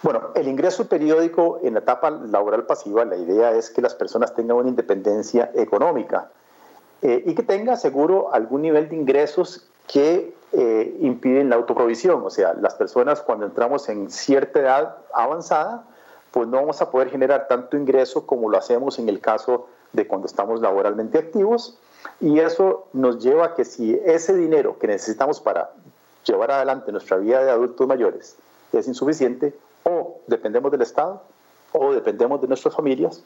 Bueno, 0.01 0.29
el 0.33 0.47
ingreso 0.47 0.87
periódico 0.87 1.59
en 1.61 1.75
la 1.75 1.81
etapa 1.81 2.09
laboral 2.09 2.65
pasiva, 2.65 3.05
la 3.05 3.15
idea 3.15 3.51
es 3.51 3.69
que 3.69 3.83
las 3.83 3.93
personas 3.93 4.33
tengan 4.33 4.57
una 4.57 4.69
independencia 4.69 5.51
económica 5.53 6.31
eh, 7.03 7.21
y 7.27 7.35
que 7.35 7.43
tenga 7.43 7.75
seguro 7.77 8.33
algún 8.33 8.63
nivel 8.63 8.89
de 8.89 8.95
ingresos 8.95 9.67
que 9.85 10.33
eh, 10.53 10.97
impiden 10.99 11.51
la 11.51 11.57
autoprovisión. 11.57 12.23
O 12.25 12.31
sea, 12.31 12.55
las 12.55 12.73
personas 12.73 13.21
cuando 13.21 13.45
entramos 13.45 13.87
en 13.87 14.09
cierta 14.09 14.61
edad 14.61 14.97
avanzada, 15.13 15.83
pues 16.31 16.47
no 16.47 16.57
vamos 16.57 16.81
a 16.81 16.89
poder 16.89 17.11
generar 17.11 17.47
tanto 17.47 17.77
ingreso 17.77 18.25
como 18.25 18.49
lo 18.49 18.57
hacemos 18.57 18.97
en 18.97 19.09
el 19.09 19.21
caso 19.21 19.67
de 19.93 20.07
cuando 20.07 20.27
estamos 20.27 20.61
laboralmente 20.61 21.17
activos 21.17 21.77
y 22.19 22.39
eso 22.39 22.87
nos 22.93 23.23
lleva 23.23 23.45
a 23.45 23.55
que 23.55 23.65
si 23.65 23.93
ese 24.05 24.35
dinero 24.35 24.77
que 24.79 24.87
necesitamos 24.87 25.39
para 25.39 25.71
llevar 26.25 26.51
adelante 26.51 26.91
nuestra 26.91 27.17
vida 27.17 27.43
de 27.43 27.51
adultos 27.51 27.87
mayores 27.87 28.37
es 28.73 28.87
insuficiente, 28.87 29.53
o 29.83 30.19
dependemos 30.27 30.71
del 30.71 30.81
Estado, 30.81 31.21
o 31.71 31.93
dependemos 31.93 32.41
de 32.41 32.47
nuestras 32.47 32.75
familias, 32.75 33.23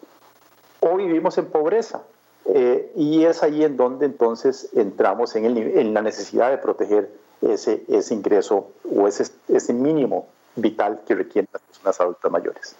o 0.79 0.95
vivimos 0.95 1.37
en 1.37 1.47
pobreza. 1.47 2.03
Eh, 2.45 2.91
y 2.95 3.23
es 3.25 3.43
ahí 3.43 3.63
en 3.63 3.77
donde 3.77 4.05
entonces 4.05 4.69
entramos 4.73 5.35
en, 5.35 5.45
el, 5.45 5.57
en 5.57 5.93
la 5.93 6.01
necesidad 6.01 6.49
de 6.49 6.57
proteger 6.57 7.11
ese, 7.41 7.83
ese 7.87 8.13
ingreso 8.13 8.71
o 8.95 9.07
ese, 9.07 9.31
ese 9.47 9.73
mínimo 9.73 10.27
vital 10.55 11.01
que 11.05 11.15
requieren 11.15 11.49
las 11.53 11.61
personas 11.61 12.01
adultas 12.01 12.31
mayores. 12.31 12.75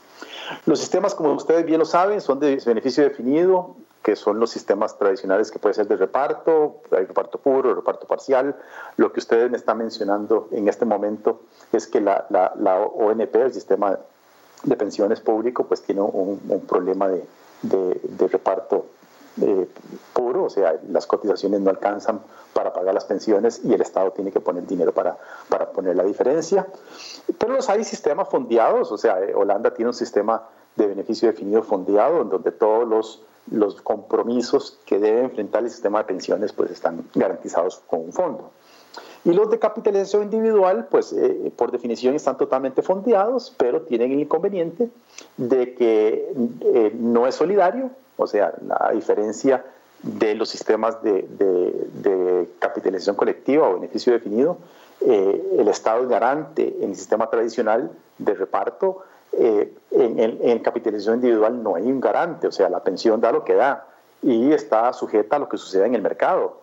Los 0.65 0.79
sistemas, 0.79 1.15
como 1.15 1.33
ustedes 1.33 1.65
bien 1.65 1.79
lo 1.79 1.85
saben, 1.85 2.21
son 2.21 2.39
de 2.39 2.61
beneficio 2.65 3.03
definido, 3.03 3.75
que 4.03 4.15
son 4.15 4.39
los 4.39 4.49
sistemas 4.49 4.97
tradicionales 4.97 5.51
que 5.51 5.59
puede 5.59 5.75
ser 5.75 5.87
de 5.87 5.95
reparto, 5.95 6.77
hay 6.91 7.05
reparto 7.05 7.37
puro, 7.37 7.75
reparto 7.75 8.07
parcial. 8.07 8.55
Lo 8.97 9.13
que 9.13 9.19
ustedes 9.19 9.51
me 9.51 9.57
están 9.57 9.77
mencionando 9.77 10.47
en 10.51 10.67
este 10.67 10.85
momento 10.85 11.41
es 11.71 11.87
que 11.87 12.01
la, 12.01 12.25
ONP, 12.95 13.35
el 13.35 13.53
sistema 13.53 13.99
de 14.63 14.75
pensiones 14.75 15.19
público, 15.19 15.65
pues 15.65 15.81
tiene 15.83 16.01
un, 16.01 16.39
problema 16.67 17.09
de, 17.09 17.25
de, 17.61 18.27
reparto 18.27 18.85
eh, 19.39 19.67
puro, 20.13 20.43
o 20.45 20.49
sea, 20.49 20.77
las 20.89 21.07
cotizaciones 21.07 21.61
no 21.61 21.69
alcanzan 21.69 22.19
para 22.53 22.73
pagar 22.73 22.93
las 22.93 23.05
pensiones 23.05 23.61
y 23.63 23.73
el 23.73 23.82
Estado 23.82 24.11
tiene 24.11 24.32
que 24.32 24.41
poner 24.41 24.67
dinero 24.67 24.91
para, 24.91 25.17
para 25.47 25.71
poner 25.71 25.95
la 25.95 26.03
diferencia. 26.03 26.67
Pero 27.38 27.53
los 27.53 27.69
hay 27.69 27.84
sistemas 27.86 28.27
fondeados, 28.27 28.91
o 28.91 28.97
sea, 28.97 29.23
eh, 29.23 29.34
Holanda 29.34 29.73
tiene 29.73 29.89
un 29.89 29.93
sistema 29.93 30.49
de 30.75 30.88
beneficio 30.88 31.29
definido 31.29 31.63
fondeado 31.63 32.21
en 32.21 32.29
donde 32.29 32.51
todos 32.51 32.88
los, 32.88 33.23
los 33.49 33.82
compromisos 33.82 34.79
que 34.86 34.99
debe 34.99 35.21
enfrentar 35.21 35.63
el 35.63 35.69
sistema 35.69 35.99
de 35.99 36.05
pensiones 36.05 36.51
pues 36.51 36.71
están 36.71 37.07
garantizados 37.15 37.82
con 37.88 38.01
un 38.01 38.11
fondo. 38.11 38.51
Y 39.23 39.32
los 39.34 39.49
de 39.49 39.59
capitalización 39.59 40.23
individual, 40.23 40.88
pues 40.89 41.13
eh, 41.13 41.53
por 41.55 41.71
definición 41.71 42.15
están 42.15 42.38
totalmente 42.38 42.82
fondeados, 42.82 43.53
pero 43.57 43.84
tienen 43.84 44.11
el 44.11 44.19
inconveniente 44.21 44.89
de 45.38 45.75
que 45.75 46.34
no 46.95 47.27
es 47.27 47.36
solidario, 47.36 47.91
o 48.24 48.28
sea, 48.28 48.53
la 48.65 48.91
diferencia 48.93 49.63
de 50.03 50.36
los 50.36 50.49
sistemas 50.49 51.01
de, 51.03 51.26
de, 51.30 52.49
capitalización 52.59 53.15
colectiva 53.15 53.67
o 53.67 53.76
beneficio 53.76 54.13
definido, 54.13 54.57
eh, 55.01 55.57
el 55.59 55.67
Estado 55.67 56.03
es 56.03 56.09
garante 56.09 56.78
en 56.82 56.91
el 56.91 56.95
sistema 56.95 57.30
tradicional 57.30 57.91
de 58.17 58.34
reparto, 58.34 59.03
eh, 59.34 59.74
en, 59.91 60.39
en, 60.41 60.59
capitalización 60.59 61.15
individual 61.15 61.63
no 61.63 61.76
hay 61.76 61.84
un 61.84 62.01
garante, 62.01 62.47
o 62.47 62.51
sea, 62.51 62.69
la 62.69 62.84
pensión 62.84 63.22
da 63.22 63.32
lo 63.32 63.43
que 63.43 63.55
da 63.55 63.86
y 64.22 64.51
está 64.51 64.91
sujeta 64.93 65.38
a 65.38 65.39
lo 65.39 65.49
que 65.49 65.57
sucede 65.57 65.86
en 65.86 65.95
el 65.95 66.01
mercado. 66.01 66.61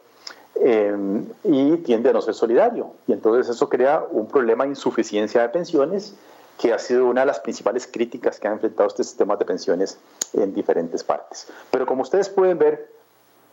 Eh, 0.61 1.23
y 1.45 1.77
tiende 1.79 2.11
a 2.11 2.13
no 2.13 2.21
ser 2.21 2.35
solidario. 2.35 2.91
Y 3.07 3.13
entonces 3.13 3.49
eso 3.49 3.69
crea 3.69 4.05
un 4.11 4.27
problema 4.27 4.65
de 4.65 4.71
insuficiencia 4.71 5.43
de 5.43 5.49
pensiones 5.51 6.15
que 6.59 6.73
ha 6.73 6.79
sido 6.79 7.07
una 7.07 7.21
de 7.21 7.27
las 7.27 7.39
principales 7.39 7.87
críticas 7.87 8.41
que 8.41 8.49
ha 8.49 8.53
enfrentado 8.53 8.89
este 8.89 9.05
sistema 9.05 9.37
de 9.37 9.45
pensiones 9.45 9.99
en 10.35 10.55
diferentes 10.55 11.05
partes. 11.05 11.49
Pero 11.71 11.87
como 11.87 12.03
ustedes 12.03 12.29
pueden 12.29 12.59
ver, 12.59 12.99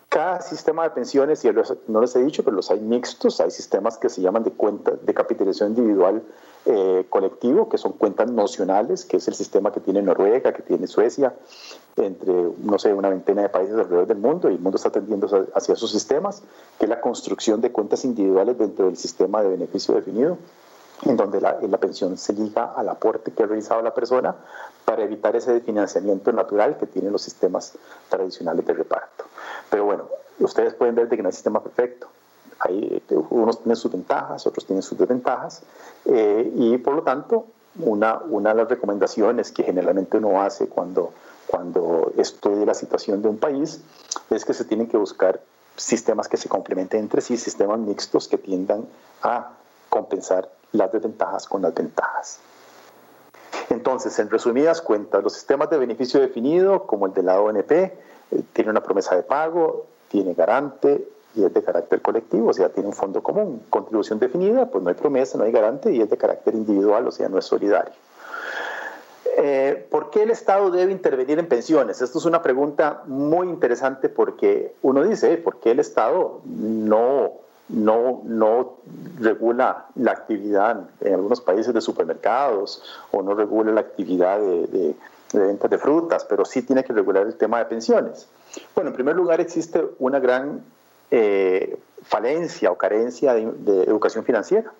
cada 0.09 0.39
sistema 0.39 0.83
de 0.83 0.91
pensiones, 0.91 1.43
y 1.43 1.49
no 1.87 1.99
les 1.99 2.15
he 2.15 2.23
dicho, 2.23 2.41
pero 2.43 2.55
los 2.55 2.71
hay 2.71 2.79
mixtos, 2.79 3.41
hay 3.41 3.51
sistemas 3.51 3.97
que 3.97 4.07
se 4.07 4.21
llaman 4.21 4.43
de 4.43 4.51
cuenta 4.51 4.91
de 4.91 5.13
capitalización 5.13 5.71
individual 5.71 6.23
eh, 6.65 7.05
colectivo, 7.09 7.67
que 7.67 7.77
son 7.77 7.91
cuentas 7.93 8.31
nocionales, 8.31 9.03
que 9.03 9.17
es 9.17 9.27
el 9.27 9.33
sistema 9.33 9.73
que 9.73 9.81
tiene 9.81 10.01
Noruega, 10.01 10.53
que 10.53 10.61
tiene 10.61 10.87
Suecia, 10.87 11.33
entre, 11.97 12.33
no 12.63 12.79
sé, 12.79 12.93
una 12.93 13.09
veintena 13.09 13.41
de 13.41 13.49
países 13.49 13.75
alrededor 13.75 14.07
del 14.07 14.19
mundo, 14.19 14.49
y 14.49 14.53
el 14.53 14.59
mundo 14.59 14.77
está 14.77 14.89
tendiendo 14.89 15.27
hacia 15.53 15.73
esos 15.73 15.91
sistemas, 15.91 16.43
que 16.79 16.85
es 16.85 16.89
la 16.89 17.01
construcción 17.01 17.59
de 17.59 17.71
cuentas 17.71 18.05
individuales 18.05 18.57
dentro 18.57 18.85
del 18.85 18.95
sistema 18.95 19.43
de 19.43 19.49
beneficio 19.49 19.95
definido 19.95 20.37
en 21.03 21.17
donde 21.17 21.41
la, 21.41 21.57
la, 21.61 21.77
pensión 21.77 22.17
se 22.17 22.31
liga 22.31 22.73
al 22.75 22.87
aporte 22.87 23.31
que 23.31 23.43
ha 23.43 23.45
realizado 23.45 23.81
la 23.81 23.93
persona 23.93 24.33
para 24.85 25.03
evitar 25.03 25.35
ese 25.35 25.59
financiamiento 25.61 26.31
natural 26.31 26.77
que 26.77 26.85
tienen 26.85 27.11
los 27.11 27.23
sistemas 27.23 27.73
tradicionales 28.09 28.65
de 28.65 28.73
reparto. 28.73 29.25
Pero 29.69 29.85
bueno, 29.85 30.07
ustedes 30.39 30.73
pueden 30.75 30.95
ver 30.95 31.09
que 31.09 31.17
no 31.21 31.27
hay 31.27 31.33
sistema 31.33 31.61
perfecto. 31.61 32.07
Hay, 32.59 33.03
unos 33.31 33.59
tienen 33.59 33.75
sus 33.75 33.91
ventajas, 33.91 34.47
otros 34.47 34.65
tienen 34.65 34.81
sus 34.81 34.97
desventajas, 34.97 35.63
eh, 36.05 36.51
y 36.55 36.77
por 36.77 36.95
lo 36.95 37.03
tanto, 37.03 37.47
una, 37.79 38.19
una 38.29 38.51
de 38.51 38.61
las 38.61 38.69
recomendaciones 38.69 39.51
que 39.51 39.63
generalmente 39.63 40.17
uno 40.17 40.41
hace 40.41 40.67
cuando, 40.67 41.11
cuando 41.47 42.13
estudia 42.17 42.65
la 42.65 42.73
situación 42.73 43.21
de 43.21 43.27
un 43.27 43.37
país 43.37 43.81
es 44.29 44.45
que 44.45 44.53
se 44.53 44.63
tienen 44.63 44.87
que 44.87 44.95
buscar 44.95 45.41
sistemas 45.75 46.29
que 46.29 46.37
se 46.37 46.47
complementen 46.47 47.01
entre 47.01 47.21
sí, 47.21 47.35
sistemas 47.35 47.79
mixtos 47.79 48.29
que 48.29 48.37
tiendan 48.37 48.85
a 49.21 49.51
compensar 49.89 50.49
las 50.71 50.91
desventajas 50.91 51.47
con 51.47 51.61
las 51.61 51.73
ventajas. 51.73 52.39
Entonces, 53.69 54.17
en 54.19 54.29
resumidas 54.29 54.81
cuentas, 54.81 55.23
los 55.23 55.33
sistemas 55.33 55.69
de 55.69 55.77
beneficio 55.77 56.19
definido, 56.19 56.85
como 56.85 57.07
el 57.07 57.13
de 57.13 57.23
la 57.23 57.39
ONP, 57.39 57.71
eh, 57.71 57.91
tiene 58.53 58.71
una 58.71 58.81
promesa 58.81 59.15
de 59.15 59.23
pago, 59.23 59.85
tiene 60.09 60.33
garante 60.33 61.07
y 61.35 61.43
es 61.43 61.53
de 61.53 61.63
carácter 61.63 62.01
colectivo, 62.01 62.49
o 62.49 62.53
sea, 62.53 62.69
tiene 62.69 62.87
un 62.87 62.95
fondo 62.95 63.21
común. 63.21 63.63
Contribución 63.69 64.19
definida, 64.19 64.67
pues 64.69 64.83
no 64.83 64.89
hay 64.89 64.95
promesa, 64.95 65.37
no 65.37 65.43
hay 65.43 65.51
garante 65.51 65.91
y 65.91 66.01
es 66.01 66.09
de 66.09 66.17
carácter 66.17 66.55
individual, 66.55 67.07
o 67.07 67.11
sea, 67.11 67.27
no 67.27 67.37
es 67.37 67.45
solidario. 67.45 67.93
Eh, 69.37 69.85
¿Por 69.89 70.11
qué 70.11 70.23
el 70.23 70.31
Estado 70.31 70.71
debe 70.71 70.93
intervenir 70.93 71.39
en 71.39 71.47
pensiones? 71.47 72.01
Esto 72.01 72.19
es 72.19 72.25
una 72.25 72.41
pregunta 72.41 73.03
muy 73.05 73.49
interesante 73.49 74.07
porque 74.07 74.75
uno 74.81 75.03
dice, 75.03 75.35
¿por 75.37 75.59
qué 75.59 75.71
el 75.71 75.79
Estado 75.79 76.39
no, 76.45 77.33
no, 77.69 78.21
no 78.25 78.77
regula 79.19 79.87
la 79.95 80.11
actividad 80.11 80.87
en 81.01 81.13
algunos 81.13 81.41
países 81.41 81.73
de 81.73 81.81
supermercados 81.81 82.83
o 83.11 83.21
no 83.21 83.33
regula 83.33 83.71
la 83.71 83.81
actividad 83.81 84.39
de, 84.39 84.67
de, 84.67 84.95
ventas 85.33 85.69
de 85.69 85.77
frutas, 85.77 86.25
pero 86.25 86.45
sí 86.45 86.61
tiene 86.61 86.83
que 86.83 86.93
regular 86.93 87.25
el 87.25 87.35
tema 87.35 87.59
de 87.59 87.65
pensiones? 87.65 88.27
Bueno, 88.73 88.91
en 88.91 88.95
primer 88.95 89.15
lugar 89.15 89.41
existe 89.41 89.83
una 89.99 90.19
gran 90.19 90.63
eh, 91.11 91.77
falencia 92.03 92.71
o 92.71 92.77
carencia 92.77 93.33
de 93.33 93.83
educación 93.83 94.23
financiera. 94.23 94.71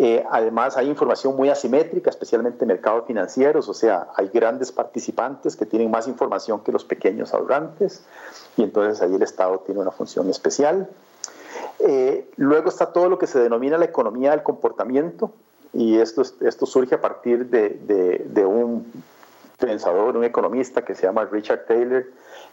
Eh, 0.00 0.24
además, 0.30 0.76
hay 0.76 0.88
información 0.88 1.34
muy 1.34 1.48
asimétrica, 1.50 2.08
especialmente 2.08 2.62
en 2.62 2.68
mercados 2.68 3.04
financieros, 3.06 3.68
o 3.68 3.74
sea, 3.74 4.06
hay 4.14 4.28
grandes 4.28 4.70
participantes 4.70 5.56
que 5.56 5.66
tienen 5.66 5.90
más 5.90 6.06
información 6.06 6.60
que 6.60 6.70
los 6.70 6.84
pequeños 6.84 7.34
ahorrantes, 7.34 8.04
y 8.56 8.62
entonces 8.62 9.02
ahí 9.02 9.12
el 9.12 9.22
Estado 9.22 9.58
tiene 9.66 9.80
una 9.80 9.90
función 9.90 10.30
especial. 10.30 10.88
Eh, 11.80 12.28
luego 12.36 12.68
está 12.68 12.92
todo 12.92 13.08
lo 13.08 13.18
que 13.18 13.26
se 13.26 13.38
denomina 13.38 13.78
la 13.78 13.84
economía 13.84 14.32
del 14.32 14.42
comportamiento, 14.42 15.32
y 15.72 15.98
esto, 15.98 16.24
surge 16.66 16.94
a 16.94 17.00
partir 17.00 17.46
de, 17.46 18.24
de, 18.24 18.46
un 18.46 18.90
pensador, 19.58 20.16
un 20.16 20.24
economista 20.24 20.82
que 20.84 20.94
se 20.94 21.02
llama 21.02 21.24
Richard 21.26 21.66
Taylor, 21.66 22.06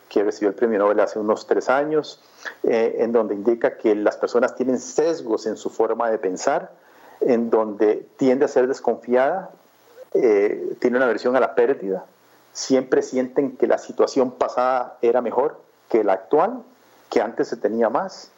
que 0.10 0.24
recibió 0.24 0.50
el 0.50 0.56
premio 0.56 0.80
Nobel 0.80 1.00
hace 1.00 1.18
unos 1.18 1.48
tres 1.48 1.70
años, 1.70 2.22
eh, 2.64 2.98
en 3.00 3.12
donde 3.12 3.34
indica 3.34 3.78
que 3.78 3.96
las 3.96 4.18
personas 4.18 4.56
tienen 4.56 4.80
sesgos 4.80 5.46
en 5.48 5.58
su 5.58 5.70
forma 5.70 6.10
de 6.10 6.18
pensar, 6.18 6.72
en 7.22 7.50
donde 7.50 8.06
tiende 8.18 8.46
a 8.46 8.48
ser 8.48 8.68
desconfiada, 8.68 9.52
eh, 10.14 10.76
tiene 10.80 10.98
una 10.98 11.06
aversión 11.06 11.36
a 11.36 11.40
la 11.40 11.56
pérdida, 11.56 12.06
siempre 12.54 13.02
sienten 13.02 13.58
que 13.58 13.68
la 13.68 13.78
situación 13.78 14.32
pasada 14.32 14.98
era 15.02 15.22
mejor 15.22 15.60
que 15.90 16.04
la 16.04 16.14
actual, 16.14 16.64
que 17.10 17.22
antes 17.22 17.48
se 17.48 17.58
tenía 17.58 17.90
más, 17.90 18.32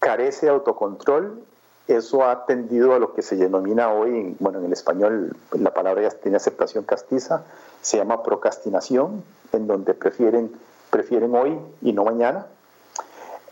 carece 0.00 0.46
de 0.46 0.52
autocontrol, 0.52 1.42
eso 1.88 2.24
ha 2.24 2.44
tendido 2.44 2.94
a 2.94 2.98
lo 2.98 3.14
que 3.14 3.22
se 3.22 3.36
denomina 3.36 3.92
hoy, 3.92 4.36
bueno, 4.40 4.58
en 4.58 4.66
el 4.66 4.72
español 4.72 5.34
la 5.52 5.72
palabra 5.72 6.02
ya 6.02 6.10
tiene 6.10 6.36
aceptación 6.36 6.84
castiza, 6.84 7.44
se 7.80 7.96
llama 7.96 8.22
procrastinación, 8.22 9.24
en 9.52 9.66
donde 9.66 9.94
prefieren, 9.94 10.52
prefieren 10.90 11.34
hoy 11.34 11.58
y 11.80 11.92
no 11.92 12.04
mañana. 12.04 12.46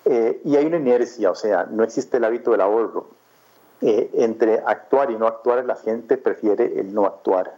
Eh, 0.05 0.41
y 0.45 0.57
hay 0.57 0.67
una 0.67 0.77
inercia, 0.77 1.31
o 1.31 1.35
sea, 1.35 1.67
no 1.71 1.83
existe 1.83 2.19
el 2.19 2.25
hábito 2.25 2.51
del 2.51 2.61
ahorro. 2.61 3.09
Eh, 3.81 4.11
entre 4.15 4.63
actuar 4.65 5.11
y 5.11 5.17
no 5.17 5.27
actuar, 5.27 5.65
la 5.65 5.77
gente 5.77 6.17
prefiere 6.17 6.79
el 6.79 6.95
no 6.95 7.07
actuar. 7.07 7.55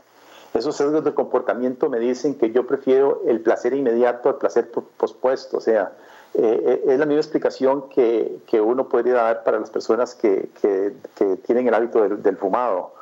Esos 0.55 0.76
sesgos 0.76 1.05
de 1.05 1.14
comportamiento 1.14 1.91
me 1.91 1.99
dicen 1.99 2.36
que 2.36 2.51
yo 2.51 2.66
prefiero 2.66 3.22
el 3.26 3.41
placer 3.41 3.74
inmediato 3.74 4.28
al 4.28 4.36
placer 4.36 4.70
pospuesto. 4.70 5.59
O 5.59 5.61
sea, 5.61 5.93
eh, 6.35 6.62
eh, 6.66 6.83
es 6.87 6.99
la 6.99 7.07
misma 7.07 7.20
explicación 7.20 7.89
que, 7.89 8.39
que, 8.47 8.61
uno 8.61 8.89
podría 8.89 9.14
dar 9.14 9.45
para 9.45 9.59
las 9.59 9.70
personas 9.70 10.14
que, 10.14 10.49
que, 10.61 11.37
tienen 11.47 11.66
el 11.68 11.74
hábito 11.74 12.09
del, 12.09 12.37
fumado. 12.37 12.93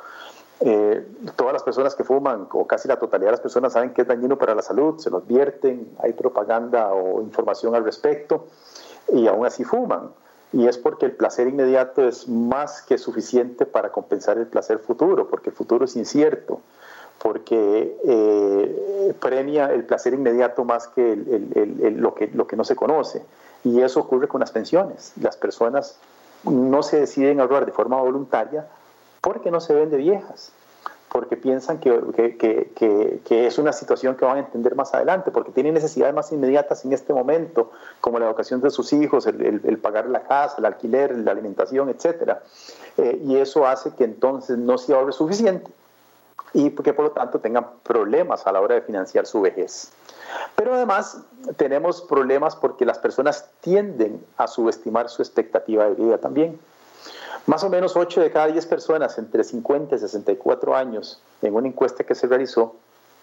todas 1.35 1.53
las 1.53 1.63
personas 1.63 1.95
que 1.95 2.03
fuman, 2.03 2.47
o 2.51 2.65
casi 2.65 2.87
la 2.87 2.97
totalidad 2.97 3.27
de 3.27 3.31
las 3.33 3.41
personas, 3.41 3.73
saben 3.73 3.93
que 3.93 4.01
es 4.01 4.07
dañino 4.07 4.37
para 4.37 4.55
la 4.55 4.61
salud, 4.61 4.97
se 4.99 5.09
lo 5.09 5.17
advierten, 5.17 5.89
hay 5.99 6.13
propaganda 6.13 6.93
o 6.93 7.21
información 7.21 7.75
al 7.75 7.83
respecto, 7.83 8.47
y 9.13 9.27
aún 9.27 9.45
así 9.45 9.63
fuman 9.63 10.09
y 10.53 10.67
es 10.67 10.77
porque 10.77 11.05
el 11.05 11.11
placer 11.11 11.47
inmediato 11.47 12.07
es 12.07 12.27
más 12.27 12.81
que 12.81 12.97
suficiente 12.97 13.65
para 13.65 13.91
compensar 13.91 14.37
el 14.37 14.47
placer 14.47 14.79
futuro, 14.79 15.27
porque 15.27 15.49
el 15.49 15.55
futuro 15.55 15.85
es 15.85 15.95
incierto, 15.95 16.61
porque 17.21 17.97
eh, 18.05 19.15
premia 19.19 19.73
el 19.73 19.85
placer 19.85 20.13
inmediato 20.13 20.63
más 20.63 20.87
que 20.87 21.15
lo 21.15 22.13
que 22.13 22.27
lo 22.27 22.47
que 22.47 22.55
no 22.55 22.63
se 22.63 22.75
conoce. 22.75 23.23
Y 23.63 23.81
eso 23.81 23.99
ocurre 23.99 24.27
con 24.27 24.39
las 24.39 24.51
pensiones. 24.51 25.13
Las 25.19 25.35
personas 25.35 25.97
no 26.43 26.83
se 26.83 26.99
deciden 26.99 27.39
ahorrar 27.39 27.65
de 27.65 27.71
forma 27.71 27.99
voluntaria 28.01 28.67
porque 29.21 29.51
no 29.51 29.59
se 29.59 29.73
ven 29.73 29.89
de 29.89 29.97
viejas 29.97 30.51
porque 31.09 31.37
piensan 31.37 31.79
que, 31.79 31.99
que, 32.37 33.21
que, 33.25 33.47
es 33.47 33.57
una 33.57 33.71
situación 33.71 34.15
que 34.15 34.25
van 34.25 34.37
a 34.37 34.39
entender 34.41 34.75
más 34.75 34.93
adelante, 34.93 35.31
porque 35.31 35.51
tienen 35.51 35.73
necesidades 35.73 36.13
más 36.13 36.31
inmediatas 36.31 36.83
en 36.85 36.93
este 36.93 37.13
momento, 37.13 37.71
como 38.01 38.19
la 38.19 38.27
educación 38.27 38.61
de 38.61 38.69
sus 38.69 38.91
hijos, 38.93 39.25
el, 39.25 39.61
el, 39.63 39.77
pagar 39.77 40.07
la 40.07 40.23
casa, 40.23 40.55
el 40.59 40.65
alquiler, 40.65 41.17
la 41.17 41.31
alimentación, 41.31 41.89
etc. 41.89 42.37
Eh, 42.97 43.21
y 43.25 43.37
eso 43.37 43.65
hace 43.65 43.91
que 43.95 44.03
entonces 44.03 44.57
no 44.57 44.77
se 44.77 44.93
ahorre 44.93 45.13
suficiente 45.13 45.71
y 46.53 46.71
que 46.71 46.93
por 46.93 47.05
lo 47.05 47.11
tanto 47.11 47.39
tengan 47.39 47.67
problemas 47.83 48.47
a 48.47 48.51
la 48.51 48.61
hora 48.61 48.75
de 48.75 48.81
financiar 48.81 49.25
su 49.25 49.41
vejez. 49.41 49.91
Pero 50.55 50.73
además 50.73 51.21
tenemos 51.57 52.01
problemas 52.01 52.55
porque 52.55 52.85
las 52.85 52.99
personas 52.99 53.49
tienden 53.61 54.25
a 54.37 54.47
subestimar 54.47 55.09
su 55.09 55.21
expectativa 55.21 55.85
de 55.85 55.95
vida 55.95 56.17
también. 56.17 56.59
Más 57.45 57.63
o 57.63 57.69
menos 57.69 57.95
8 57.95 58.21
de 58.21 58.31
cada 58.31 58.47
10 58.47 58.65
personas 58.65 59.17
entre 59.17 59.43
50 59.43 59.95
y 59.95 59.99
64 59.99 60.75
años, 60.75 61.21
en 61.41 61.55
una 61.55 61.67
encuesta 61.67 62.03
que 62.03 62.13
se 62.13 62.27
realizó, 62.27 62.75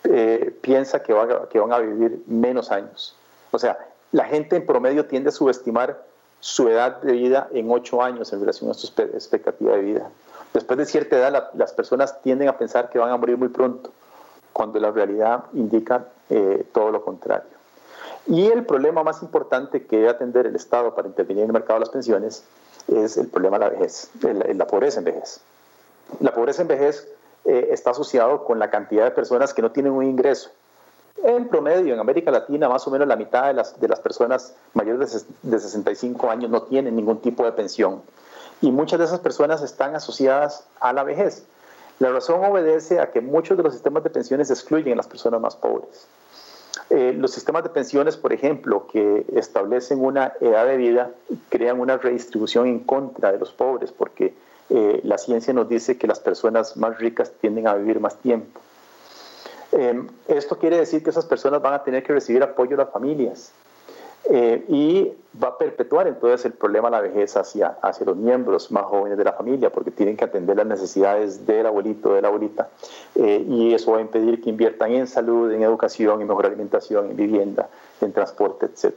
eh, 0.04 0.56
piensa 0.60 1.02
que, 1.02 1.14
que 1.50 1.60
van 1.60 1.72
a 1.72 1.78
vivir 1.78 2.22
menos 2.26 2.70
años. 2.70 3.16
O 3.50 3.58
sea, 3.58 3.78
la 4.12 4.24
gente 4.24 4.56
en 4.56 4.64
promedio 4.64 5.06
tiende 5.06 5.28
a 5.28 5.32
subestimar 5.32 6.02
su 6.40 6.68
edad 6.68 7.00
de 7.02 7.12
vida 7.12 7.48
en 7.52 7.70
8 7.70 8.02
años 8.02 8.32
en 8.32 8.40
relación 8.40 8.70
a 8.70 8.74
su 8.74 8.86
expectativa 8.86 9.76
de 9.76 9.82
vida. 9.82 10.10
Después 10.54 10.78
de 10.78 10.86
cierta 10.86 11.16
edad, 11.16 11.50
las 11.54 11.72
personas 11.72 12.22
tienden 12.22 12.46
a 12.46 12.56
pensar 12.56 12.88
que 12.88 13.00
van 13.00 13.10
a 13.10 13.16
morir 13.16 13.36
muy 13.36 13.48
pronto, 13.48 13.90
cuando 14.52 14.78
la 14.78 14.92
realidad 14.92 15.46
indica 15.52 16.06
eh, 16.30 16.64
todo 16.72 16.92
lo 16.92 17.04
contrario. 17.04 17.50
Y 18.28 18.46
el 18.46 18.64
problema 18.64 19.02
más 19.02 19.20
importante 19.22 19.84
que 19.84 19.96
debe 19.96 20.10
atender 20.10 20.46
el 20.46 20.54
Estado 20.54 20.94
para 20.94 21.08
intervenir 21.08 21.42
en 21.42 21.50
el 21.50 21.52
mercado 21.52 21.74
de 21.74 21.80
las 21.80 21.90
pensiones 21.90 22.44
es 22.86 23.16
el 23.16 23.26
problema 23.26 23.58
de 23.58 23.64
la 23.64 23.70
vejez, 23.70 24.10
la 24.22 24.66
pobreza 24.68 25.00
en 25.00 25.06
vejez. 25.06 25.40
La 26.20 26.32
pobreza 26.32 26.62
en 26.62 26.68
vejez 26.68 27.08
eh, 27.44 27.70
está 27.72 27.90
asociado 27.90 28.44
con 28.44 28.60
la 28.60 28.70
cantidad 28.70 29.04
de 29.04 29.10
personas 29.10 29.52
que 29.54 29.60
no 29.60 29.72
tienen 29.72 29.92
un 29.92 30.04
ingreso. 30.04 30.50
En 31.24 31.48
promedio, 31.48 31.94
en 31.94 31.98
América 31.98 32.30
Latina, 32.30 32.68
más 32.68 32.86
o 32.86 32.92
menos 32.92 33.08
la 33.08 33.16
mitad 33.16 33.48
de 33.48 33.54
las, 33.54 33.80
de 33.80 33.88
las 33.88 33.98
personas 33.98 34.54
mayores 34.72 35.26
de 35.42 35.58
65 35.58 36.30
años 36.30 36.48
no 36.48 36.62
tienen 36.62 36.94
ningún 36.94 37.20
tipo 37.20 37.44
de 37.44 37.50
pensión. 37.50 38.02
Y 38.64 38.72
muchas 38.72 38.98
de 38.98 39.04
esas 39.04 39.20
personas 39.20 39.60
están 39.60 39.94
asociadas 39.94 40.66
a 40.80 40.94
la 40.94 41.04
vejez. 41.04 41.44
La 41.98 42.10
razón 42.10 42.42
obedece 42.42 42.98
a 42.98 43.10
que 43.10 43.20
muchos 43.20 43.58
de 43.58 43.62
los 43.62 43.74
sistemas 43.74 44.02
de 44.04 44.08
pensiones 44.08 44.50
excluyen 44.50 44.94
a 44.94 44.96
las 44.96 45.06
personas 45.06 45.38
más 45.38 45.54
pobres. 45.54 46.06
Eh, 46.88 47.12
los 47.14 47.30
sistemas 47.30 47.62
de 47.62 47.68
pensiones, 47.68 48.16
por 48.16 48.32
ejemplo, 48.32 48.86
que 48.86 49.26
establecen 49.34 50.02
una 50.02 50.32
edad 50.40 50.66
de 50.66 50.78
vida, 50.78 51.10
crean 51.50 51.78
una 51.78 51.98
redistribución 51.98 52.66
en 52.66 52.78
contra 52.80 53.32
de 53.32 53.38
los 53.38 53.52
pobres, 53.52 53.92
porque 53.92 54.32
eh, 54.70 55.00
la 55.04 55.18
ciencia 55.18 55.52
nos 55.52 55.68
dice 55.68 55.98
que 55.98 56.06
las 56.06 56.20
personas 56.20 56.74
más 56.78 56.96
ricas 56.96 57.32
tienden 57.42 57.68
a 57.68 57.74
vivir 57.74 58.00
más 58.00 58.16
tiempo. 58.16 58.62
Em, 59.72 60.08
esto 60.26 60.58
quiere 60.58 60.78
decir 60.78 61.02
que 61.02 61.10
esas 61.10 61.26
personas 61.26 61.60
van 61.60 61.74
a 61.74 61.84
tener 61.84 62.02
que 62.02 62.14
recibir 62.14 62.42
apoyo 62.42 62.78
de 62.78 62.84
las 62.84 62.90
familias 62.90 63.52
eh, 64.30 64.64
y 64.68 65.12
va 65.42 65.48
a 65.48 65.58
perpetuar 65.58 66.06
entonces 66.06 66.46
el 66.46 66.52
problema 66.52 66.88
de 66.88 66.92
la 66.92 67.00
vejez 67.02 67.36
hacia, 67.36 67.76
hacia 67.82 68.06
los 68.06 68.16
miembros 68.16 68.70
más 68.70 68.84
jóvenes 68.84 69.18
de 69.18 69.24
la 69.24 69.32
familia, 69.32 69.70
porque 69.70 69.90
tienen 69.90 70.16
que 70.16 70.24
atender 70.24 70.56
las 70.56 70.66
necesidades 70.66 71.46
del 71.46 71.66
abuelito, 71.66 72.14
de 72.14 72.22
la 72.22 72.28
abuelita, 72.28 72.68
eh, 73.16 73.44
y 73.46 73.74
eso 73.74 73.92
va 73.92 73.98
a 73.98 74.00
impedir 74.00 74.40
que 74.40 74.50
inviertan 74.50 74.92
en 74.92 75.06
salud, 75.06 75.52
en 75.52 75.62
educación, 75.62 76.20
en 76.20 76.28
mejor 76.28 76.46
alimentación, 76.46 77.10
en 77.10 77.16
vivienda, 77.16 77.68
en 78.00 78.12
transporte, 78.12 78.66
etc. 78.66 78.94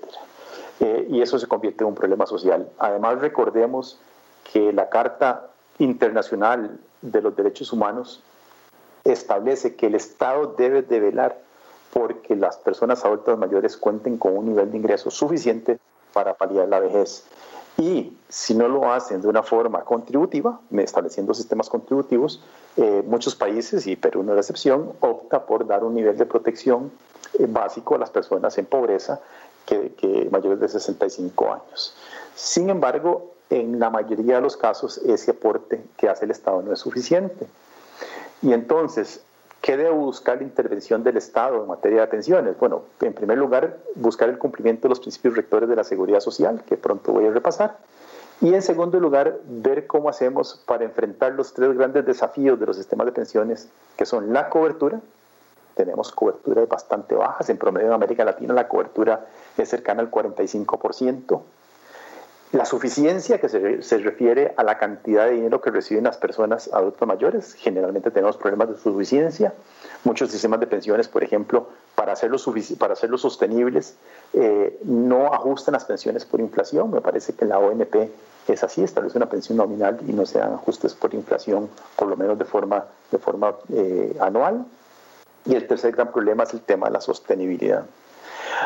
Eh, 0.80 1.08
y 1.10 1.22
eso 1.22 1.40
se 1.40 1.48
convierte 1.48 1.84
en 1.84 1.90
un 1.90 1.96
problema 1.96 2.26
social. 2.26 2.70
Además, 2.78 3.20
recordemos 3.20 4.00
que 4.54 4.72
la 4.72 4.90
Carta 4.90 5.48
Internacional 5.80 6.80
de 7.02 7.22
los 7.22 7.36
Derechos 7.36 7.74
Humanos 7.74 8.24
establece 9.04 9.76
que 9.76 9.88
el 9.88 9.96
Estado 9.96 10.56
debe 10.58 10.84
de 10.84 11.00
velar 11.00 11.47
porque 11.94 12.36
las 12.36 12.58
personas 12.58 13.04
adultas 13.06 13.38
mayores 13.38 13.78
cuenten 13.78 14.18
con 14.18 14.38
un 14.38 14.46
nivel 14.48 14.72
de 14.72 14.78
ingreso 14.78 15.10
suficiente 15.10 15.80
para 16.14 16.34
paliar 16.36 16.68
la 16.68 16.80
vejez. 16.80 17.26
Y 17.78 18.18
si 18.28 18.56
no 18.56 18.68
lo 18.68 18.92
hacen 18.92 19.22
de 19.22 19.28
una 19.28 19.44
forma 19.44 19.82
contributiva, 19.82 20.60
estableciendo 20.72 21.34
sistemas 21.36 21.70
contributivos, 21.70 22.42
eh, 22.76 23.04
muchos 23.06 23.36
países, 23.36 23.86
y 23.86 23.96
Perú 23.96 24.24
no 24.24 24.32
es 24.32 24.36
la 24.36 24.42
excepción, 24.42 24.94
opta 25.00 25.46
por 25.46 25.68
dar 25.68 25.84
un 25.84 25.94
nivel 25.94 26.18
de 26.18 26.26
protección 26.26 26.92
eh, 27.38 27.46
básico 27.48 27.94
a 27.94 28.00
las 28.00 28.10
personas 28.10 28.58
en 28.58 28.66
pobreza 28.66 29.20
que, 29.68 30.28
mayores 30.32 30.60
de 30.60 30.70
65 30.70 31.54
años. 31.54 31.94
Sin 32.36 32.70
embargo, 32.70 33.34
en 33.50 33.80
la 33.80 33.90
mayoría 33.90 34.36
de 34.36 34.42
los 34.42 34.58
casos 34.58 34.98
ese 35.00 35.32
aporte 35.32 35.84
que 35.98 36.10
hace 36.10 36.26
el 36.26 36.32
Estado 36.32 36.62
no 36.62 36.74
es 36.74 36.80
suficiente. 36.80 37.48
Y 38.42 38.54
entonces, 38.54 39.22
¿qué 39.68 39.76
debe 39.76 39.90
buscar 39.90 40.38
la 40.38 40.44
intervención 40.44 41.04
del 41.04 41.18
Estado 41.18 41.62
en 41.62 41.68
materia 41.68 42.00
de 42.00 42.08
pensiones? 42.08 42.58
Bueno, 42.58 42.84
en 43.02 43.12
primer 43.12 43.38
lugar, 43.38 43.80
buscar 43.96 44.30
el 44.30 44.38
cumplimiento 44.38 44.84
de 44.84 44.90
los 44.92 45.02
principios 45.02 45.36
rectores 45.36 45.68
de 45.68 45.76
la 45.76 45.84
seguridad 45.84 46.22
social, 46.22 46.64
que 46.66 46.78
pronto 46.78 47.12
voy 47.12 47.26
a 47.26 47.32
repasar. 47.32 47.78
Y 48.40 48.54
en 48.54 48.62
segundo 48.62 48.98
lugar, 48.98 49.42
ver 49.44 49.86
cómo 49.86 50.08
hacemos 50.08 50.64
para 50.66 50.86
enfrentar 50.86 51.34
los 51.34 51.54
tres 51.54 51.78
grandes 51.78 52.06
desafíos 52.06 52.58
de 52.58 52.66
los 52.66 52.78
sistemas 52.78 53.08
de 53.08 53.12
pensiones, 53.12 53.68
que 53.98 54.06
son 54.06 54.32
la 54.32 54.48
cobertura, 54.48 55.02
tenemos 55.76 56.14
coberturas 56.14 56.70
bastante 56.70 57.16
bajas, 57.16 57.50
en 57.50 57.58
promedio 57.58 57.88
en 57.88 57.94
América 57.94 58.24
Latina 58.24 58.54
la 58.54 58.70
cobertura 58.70 59.26
es 59.58 59.68
cercana 59.68 60.02
al 60.02 60.10
45%, 60.10 61.42
la 62.54 62.66
suficiencia, 62.66 63.42
que 63.42 63.50
se, 63.50 63.82
se, 63.82 63.98
refiere 63.98 64.54
a 64.56 64.64
la 64.64 64.78
cantidad 64.78 65.26
de 65.26 65.34
dinero 65.34 65.60
que 65.60 65.70
reciben 65.70 66.06
las 66.06 66.18
personas 66.18 66.70
adultas 66.72 67.06
mayores, 67.06 67.54
generalmente 67.56 68.10
tenemos 68.10 68.38
problemas 68.38 68.70
de 68.70 68.78
suficiencia. 68.78 69.54
Muchos 70.06 70.32
sistemas 70.32 70.62
de 70.62 70.68
pensiones, 70.68 71.10
por 71.10 71.24
ejemplo, 71.26 71.68
para 71.96 72.14
hacerlos, 72.14 72.48
para 72.80 72.96
sostenibles, 72.96 73.96
eh, 74.34 74.80
no 74.84 75.34
ajustan 75.34 75.74
las 75.74 75.84
pensiones 75.84 76.24
por 76.24 76.40
inflación. 76.40 76.90
Me 76.92 77.02
parece 77.02 77.34
que 77.34 77.44
la 77.44 77.60
ONP 77.60 78.10
es 78.48 78.64
así, 78.64 78.82
establece 78.82 79.18
una 79.18 79.30
pensión 79.30 79.58
nominal 79.58 80.00
y 80.08 80.14
no 80.14 80.26
se 80.26 80.40
dan 80.40 80.54
ajustes 80.54 80.94
por 80.94 81.14
inflación, 81.14 81.70
por 81.98 82.08
lo 82.08 82.16
menos 82.16 82.40
de 82.40 82.46
forma, 82.46 82.86
de 83.12 83.18
forma 83.18 83.56
eh, 83.74 84.16
anual. 84.22 84.66
Y 85.46 85.56
el 85.56 85.68
tercer 85.68 85.92
gran 85.92 86.14
problema 86.14 86.44
es 86.44 86.54
el 86.54 86.62
tema 86.62 86.88
de 86.88 86.94
la 86.94 87.02
sostenibilidad. 87.02 87.84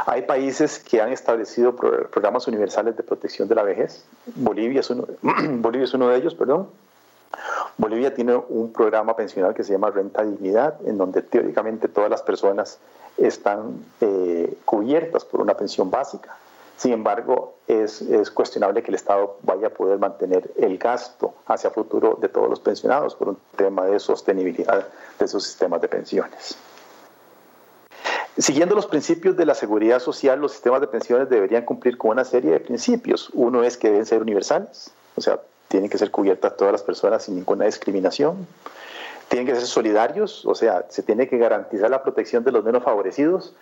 Hay 0.06 0.24
países 0.24 0.80
que 0.80 1.02
han 1.02 1.12
establecido 1.12 1.76
programas 1.76 2.48
universales 2.48 2.96
de 2.98 3.04
protección 3.04 3.48
de 3.48 3.56
la 3.56 3.64
vejez. 3.64 4.06
Bolivia 4.36 4.80
es 4.82 4.90
uno, 4.90 6.08
de 6.08 6.18
ellos, 6.18 6.36
perdón. 6.36 6.70
Bolivia 7.78 8.14
tiene 8.14 8.36
un 8.36 8.74
programa 8.74 9.16
pensional 9.16 9.54
que 9.54 9.64
se 9.64 9.72
llama 9.72 9.90
Renta 9.90 10.24
Dignidad, 10.24 10.76
en 10.86 10.98
donde 10.98 11.22
teóricamente 11.22 11.88
todas 11.88 12.10
las 12.10 12.22
personas 12.22 12.80
están 13.18 13.86
eh, 14.02 14.58
cubiertas 14.66 15.26
por 15.26 15.42
una 15.42 15.56
pensión 15.56 15.90
básica. 15.90 16.36
Sin 16.78 16.94
embargo, 16.94 17.54
es, 17.68 18.02
es, 18.02 18.32
cuestionable 18.32 18.82
que 18.82 18.90
el 18.90 18.96
Estado 18.96 19.38
vaya 19.44 19.68
a 19.68 19.70
poder 19.70 20.00
mantener 20.00 20.52
el 20.58 20.78
gasto 20.80 21.36
hacia 21.46 21.70
futuro 21.70 22.18
de 22.20 22.28
todos 22.28 22.50
los 22.50 22.60
pensionados 22.60 23.14
por 23.16 23.30
un 23.30 23.38
tema 23.56 23.86
de 23.86 24.00
sostenibilidad 24.00 24.88
de 25.20 25.28
sus 25.28 25.46
sistemas 25.46 25.80
de 25.82 25.88
pensiones. 25.88 26.58
Siguiendo 28.38 28.76
los 28.76 28.88
principios 28.88 29.36
de 29.36 29.46
la 29.46 29.54
seguridad 29.54 30.00
social, 30.00 30.40
los 30.40 30.54
sistemas 30.54 30.80
de 30.80 30.88
pensiones 30.88 31.30
deberían 31.30 31.66
cumplir 31.66 31.98
con 31.98 32.12
una 32.12 32.24
serie 32.24 32.52
de 32.52 32.60
principios. 32.60 33.30
Uno 33.34 33.64
es 33.64 33.78
que 33.78 33.90
deben 33.90 34.06
ser 34.06 34.22
universales, 34.22 34.92
o 35.16 35.22
sea, 35.22 35.40
tienen 35.68 35.90
que 35.90 35.98
ser 35.98 36.12
cubiertas 36.12 36.56
todas 36.56 36.72
las 36.72 36.84
personas 36.84 37.24
sin 37.24 37.36
ninguna 37.36 37.66
discriminación. 37.66 38.48
Tienen 39.28 39.48
que 39.48 39.56
ser 39.56 39.66
solidarios, 39.66 40.46
o 40.46 40.56
sea, 40.56 40.86
se 40.90 41.04
tiene 41.04 41.28
que 41.28 41.38
garantizar 41.38 41.90
la 41.90 42.04
protección 42.04 42.44
de 42.44 42.52
los 42.52 42.64
menos 42.64 42.84
favorecidos. 42.84 43.54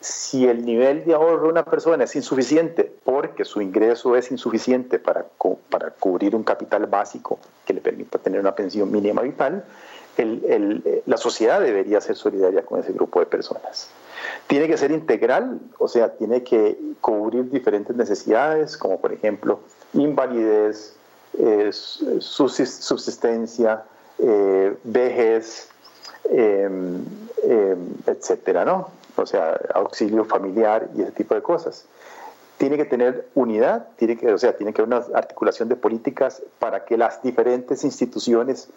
Si 0.00 0.46
el 0.48 0.64
nivel 0.64 1.04
de 1.04 1.14
ahorro 1.14 1.42
de 1.42 1.48
una 1.48 1.64
persona 1.64 2.04
es 2.04 2.16
insuficiente 2.16 2.92
porque 3.04 3.44
su 3.44 3.60
ingreso 3.60 4.16
es 4.16 4.32
insuficiente 4.32 4.98
para, 4.98 5.24
para 5.70 5.90
cubrir 5.90 6.34
un 6.34 6.42
capital 6.42 6.86
básico 6.86 7.38
que 7.64 7.74
le 7.74 7.80
permita 7.80 8.18
tener 8.18 8.40
una 8.40 8.54
pensión 8.54 8.90
mínima 8.90 9.22
vital, 9.22 9.64
la 10.16 11.16
sociedad 11.16 11.60
debería 11.60 12.00
ser 12.00 12.16
solidaria 12.16 12.62
con 12.62 12.80
ese 12.80 12.92
grupo 12.92 13.20
de 13.20 13.26
personas. 13.26 13.88
Tiene 14.46 14.68
que 14.68 14.76
ser 14.76 14.90
integral, 14.90 15.58
o 15.78 15.88
sea, 15.88 16.12
tiene 16.12 16.42
que 16.42 16.78
cubrir 17.00 17.50
diferentes 17.50 17.96
necesidades, 17.96 18.76
como 18.76 19.00
por 19.00 19.12
ejemplo 19.12 19.60
invalidez, 19.94 20.94
subsistencia, 22.20 23.84
eh, 24.18 24.76
vejez, 24.84 25.68
em, 26.30 27.04
em, 27.42 27.78
etcétera, 28.06 28.64
¿no? 28.64 28.90
O 29.16 29.26
sea, 29.26 29.58
auxilio 29.74 30.24
familiar 30.24 30.88
y 30.94 31.02
ese 31.02 31.12
tipo 31.12 31.34
de 31.34 31.42
cosas. 31.42 31.86
Tiene 32.58 32.76
que 32.76 32.84
tener 32.84 33.26
unidad, 33.34 33.88
tiene 33.96 34.16
que, 34.16 34.32
o 34.32 34.38
sea, 34.38 34.56
tiene 34.56 34.72
que 34.72 34.82
haber 34.82 34.94
una 34.94 35.04
articulación 35.18 35.68
de 35.68 35.76
políticas 35.76 36.42
para 36.58 36.84
que 36.84 36.96
las 36.96 37.22
diferentes 37.22 37.82
instituciones 37.82 38.68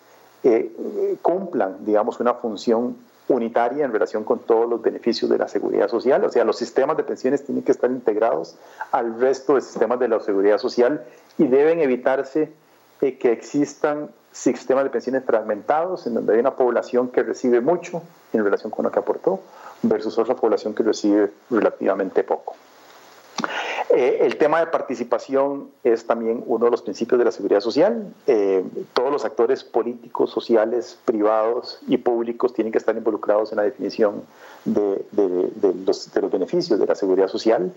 eh, 0.46 1.18
cumplan, 1.22 1.84
digamos, 1.84 2.20
una 2.20 2.36
función 2.36 2.96
unitaria 3.28 3.84
en 3.84 3.92
relación 3.92 4.24
con 4.24 4.40
todos 4.40 4.70
los 4.70 4.82
beneficios 4.82 5.30
de 5.32 5.40
la 5.40 5.48
seguridad 5.48 5.90
social. 5.90 6.24
O 6.24 6.30
sea, 6.30 6.44
los 6.44 6.58
sistemas 6.58 6.98
de 6.98 7.04
pensiones 7.04 7.44
tienen 7.44 7.64
que 7.64 7.72
estar 7.72 7.90
integrados 7.90 8.56
al 8.92 9.20
resto 9.20 9.56
de 9.56 9.62
sistemas 9.62 10.00
de 10.00 10.08
la 10.08 10.20
seguridad 10.20 10.60
social 10.60 11.04
y 11.40 11.48
deben 11.48 11.80
evitarse 11.80 12.52
eh, 13.02 13.18
que 13.18 13.32
existan 13.32 14.12
sistemas 14.32 14.84
de 14.84 14.92
pensiones 14.92 15.24
fragmentados 15.26 16.06
en 16.06 16.14
donde 16.14 16.34
hay 16.34 16.40
una 16.40 16.56
población 16.56 17.08
que 17.08 17.24
recibe 17.24 17.62
mucho 17.62 18.04
en 18.32 18.44
relación 18.44 18.70
con 18.70 18.86
lo 18.86 18.92
que 18.92 19.00
aportó 19.00 19.40
versus 19.82 20.18
otra 20.20 20.36
población 20.36 20.76
que 20.76 20.84
recibe 20.84 21.32
relativamente 21.50 22.24
poco. 22.24 22.56
Eh, 23.92 24.20
el 24.22 24.38
tema 24.38 24.60
de 24.60 24.68
participación 24.68 25.70
es 25.84 26.08
también 26.08 26.44
uno 26.48 26.66
de 26.66 26.72
los 26.72 26.82
principios 26.82 27.20
de 27.20 27.26
la 27.26 27.32
seguridad 27.32 27.60
social. 27.60 28.14
Eh, 28.26 28.64
todos 28.94 29.12
los 29.12 29.26
actores 29.26 29.64
políticos, 29.64 30.32
sociales, 30.32 30.98
privados 31.06 31.80
y 31.88 31.98
públicos 31.98 32.54
tienen 32.54 32.72
que 32.72 32.80
estar 32.80 32.96
involucrados 32.98 33.52
en 33.52 33.58
la 33.58 33.64
definición 33.64 34.24
de, 34.66 35.06
los, 35.86 36.12
de, 36.12 36.22
los, 36.22 36.32
beneficios 36.32 36.80
de 36.80 36.86
la 36.86 36.96
seguridad 36.96 37.28
social. 37.28 37.72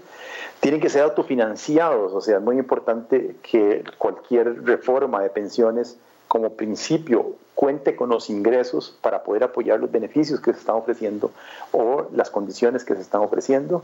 Tienen 0.61 0.81
que 0.81 0.89
ser 0.89 1.03
autofinanciados, 1.03 2.13
o 2.13 2.21
sea, 2.21 2.39
es 2.39 2.43
muy 2.43 2.59
importante 2.59 3.37
que 3.43 3.85
cualquier 3.99 4.65
reforma 4.65 5.23
de 5.23 5.29
pensiones 5.29 5.99
como 6.27 6.51
principio 6.55 7.35
cuente 7.55 7.97
con 7.97 8.11
los 8.11 8.31
ingresos 8.31 8.97
para 9.01 9.25
poder 9.25 9.43
apoyar 9.43 9.81
los 9.81 9.91
beneficios 9.91 10.41
que 10.41 10.53
se 10.53 10.61
están 10.61 10.77
ofreciendo 10.77 11.33
o 11.73 12.07
las 12.15 12.31
condiciones 12.31 12.85
que 12.85 12.95
se 12.95 13.01
están 13.01 13.23
ofreciendo 13.23 13.83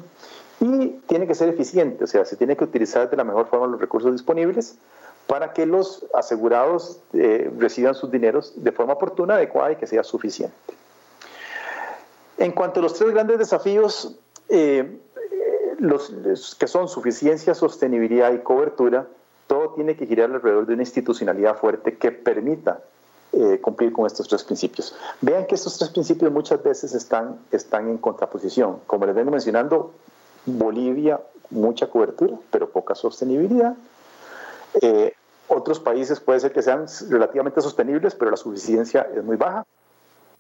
y 0.65 1.03
tiene 1.07 1.27
que 1.27 1.35
ser 1.35 1.51
eficiente, 1.51 2.05
o 2.05 2.07
sea, 2.07 2.25
se 2.25 2.37
tiene 2.37 2.57
que 2.57 2.65
utilizar 2.65 3.11
de 3.11 3.17
la 3.19 3.25
mejor 3.25 3.49
forma 3.49 3.67
los 3.67 3.79
recursos 3.79 4.11
disponibles 4.13 4.79
para 5.27 5.53
que 5.53 5.67
los 5.67 6.07
asegurados 6.15 7.01
eh, 7.13 7.53
reciban 7.59 7.95
sus 7.95 8.11
dineros 8.11 8.55
de 8.57 8.73
forma 8.73 8.95
oportuna, 8.95 9.35
adecuada 9.35 9.73
y 9.73 9.77
que 9.77 9.87
sea 9.87 10.03
suficiente. 10.03 10.55
En 12.39 12.53
cuanto 12.53 12.81
a 12.81 12.83
los 12.83 12.95
tres 12.95 13.11
grandes 13.11 13.39
desafíos, 13.39 14.17
eh, 14.49 14.99
los, 15.79 16.57
que 16.59 16.67
son 16.67 16.89
suficiencia, 16.89 17.55
sostenibilidad 17.55 18.33
y 18.33 18.39
cobertura, 18.39 19.07
todo 19.47 19.75
tiene 19.75 19.97
que 19.97 20.07
girar 20.07 20.31
alrededor 20.31 20.65
de 20.65 20.73
una 20.73 20.83
institucionalidad 20.83 21.59
fuerte 21.59 21.99
que 21.99 22.11
permita 22.11 22.81
eh, 23.33 23.61
cumplir 23.61 23.93
con 23.93 24.07
estos 24.07 24.29
tres 24.29 24.43
principios. 24.45 24.97
Vean 25.21 25.47
que 25.47 25.57
estos 25.57 25.77
tres 25.77 25.91
principios 25.91 26.33
muchas 26.33 26.63
veces 26.63 26.95
están, 26.95 27.39
están 27.53 27.91
en 27.91 27.99
contraposición. 27.99 28.79
Como 28.87 29.05
les 29.05 29.15
vengo 29.15 29.31
mencionando, 29.31 29.93
Bolivia, 30.47 31.21
mucha 31.51 31.89
cobertura, 31.89 32.37
pero 32.51 32.69
poca 32.69 32.95
sostenibilidad. 32.95 33.75
Eh, 34.81 35.15
otros 35.49 35.81
países 35.81 36.21
puede 36.21 36.41
ser 36.41 36.53
que 36.53 36.63
sean 36.63 36.87
relativamente 37.09 37.61
sostenibles, 37.61 38.15
pero 38.15 38.31
la 38.31 38.37
suficiencia 38.37 39.07
es 39.15 39.23
muy 39.23 39.37
baja. 39.37 39.65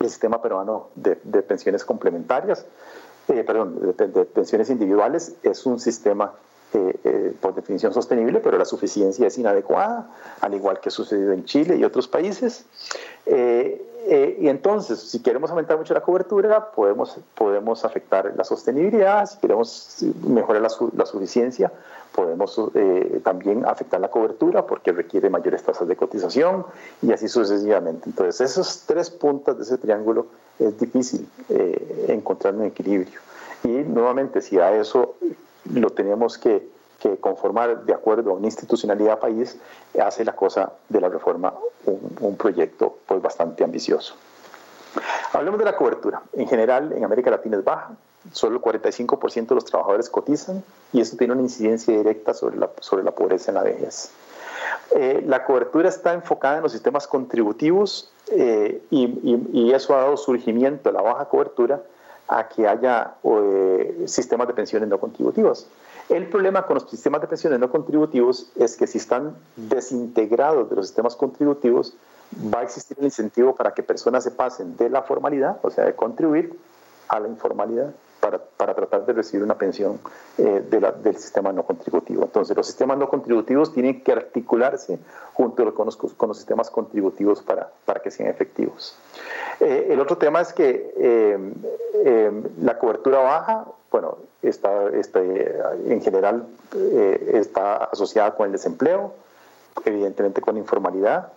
El 0.01 0.11
sistema 0.11 0.43
peruano 0.43 0.89
de, 0.97 1.15
pensiones 1.43 1.85
complementarias, 1.85 2.67
eh, 3.29 3.45
perdón, 3.45 3.95
de, 3.97 4.25
pensiones 4.25 4.69
individuales 4.71 5.35
es 5.43 5.65
un 5.67 5.79
sistema 5.79 6.33
eh, 6.75 7.35
por 7.41 7.55
definición 7.55 7.95
sostenible, 7.95 8.41
pero 8.41 8.59
la 8.59 8.65
suficiencia 8.65 9.29
es 9.29 9.39
inadecuada, 9.39 10.11
al 10.41 10.55
igual 10.55 10.81
que 10.81 10.89
ha 10.89 10.93
sucedido 10.93 11.33
en 11.33 11.45
Chile 11.45 11.77
y 11.77 11.85
otros 11.85 12.09
países. 12.09 12.65
Eh, 14.07 14.39
y 14.41 14.49
entonces, 14.49 14.99
si 14.99 15.21
queremos 15.21 15.51
aumentar 15.51 15.79
mucho 15.79 15.95
la 15.95 16.03
cobertura, 16.03 16.71
podemos, 16.73 17.17
podemos 17.35 17.85
afectar 17.85 18.33
la 18.37 18.45
sostenibilidad, 18.45 19.25
si 19.27 19.39
queremos 19.39 20.05
mejorar 20.27 20.61
la, 20.61 20.69
la 20.95 21.07
suficiencia, 21.07 21.73
podemos 22.15 22.61
eh, 22.75 23.21
también 23.25 23.65
afectar 23.65 24.01
la 24.01 24.11
cobertura 24.11 24.67
porque 24.67 24.93
requiere 24.93 25.31
mayores 25.31 25.63
tasas 25.63 25.89
de 25.89 25.97
cotización 25.97 26.67
y 27.03 27.13
así 27.13 27.29
sucesivamente. 27.29 28.09
Entonces, 28.11 28.51
esos 28.53 28.83
tres 28.87 29.11
puntas 29.11 29.57
de 29.57 29.65
ese 29.65 29.79
triángulo 29.79 30.27
es 30.59 30.79
difícil 30.79 31.27
eh, 31.49 32.07
encontrar 32.09 32.55
un 32.55 32.65
equilibrio. 32.65 33.21
Y 33.65 33.69
nuevamente, 33.69 34.43
si 34.43 34.59
a 34.59 34.77
eso 34.77 35.17
lo 35.73 35.91
tenemos 35.91 36.39
que 36.39 36.74
que 37.11 37.17
conformar 37.19 37.85
de 37.85 37.93
acuerdo 37.93 38.31
a 38.31 38.35
una 38.35 38.47
institucionalidad 38.47 39.19
país 39.19 39.57
hace 40.01 40.25
la 40.25 40.35
cosa 40.35 40.73
de 40.89 41.01
la 41.01 41.09
reforma 41.09 41.53
un, 41.85 42.37
proyecto 42.37 42.99
pues 43.07 43.21
bastante 43.21 43.63
ambicioso. 43.63 44.15
Hablemos 45.33 45.59
de 45.59 45.67
la 45.67 45.77
cobertura. 45.77 46.23
En 46.33 46.49
general, 46.49 46.93
en 46.93 47.05
América 47.05 47.31
Latina 47.31 47.59
es 47.59 47.65
baja. 47.65 47.91
Solo 48.33 48.57
el 48.57 48.63
45% 48.63 49.49
de 49.49 49.55
los 49.55 49.65
trabajadores 49.67 50.09
cotizan 50.09 50.65
y 50.93 51.01
eso 51.01 51.17
tiene 51.17 51.35
una 51.35 51.43
incidencia 51.43 51.95
directa 51.95 52.33
sobre 52.33 52.57
la, 52.57 52.71
sobre 52.81 53.05
la 53.05 53.11
pobreza 53.11 53.51
en 53.51 53.57
la 53.57 53.63
vejez. 53.63 54.11
Eh, 54.93 55.23
la 55.27 55.45
cobertura 55.45 55.91
está 55.91 56.15
enfocada 56.15 56.57
en 56.57 56.63
los 56.63 56.73
sistemas 56.73 57.07
contributivos 57.07 58.11
eh, 58.31 58.81
y, 58.91 59.73
eso 59.73 59.95
ha 59.95 60.03
dado 60.03 60.17
surgimiento 60.17 60.89
a 60.89 60.93
la 60.93 61.03
baja 61.03 61.27
cobertura 61.27 61.83
a 62.29 62.49
que 62.49 62.67
haya 62.67 63.15
eh, 63.25 64.05
sistemas 64.07 64.47
de 64.47 64.55
pensiones 64.55 64.89
no 64.89 64.99
contributivas. 64.99 65.67
El 66.09 66.29
problema 66.29 66.67
con 66.67 66.75
los 66.75 66.91
sistemas 66.91 67.21
de 67.21 67.29
pensiones 67.29 67.59
no 67.59 67.71
contributivos 67.71 68.51
es 68.57 68.77
que 68.77 68.87
si 68.87 68.99
están 68.99 69.37
desintegrados 69.57 70.69
de 70.69 70.77
los 70.77 70.87
sistemas 70.87 71.17
contributivos, 71.17 71.95
va 72.53 72.61
a 72.61 72.63
existir 72.63 72.97
el 72.99 73.07
incentivo 73.07 73.55
para 73.55 73.73
que 73.73 73.83
personas 73.83 74.25
se 74.25 74.31
pasen 74.31 74.77
de 74.77 74.91
la 74.91 75.03
formalidad, 75.03 75.59
o 75.63 75.71
sea, 75.71 75.85
de 75.85 75.95
contribuir, 75.95 76.59
a 77.09 77.21
la 77.21 77.29
informalidad 77.29 77.93
para, 78.21 78.39
para 78.39 78.75
tratar 78.75 79.05
de 79.05 79.13
recibir 79.13 79.45
una 79.45 79.57
pensión 79.57 80.01
eh, 80.39 80.63
del 81.03 81.17
sistema 81.17 81.53
no 81.53 81.63
contributivo. 81.65 82.25
Entonces, 82.25 82.57
los 82.57 82.67
sistemas 82.67 82.97
no 82.97 83.09
contributivos 83.09 83.73
tienen 83.73 84.03
que 84.03 84.13
articularse 84.13 84.99
junto 85.35 85.75
con 85.75 85.87
los, 85.87 85.97
con 85.97 86.29
los 86.29 86.37
sistemas 86.39 86.71
contributivos 86.71 87.43
para, 87.43 87.71
para 87.85 88.01
que 88.01 88.11
sean 88.11 88.31
efectivos. 88.31 88.97
Eh, 89.61 89.89
el 89.91 90.01
otro 90.01 90.17
tema 90.17 90.41
es 90.41 90.55
que 90.55 90.95
eh, 90.97 92.43
la 92.63 92.79
cobertura 92.79 93.19
baja, 93.19 93.67
bueno, 93.95 94.19
está, 94.43 94.89
está 94.89 95.21
en 95.21 96.01
general 96.03 96.49
está 97.33 97.77
asociada 97.77 98.35
con 98.35 98.47
el 98.47 98.51
desempleo, 98.51 99.13
evidentemente 99.85 100.41
con 100.41 100.57
informalidad, 100.57 101.29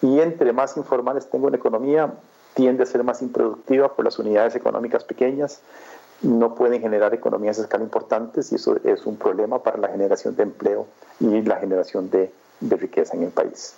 y 0.00 0.20
entre 0.20 0.54
más 0.54 0.78
informales 0.78 1.28
tengo 1.28 1.48
una 1.48 1.58
economía, 1.58 2.14
tiende 2.54 2.84
a 2.84 2.86
ser 2.86 3.04
más 3.04 3.20
improductiva 3.20 3.94
por 3.94 4.06
las 4.06 4.18
unidades 4.18 4.54
económicas 4.56 5.04
pequeñas, 5.04 5.60
no 6.22 6.54
pueden 6.54 6.80
generar 6.80 7.12
economías 7.12 7.58
de 7.58 7.64
escala 7.64 7.84
importantes 7.84 8.50
y 8.50 8.54
eso 8.54 8.78
es 8.82 9.04
un 9.04 9.18
problema 9.18 9.62
para 9.62 9.76
la 9.76 9.88
generación 9.88 10.36
de 10.36 10.44
empleo 10.44 10.86
y 11.20 11.42
la 11.42 11.56
generación 11.56 12.08
de, 12.08 12.32
de 12.60 12.76
riqueza 12.76 13.14
en 13.14 13.24
el 13.24 13.30
país. 13.30 13.74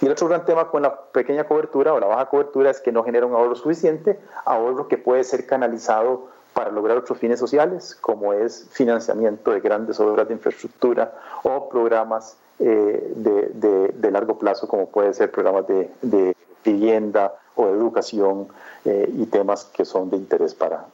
Y 0.00 0.06
el 0.06 0.12
otro 0.12 0.28
gran 0.28 0.46
tema 0.46 0.70
con 0.70 0.80
la 0.80 0.98
pequeña 1.12 1.44
cobertura 1.44 1.92
o 1.92 2.00
la 2.00 2.06
baja 2.06 2.24
cobertura 2.30 2.70
es 2.70 2.80
que 2.80 2.90
no 2.90 3.04
genera 3.04 3.26
un 3.26 3.34
ahorro 3.34 3.54
suficiente, 3.54 4.18
ahorro 4.46 4.88
que 4.88 4.96
puede 4.96 5.24
ser 5.24 5.44
canalizado 5.44 6.32
para 6.54 6.70
lograr 6.70 6.96
otros 6.96 7.18
fines 7.18 7.38
sociales, 7.38 7.96
como 8.00 8.32
es 8.32 8.68
financiamiento 8.70 9.50
de 9.50 9.60
grandes 9.60 9.98
obras 10.00 10.28
de 10.28 10.34
infraestructura 10.34 11.12
o 11.42 11.68
programas 11.68 12.36
eh, 12.60 13.12
de, 13.16 14.10
largo 14.10 14.38
plazo, 14.38 14.68
como 14.68 14.88
puede 14.88 15.12
ser 15.12 15.32
programas 15.32 15.66
de, 15.66 16.36
vivienda 16.64 17.34
o 17.56 17.66
educación 17.66 18.48
eh, 18.84 19.12
y 19.18 19.26
temas 19.26 19.64
que 19.64 19.84
son 19.84 20.08
de 20.08 20.16
interés 20.16 20.54
para, 20.54 20.86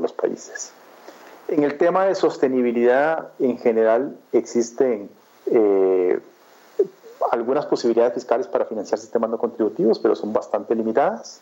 los 0.00 0.12
países. 0.12 0.72
En 1.48 1.62
el 1.62 1.76
tema 1.76 2.06
de 2.06 2.14
sostenibilidad, 2.14 3.28
en 3.38 3.58
general, 3.58 4.16
existen 4.32 5.10
eh, 5.46 6.18
algunas 7.30 7.66
posibilidades 7.66 8.14
fiscales 8.14 8.46
para 8.46 8.64
financiar 8.64 8.98
sistemas 8.98 9.30
no 9.30 9.38
contributivos, 9.38 9.98
pero 9.98 10.16
son 10.16 10.32
bastante 10.32 10.74
limitadas. 10.74 11.40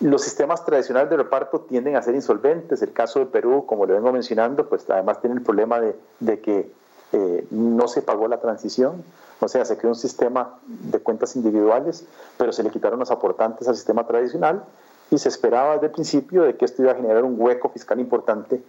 Los 0.00 0.22
sistemas 0.22 0.64
tradicionales 0.64 1.10
de 1.10 1.18
reparto 1.18 1.60
tienden 1.60 1.94
a 1.94 2.02
ser 2.02 2.14
insolventes. 2.14 2.80
El 2.80 2.92
caso 2.92 3.18
de 3.18 3.26
Perú, 3.26 3.66
como 3.66 3.84
lo 3.84 3.92
vengo 3.92 4.10
mencionando, 4.12 4.66
pues 4.66 4.88
además 4.88 5.20
tiene 5.20 5.36
el 5.36 5.42
problema 5.42 5.78
de, 5.78 6.40
que 6.40 6.72
eh, 7.12 7.46
no 7.50 7.86
se 7.86 8.00
pagó 8.00 8.26
la 8.26 8.40
transición, 8.40 9.04
o 9.40 9.48
sea, 9.48 9.64
se 9.66 9.76
creó 9.76 9.90
un 9.90 9.96
sistema 9.96 10.58
de 10.66 11.00
cuentas 11.00 11.36
individuales, 11.36 12.06
pero 12.38 12.52
se 12.52 12.62
le 12.62 12.70
quitaron 12.70 12.98
los 12.98 13.10
aportantes 13.10 13.68
al 13.68 13.76
sistema 13.76 14.06
tradicional 14.06 14.64
y 15.10 15.18
se 15.18 15.28
esperaba 15.28 15.74
desde 15.74 15.86
el 15.86 15.92
principio 15.92 16.44
de 16.44 16.56
que 16.56 16.64
esto 16.64 16.82
iba 16.82 16.92
a 16.92 16.94
generar 16.94 17.24
un 17.24 17.34
hueco 17.38 17.68
fiscal 17.68 18.00
importante 18.00 18.62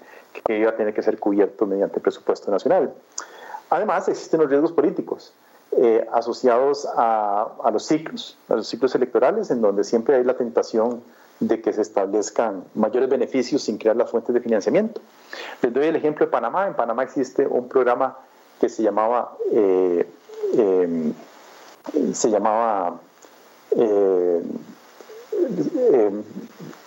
que 0.43 0.57
iba 0.57 0.71
a 0.71 0.75
tener 0.75 0.93
que 0.93 1.01
ser 1.01 1.17
cubierto 1.17 1.65
mediante 1.65 2.01
presupuesto 2.01 2.51
nacional. 2.51 2.93
Además, 3.69 4.09
existen 4.09 4.41
los 4.41 4.49
riesgos 4.49 4.73
políticos 4.73 5.33
eh, 5.77 6.05
asociados 6.11 6.85
a, 6.97 7.47
a, 7.63 7.71
los 7.71 7.85
ciclos, 7.85 8.37
a 8.49 8.55
los 8.55 8.67
ciclos 8.67 8.93
electorales, 8.95 9.49
en 9.51 9.61
donde 9.61 9.85
siempre 9.85 10.15
hay 10.15 10.23
la 10.25 10.35
tentación 10.35 11.01
de 11.41 11.59
que 11.59 11.73
se 11.73 11.81
establezcan 11.81 12.63
mayores 12.75 13.09
beneficios 13.09 13.63
sin 13.63 13.77
crear 13.77 13.95
las 13.95 14.09
fuentes 14.09 14.33
de 14.33 14.39
financiamiento. 14.39 15.01
Les 15.61 15.73
doy 15.73 15.87
el 15.87 15.95
ejemplo 15.95 16.25
de 16.25 16.31
Panamá. 16.31 16.67
En 16.67 16.75
Panamá 16.75 17.03
existe 17.03 17.45
un 17.47 17.67
programa 17.67 18.17
que 18.59 18.69
se 18.69 18.83
llamaba, 18.83 19.35
eh, 19.51 20.07
em, 20.53 21.13
se 22.13 22.29
llamaba 22.29 22.99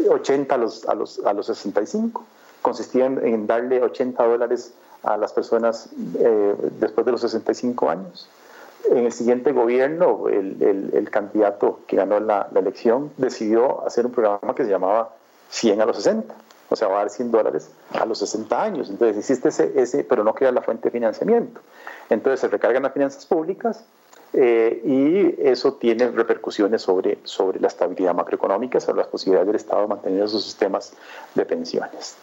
80 0.09 0.55
em, 0.55 0.61
a 0.61 0.63
los, 0.63 0.89
a, 0.89 0.95
los, 0.95 1.19
a 1.27 1.33
los 1.33 1.47
65. 1.47 2.25
Consistía 2.63 3.07
en, 3.07 3.47
darle 3.49 3.83
80 3.83 4.25
dólares 4.25 4.73
a 5.03 5.17
las 5.17 5.33
personas 5.33 5.89
eh, 6.19 6.55
después 6.79 7.05
de 7.05 7.11
los 7.13 7.21
65 7.23 7.91
años. 7.91 8.29
En 8.91 9.07
el 9.07 9.13
siguiente 9.13 9.53
gobierno, 9.53 10.29
el, 10.29 10.91
el, 10.93 11.11
candidato 11.11 11.81
que 11.87 11.97
ganó 11.97 12.21
la, 12.21 12.49
elección 12.55 13.11
decidió 13.17 13.87
hacer 13.87 14.07
un 14.07 14.13
programa 14.13 14.55
que 14.55 14.65
se 14.65 14.71
llamaba 14.71 15.15
100 15.51 15.81
a 15.81 15.87
los 15.87 15.97
60 15.97 16.35
o 16.71 16.77
sea, 16.77 16.89
va 16.89 16.97
a 16.97 16.99
dar 17.01 17.11
100 17.11 17.31
dólares 17.31 17.71
a 17.93 18.05
los 18.05 18.19
60 18.19 18.63
años. 18.63 18.91
Entonces 18.91 19.17
existe 19.19 19.51
ese, 19.51 19.73
ese 19.81 20.03
pero 20.03 20.25
no 20.25 20.35
crea 20.35 20.51
la 20.51 20.63
fuente 20.63 20.89
de 20.89 20.91
financiamiento. 20.91 21.61
Entonces 22.11 22.41
se 22.41 22.49
recargan 22.49 22.83
las 22.83 22.93
finanzas 22.93 23.27
públicas 23.27 23.85
eh, 24.33 24.83
y 24.85 25.49
eso 25.49 25.75
tiene 25.75 26.11
repercusiones 26.11 26.83
sobre, 26.83 27.19
sobre 27.23 27.61
la 27.61 27.69
estabilidad 27.69 28.15
macroeconómica, 28.15 28.81
sobre 28.81 28.99
las 28.99 29.07
posibilidades 29.07 29.47
del 29.47 29.57
Estado 29.57 29.83
de 29.83 29.89
mantener 29.89 30.29
sus 30.29 30.45
sistemas 30.45 30.93
de 31.35 31.47
pensiones. 31.47 32.17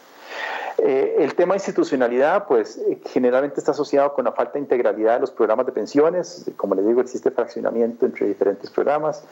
Eh, 0.77 1.15
el 1.19 1.35
tema 1.35 1.53
de 1.53 1.57
institucionalidad, 1.57 2.47
pues 2.47 2.77
eh, 2.77 2.99
generalmente 3.05 3.59
está 3.59 3.71
asociado 3.71 4.13
con 4.13 4.25
la 4.25 4.31
falta 4.31 4.53
de 4.53 4.59
integralidad 4.59 5.15
de 5.15 5.21
los 5.21 5.31
programas 5.31 5.65
de 5.65 5.71
pensiones. 5.71 6.49
Como 6.57 6.75
les 6.75 6.85
digo, 6.85 7.01
existe 7.01 7.31
fraccionamiento 7.31 8.05
entre 8.05 8.27
diferentes 8.27 8.69
programas. 8.69 9.23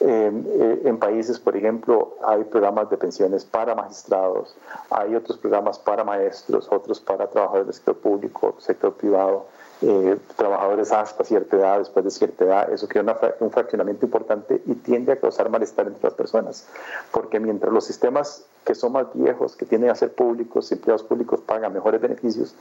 Eh, 0.00 0.80
en 0.84 0.98
países, 0.98 1.38
por 1.38 1.56
ejemplo, 1.56 2.16
hay 2.24 2.44
programas 2.44 2.90
de 2.90 2.96
pensiones 2.96 3.44
para 3.44 3.74
magistrados, 3.74 4.56
hay 4.90 5.14
otros 5.14 5.38
programas 5.38 5.78
para 5.78 6.04
maestros, 6.04 6.68
otros 6.70 7.00
para 7.00 7.28
trabajadores 7.28 7.66
del 7.66 7.74
sector 7.74 7.96
público, 7.96 8.54
sector 8.58 8.94
privado. 8.94 9.46
Eh, 9.82 10.18
trabajadores 10.36 10.92
hasta 10.92 11.24
cierta 11.24 11.56
edad, 11.56 11.78
después 11.78 12.04
de 12.04 12.10
cierta 12.10 12.44
edad, 12.44 12.70
eso 12.70 12.86
crea 12.86 13.02
un 13.40 13.50
fraccionamiento 13.50 14.04
importante 14.04 14.60
y 14.66 14.74
tiende 14.74 15.12
a 15.12 15.16
causar 15.16 15.48
malestar 15.48 15.86
entre 15.86 16.02
las 16.02 16.12
personas, 16.12 16.66
porque 17.10 17.40
mientras 17.40 17.72
los 17.72 17.86
sistemas 17.86 18.44
que 18.66 18.74
son 18.74 18.92
más 18.92 19.06
viejos, 19.14 19.56
que 19.56 19.64
tienden 19.64 19.88
a 19.88 19.94
ser 19.94 20.12
públicos, 20.12 20.70
empleados 20.70 21.02
públicos 21.02 21.40
pagan 21.40 21.72
mejores 21.72 21.98
beneficios, 21.98 22.54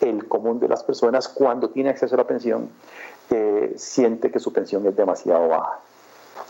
el 0.00 0.26
común 0.26 0.58
de 0.58 0.66
las 0.66 0.82
personas 0.82 1.28
cuando 1.28 1.70
tiene 1.70 1.90
acceso 1.90 2.16
a 2.16 2.18
la 2.18 2.26
pensión 2.26 2.68
eh, 3.30 3.74
siente 3.76 4.32
que 4.32 4.40
su 4.40 4.52
pensión 4.52 4.84
es 4.86 4.96
demasiado 4.96 5.46
baja. 5.46 5.78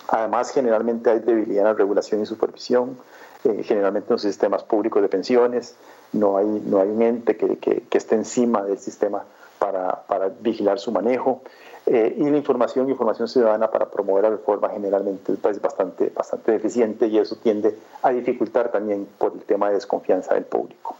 Además, 0.08 0.50
generalmente 0.50 1.10
hay 1.10 1.18
debilidad 1.20 1.60
en 1.60 1.72
la 1.72 1.74
regulación 1.74 2.22
y 2.22 2.26
supervisión, 2.26 2.96
eh, 3.44 3.62
generalmente 3.64 4.08
en 4.08 4.14
los 4.14 4.22
sistemas 4.22 4.64
públicos 4.64 5.02
de 5.02 5.08
pensiones, 5.08 5.76
no 6.14 6.38
hay, 6.38 6.46
no 6.46 6.80
hay 6.80 6.88
un 6.88 7.02
ente 7.02 7.36
que, 7.36 7.58
que, 7.58 7.82
que 7.82 7.98
esté 7.98 8.14
encima 8.14 8.62
del 8.62 8.78
sistema 8.78 9.24
para, 9.58 10.02
para 10.06 10.28
vigilar 10.40 10.78
su 10.78 10.92
manejo. 10.92 11.42
Eh, 11.88 12.16
y 12.18 12.28
la 12.28 12.36
información, 12.36 12.90
información 12.90 13.28
ciudadana 13.28 13.70
para 13.70 13.86
promover 13.88 14.24
la 14.24 14.30
reforma 14.30 14.68
generalmente 14.70 15.32
es 15.32 15.60
bastante, 15.60 16.10
bastante 16.12 16.50
deficiente 16.50 17.06
y 17.06 17.16
eso 17.16 17.36
tiende 17.36 17.78
a 18.02 18.10
dificultar 18.10 18.72
también 18.72 19.06
por 19.18 19.34
el 19.34 19.42
tema 19.42 19.68
de 19.68 19.74
desconfianza 19.74 20.34
del 20.34 20.44
público. 20.44 20.96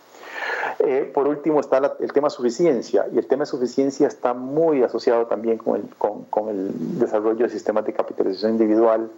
Eh, 0.78 1.10
por 1.12 1.26
último 1.26 1.58
está 1.58 1.96
el 1.98 2.12
tema 2.12 2.30
suficiencia 2.30 3.06
y 3.12 3.18
el 3.18 3.26
tema 3.26 3.42
de 3.42 3.46
suficiencia 3.46 4.06
está 4.06 4.32
muy 4.32 4.84
asociado 4.84 5.26
también 5.26 5.58
con 5.58 5.76
el, 5.76 5.88
con, 5.96 6.24
con 6.26 6.50
el 6.50 6.98
desarrollo 7.00 7.46
de 7.46 7.50
sistemas 7.50 7.84
de 7.84 7.92
capitalización 7.92 8.52
individual 8.52 9.10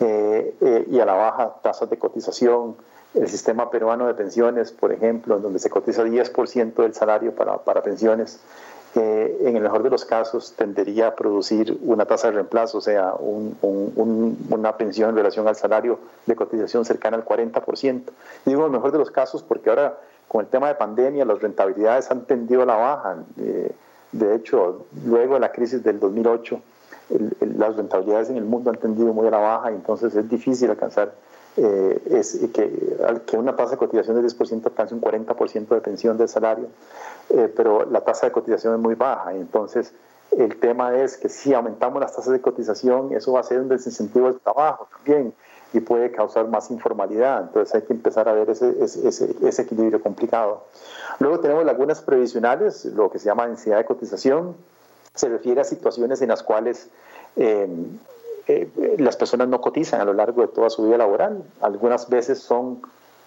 eh, 0.00 0.84
y 0.90 1.00
a 1.00 1.06
la 1.06 1.14
baja 1.14 1.54
tasas 1.62 1.88
de 1.88 1.98
cotización, 1.98 2.76
el 3.14 3.28
sistema 3.28 3.70
peruano 3.70 4.06
de 4.06 4.12
pensiones, 4.12 4.72
por 4.72 4.92
ejemplo, 4.92 5.36
en 5.36 5.42
donde 5.42 5.58
se 5.58 5.70
cotiza 5.70 6.04
10% 6.04 6.74
del 6.74 6.92
salario 6.92 7.34
para, 7.34 7.56
para 7.58 7.82
pensiones, 7.82 8.40
en 8.96 9.56
el 9.56 9.62
mejor 9.62 9.82
de 9.82 9.90
los 9.90 10.04
casos 10.04 10.54
tendería 10.56 11.08
a 11.08 11.14
producir 11.14 11.78
una 11.82 12.06
tasa 12.06 12.28
de 12.28 12.34
reemplazo, 12.34 12.78
o 12.78 12.80
sea, 12.80 13.14
una 13.14 14.76
pensión 14.76 15.10
en 15.10 15.16
relación 15.16 15.46
al 15.48 15.56
salario 15.56 15.98
de 16.26 16.34
cotización 16.34 16.84
cercana 16.84 17.16
al 17.16 17.24
40%. 17.24 18.02
digo 18.44 18.60
en 18.60 18.66
el 18.66 18.72
mejor 18.72 18.92
de 18.92 18.98
los 18.98 19.10
casos 19.10 19.42
porque 19.42 19.70
ahora 19.70 19.98
con 20.28 20.44
el 20.44 20.50
tema 20.50 20.68
de 20.68 20.74
pandemia 20.74 21.24
las 21.24 21.40
rentabilidades 21.40 22.10
han 22.10 22.24
tendido 22.24 22.62
a 22.62 22.66
la 22.66 22.76
baja. 22.76 23.16
Eh, 23.38 23.70
de 24.12 24.34
hecho, 24.34 24.86
luego 25.04 25.34
de 25.34 25.40
la 25.40 25.52
crisis 25.52 25.82
del 25.82 26.00
2008, 26.00 26.60
las 27.40 27.76
rentabilidades 27.76 28.30
en 28.30 28.36
el 28.36 28.44
mundo 28.44 28.70
han 28.70 28.76
tendido 28.76 29.12
muy 29.12 29.28
a 29.28 29.30
la 29.30 29.38
baja 29.38 29.70
y 29.70 29.74
entonces 29.74 30.14
es 30.16 30.28
difícil 30.28 30.70
alcanzar 30.70 31.12
eh, 31.56 32.02
es 32.10 32.38
que, 32.52 32.96
que, 33.26 33.36
una 33.36 33.56
tasa 33.56 33.72
de 33.72 33.76
cotización 33.78 34.20
de 34.20 34.28
10% 34.28 34.66
alcance 34.66 34.94
un 34.94 35.00
40% 35.00 35.68
de 35.68 35.80
pensión 35.80 36.18
del 36.18 36.28
salario, 36.28 36.68
eh, 37.30 37.52
pero 37.54 37.84
la 37.86 38.02
tasa 38.02 38.26
de 38.26 38.32
cotización 38.32 38.74
es 38.74 38.80
muy 38.80 38.94
baja. 38.94 39.32
Entonces, 39.32 39.92
el 40.36 40.56
tema 40.56 40.96
es 40.96 41.16
que 41.16 41.28
si 41.28 41.54
aumentamos 41.54 42.00
las 42.00 42.14
tasas 42.14 42.32
de 42.32 42.40
cotización, 42.40 43.12
eso 43.12 43.32
va 43.32 43.40
a 43.40 43.42
ser 43.42 43.60
un 43.60 43.68
desincentivo 43.68 44.26
del 44.26 44.40
trabajo 44.40 44.88
también 44.92 45.32
y 45.72 45.80
puede 45.80 46.10
causar 46.10 46.46
más 46.48 46.70
informalidad. 46.70 47.42
Entonces 47.42 47.74
hay 47.74 47.82
que 47.82 47.92
empezar 47.92 48.28
a 48.28 48.32
ver 48.32 48.50
ese, 48.50 48.74
ese, 48.82 49.34
ese 49.42 49.62
equilibrio 49.62 50.02
complicado. 50.02 50.64
Luego 51.18 51.40
tenemos 51.40 51.64
lagunas 51.64 52.02
previsionales, 52.02 52.84
lo 52.84 53.10
que 53.10 53.18
se 53.18 53.26
llama 53.26 53.46
densidad 53.46 53.78
de 53.78 53.84
cotización. 53.84 54.54
Se 55.14 55.28
refiere 55.28 55.60
a 55.62 55.64
situaciones 55.64 56.20
en 56.20 56.28
las 56.28 56.42
cuales 56.42 56.88
eh, 57.36 57.68
eh, 58.48 58.96
las 58.98 59.16
personas 59.16 59.48
no 59.48 59.60
cotizan 59.60 60.00
a 60.00 60.04
lo 60.04 60.12
largo 60.12 60.42
de 60.42 60.48
toda 60.48 60.70
su 60.70 60.84
vida 60.84 60.98
laboral. 60.98 61.42
Algunas 61.60 62.08
veces 62.08 62.38
son 62.38 62.80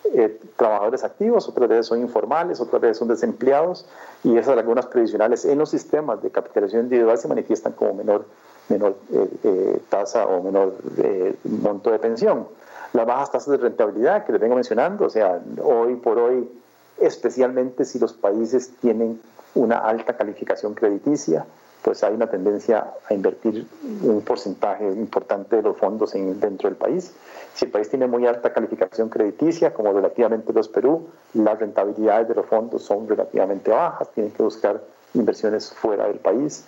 eh, 0.05 0.39
trabajadores 0.55 1.03
activos, 1.03 1.49
otras 1.49 1.67
veces 1.67 1.88
son 1.88 1.99
informales, 1.99 2.61
otras 2.61 2.82
veces 2.82 2.97
son 2.97 3.09
desempleados 3.09 3.86
y 4.24 4.38
esas 4.38 4.55
lagunas 4.55 4.86
previsionales 4.86 5.43
en 5.43 5.59
los 5.59 5.70
sistemas 5.70 6.24
de 6.24 6.30
capitalización 6.30 6.84
individual 6.84 7.17
se 7.17 7.28
manifiestan 7.28 7.74
como 7.74 7.95
menor, 7.95 8.26
menor 8.70 8.95
eh, 9.43 9.82
tasa 9.89 10.26
o 10.26 10.41
menor 10.41 10.76
monto 11.43 11.91
de 11.91 11.99
pensión. 11.99 12.47
Las 12.93 13.05
bajas 13.05 13.32
tasas 13.32 13.51
de 13.51 13.57
rentabilidad 13.57 14.26
que 14.26 14.32
les 14.32 14.41
vengo 14.41 14.55
mencionando, 14.55 15.05
o 15.05 15.09
sea, 15.09 15.39
hoy 15.61 15.95
por 15.95 16.17
hoy, 16.17 16.49
especialmente 16.97 17.84
si 17.86 17.99
los 17.99 18.13
países 18.13 18.72
tienen 18.80 19.22
una 19.53 19.80
alta 19.80 20.15
calificación 20.15 20.74
crediticia, 20.74 21.45
pues 21.90 22.04
hay 22.04 22.14
una 22.14 22.30
tendencia 22.30 22.94
a 23.10 23.14
invertir 23.16 23.66
un 24.04 24.22
porcentaje 24.22 24.86
importante 24.86 25.56
de 25.56 25.64
los 25.64 25.76
fondos 25.76 26.14
en, 26.14 26.40
dentro 26.40 26.70
del 26.70 26.78
país. 26.78 27.16
Si 27.56 27.66
el 27.66 27.72
país 27.72 27.90
tiene 27.90 28.06
muy 28.06 28.28
alta 28.28 28.54
calificación 28.54 29.10
crediticia, 29.10 29.74
como 29.74 29.92
relativamente 29.92 30.54
los 30.54 30.68
Perú, 30.68 31.08
las 31.34 31.58
rentabilidades 31.58 32.28
de 32.28 32.36
los 32.36 32.46
fondos 32.46 32.84
son 32.84 33.08
relativamente 33.08 33.72
bajas, 33.72 34.08
tienen 34.12 34.32
que 34.32 34.44
buscar 34.44 34.84
inversiones 35.16 35.74
fuera 35.74 36.06
del 36.06 36.20
país. 36.20 36.64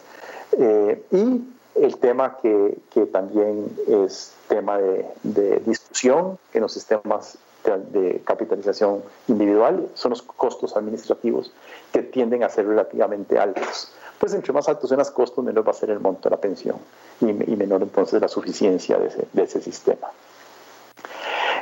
Eh, 0.57 1.03
y 1.11 1.43
el 1.75 1.97
tema 1.97 2.37
que, 2.41 2.79
que, 2.89 3.05
también 3.05 3.67
es 3.87 4.33
tema 4.47 4.79
de, 4.79 5.05
de 5.21 5.59
discusión 5.59 6.39
en 6.51 6.61
los 6.63 6.73
sistemas 6.73 7.37
de 7.63 8.21
capitalización 8.25 9.03
individual 9.27 9.87
son 9.93 10.11
los 10.11 10.21
costos 10.21 10.75
administrativos 10.75 11.51
que 11.91 12.01
tienden 12.01 12.43
a 12.43 12.49
ser 12.49 12.67
relativamente 12.67 13.37
altos 13.37 13.93
pues 14.21 14.35
entre 14.35 14.53
más 14.53 14.69
altos 14.69 14.87
sean 14.87 14.99
los 14.99 15.09
costos, 15.09 15.43
menor 15.43 15.67
va 15.67 15.71
a 15.71 15.73
ser 15.73 15.89
el 15.89 15.99
monto 15.99 16.29
de 16.29 16.35
la 16.35 16.39
pensión 16.39 16.75
y, 17.21 17.25
menor 17.25 17.81
entonces 17.81 18.21
la 18.21 18.27
suficiencia 18.27 18.99
de 18.99 19.43
ese, 19.43 19.61
sistema. 19.61 20.09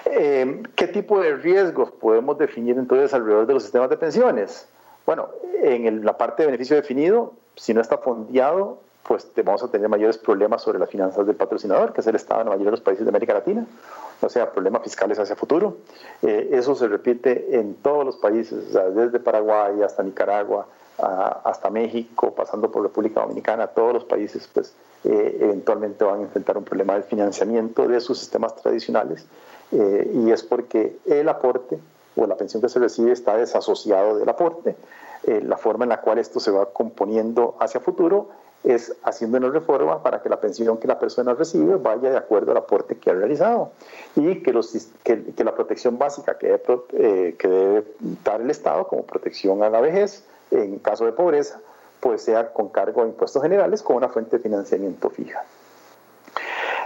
Eh, 0.06 0.62
¿Qué 0.76 0.88
tipo 0.88 1.22
de 1.22 1.38
riesgos 1.38 1.90
podemos 1.90 2.38
definir 2.38 2.78
entonces 2.78 3.14
alrededor 3.14 3.48
de 3.48 3.54
los 3.54 3.64
sistemas 3.64 3.90
de 3.90 3.96
pensiones? 3.96 4.68
Bueno, 5.06 5.30
en 5.64 6.04
la 6.04 6.18
parte 6.18 6.44
de 6.44 6.48
beneficio 6.48 6.76
definido, 6.76 7.32
si 7.56 7.74
no 7.74 7.80
está 7.80 7.98
fondeado, 7.98 8.80
pues 9.08 9.26
vamos 9.46 9.64
a 9.64 9.70
tener 9.70 9.88
mayores 9.88 10.18
problemas 10.18 10.62
sobre 10.62 10.80
las 10.80 10.90
finanzas 10.90 11.26
del 11.26 11.38
patrocinador, 11.38 11.94
que 11.94 12.02
es 12.02 12.08
el 12.08 12.18
Estado 12.18 12.42
en 12.42 12.48
la 12.48 12.52
mayoría 12.52 12.72
de 12.72 12.72
los 12.72 12.82
países 12.82 13.06
de 13.06 13.10
América 13.10 13.34
Latina, 13.36 13.66
o 14.22 14.30
sea, 14.30 14.52
problemas 14.52 14.84
fiscales 14.84 15.20
hacia 15.20 15.36
futuro. 15.36 15.78
Eh, 16.22 16.50
eso 16.54 16.76
se 16.76 16.88
repite 16.88 17.60
en 17.60 17.76
todos 17.76 18.06
los 18.06 18.18
países, 18.18 18.74
desde 18.74 19.20
Paraguay 19.20 19.82
hasta 19.82 20.04
Nicaragua, 20.04 20.68
hasta 21.02 21.70
México, 21.70 22.34
pasando 22.36 22.70
por 22.72 22.84
República 22.84 23.22
Dominicana, 23.22 23.68
todos 23.68 23.94
los 23.94 24.04
países 24.04 24.50
pues 24.54 24.74
eh, 25.06 25.38
eventualmente 25.40 26.04
van 26.04 26.20
a 26.20 26.24
enfrentar 26.24 26.58
un 26.58 26.66
problema 26.66 26.96
de 26.96 27.04
financiamiento 27.04 27.88
de 27.88 28.02
sus 28.02 28.20
sistemas 28.20 28.54
tradicionales 28.58 29.26
eh, 29.72 30.12
y 30.14 30.32
es 30.32 30.44
porque 30.44 30.98
el 31.06 31.30
aporte 31.30 31.80
o 32.18 32.28
la 32.28 32.36
pensión 32.36 32.62
que 32.62 32.68
se 32.68 32.80
recibe 32.80 33.14
está 33.14 33.38
desasociado 33.38 34.18
del 34.18 34.28
aporte. 34.28 34.76
Eh, 35.24 35.42
la 35.42 35.58
forma 35.58 35.86
en 35.86 35.90
la 35.90 36.02
cual 36.02 36.18
esto 36.18 36.40
se 36.40 36.52
va 36.52 36.66
componiendo 36.74 37.56
hacia 37.60 37.80
futuro 37.80 38.30
es 38.64 38.96
haciendo 39.04 39.38
una 39.38 39.50
reforma 39.50 40.04
para 40.04 40.22
que 40.22 40.30
la 40.30 40.40
pensión 40.40 40.78
que 40.78 40.88
la 40.88 41.00
persona 41.00 41.34
recibe 41.34 41.76
vaya 41.76 42.10
de 42.10 42.18
acuerdo 42.18 42.52
al 42.52 42.58
aporte 42.58 42.98
que 42.98 43.10
ha 43.10 43.14
realizado 43.14 43.72
y 44.16 44.44
que, 44.44 44.52
los, 44.52 44.90
que, 45.04 45.34
la 45.38 45.56
protección 45.56 45.98
básica 45.98 46.38
que 46.38 46.48
debe, 46.48 47.36
que 47.38 47.48
debe 47.48 47.84
dar 48.24 48.42
el 48.42 48.50
Estado 48.50 48.88
como 48.88 49.04
protección 49.04 49.64
a 49.64 49.70
la 49.70 49.80
vejez 49.80 50.24
en 50.52 50.80
caso 50.80 51.06
de 51.06 51.12
pobreza, 51.14 51.60
pues 52.00 52.22
sea 52.24 52.52
con 52.54 52.70
cargo 52.70 53.04
de 53.04 53.10
impuestos 53.10 53.42
generales 53.42 53.84
con 53.84 53.96
una 53.98 54.10
fuente 54.10 54.38
de 54.38 54.44
financiamiento 54.44 55.10
fija. 55.10 55.44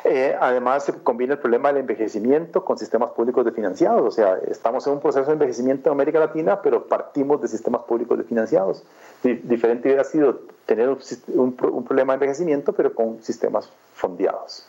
Eh, 0.05 0.35
además, 0.37 0.83
se 0.83 0.93
combina 0.93 1.33
el 1.33 1.39
problema 1.39 1.69
del 1.69 1.77
envejecimiento 1.77 2.65
con 2.65 2.77
sistemas 2.77 3.11
públicos 3.11 3.45
de 3.45 3.51
financiados. 3.51 4.01
O 4.01 4.11
sea, 4.11 4.37
estamos 4.49 4.85
en 4.87 4.93
un 4.93 4.99
proceso 4.99 5.27
de 5.27 5.33
envejecimiento 5.33 5.89
en 5.89 5.93
América 5.93 6.19
Latina, 6.19 6.61
pero 6.61 6.87
partimos 6.87 7.41
de 7.41 7.47
sistemas 7.47 7.83
públicos 7.83 8.17
de 8.17 8.25
financiados. 8.25 8.83
diferente 9.23 9.87
hubiera 9.87 10.03
sido 10.03 10.41
tener 10.65 10.89
un, 10.89 11.53
problema 11.53 12.13
de 12.13 12.15
envejecimiento, 12.15 12.73
pero 12.73 12.93
con 12.93 13.23
sistemas 13.23 13.69
fondeados. 13.93 14.65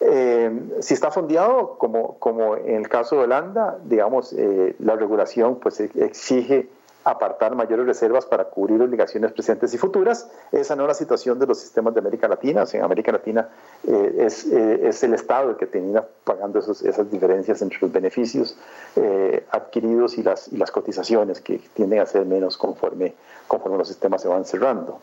Eh, 0.00 0.50
si 0.80 0.94
está 0.94 1.10
fondeado, 1.10 1.76
como, 1.78 2.56
en 2.56 2.76
el 2.76 2.88
caso 2.88 3.16
de 3.16 3.22
Holanda, 3.22 3.78
digamos, 3.84 4.32
eh, 4.32 4.74
la 4.80 4.96
regulación 4.96 5.56
pues, 5.60 5.80
exige 5.80 6.68
apartar 7.10 7.54
mayores 7.54 7.86
reservas 7.86 8.26
para 8.26 8.44
cubrir 8.44 8.80
obligaciones 8.82 9.32
presentes 9.32 9.72
y 9.72 9.78
futuras. 9.78 10.30
Esa 10.52 10.76
no 10.76 10.82
es 10.82 10.88
la 10.88 10.94
situación 10.94 11.38
de 11.38 11.46
los 11.46 11.58
sistemas 11.58 11.94
de 11.94 12.00
América 12.00 12.28
Latina. 12.28 12.64
en 12.72 12.82
América 12.82 13.12
Latina 13.12 13.48
eh, 13.86 14.14
es, 14.18 14.44
eh, 14.46 14.88
es, 14.88 15.02
el 15.02 15.14
Estado 15.14 15.50
el 15.50 15.56
que 15.56 15.66
termina 15.66 16.04
pagando 16.24 16.58
esos, 16.58 16.82
esas 16.82 17.10
diferencias 17.10 17.62
entre 17.62 17.78
los 17.80 17.90
beneficios 17.90 18.56
eh, 18.96 19.44
adquiridos 19.50 20.18
y 20.18 20.22
las, 20.22 20.52
y 20.52 20.56
las 20.58 20.70
cotizaciones 20.70 21.40
que 21.40 21.58
tienden 21.72 22.00
a 22.00 22.06
ser 22.06 22.26
menos 22.26 22.58
conforme, 22.58 23.14
conforme 23.46 23.78
los 23.78 23.88
sistemas 23.88 24.20
se 24.20 24.28
van 24.28 24.44
cerrando. 24.44 25.00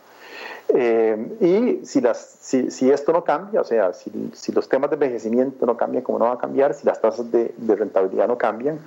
Y 1.39 1.85
si, 1.85 2.01
las, 2.01 2.37
si, 2.41 2.71
si, 2.71 2.91
esto 2.91 3.13
no 3.13 3.23
cambia, 3.23 3.61
o 3.61 3.63
sea, 3.63 3.93
si, 3.93 4.11
si, 4.33 4.51
los 4.51 4.67
temas 4.67 4.89
de 4.89 4.95
envejecimiento 4.95 5.65
no 5.65 5.77
cambian 5.77 6.03
como 6.03 6.19
no 6.19 6.25
va 6.25 6.33
a 6.33 6.37
cambiar, 6.37 6.73
si 6.73 6.85
las 6.85 6.99
tasas 6.99 7.31
de, 7.31 7.53
de 7.55 7.75
rentabilidad 7.75 8.27
no 8.27 8.37
cambian, 8.37 8.79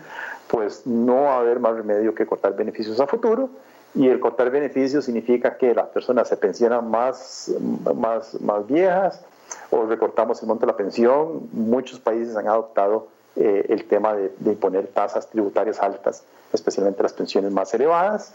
pues 0.48 0.86
no 0.86 1.22
va 1.22 1.36
a 1.36 1.38
haber 1.40 1.61
más 1.61 1.76
remedio 1.76 2.14
que 2.14 2.26
cortar 2.26 2.56
beneficios 2.56 3.00
a 3.00 3.06
futuro. 3.06 3.48
Y 3.94 4.09
el 4.09 4.20
cortar 4.20 4.50
beneficios 4.50 5.06
significa 5.06 5.56
que 5.56 5.74
las 5.74 5.88
personas 5.88 6.28
se 6.28 6.36
pensionan 6.36 6.90
más, 6.90 7.50
más, 7.94 8.38
más 8.40 8.66
viejas 8.66 9.24
o 9.70 9.86
recortamos 9.86 10.40
el 10.42 10.48
monto 10.48 10.66
de 10.66 10.72
la 10.72 10.76
pensión. 10.76 11.48
Muchos 11.52 11.98
países 11.98 12.36
han 12.36 12.48
adoptado 12.48 13.09
eh, 13.36 13.66
el 13.68 13.84
tema 13.84 14.14
de, 14.14 14.32
imponer 14.44 14.88
tasas 14.88 15.28
tributarias 15.28 15.80
altas, 15.80 16.22
especialmente 16.52 17.02
las 17.02 17.12
pensiones 17.12 17.50
más 17.52 17.72
elevadas. 17.74 18.34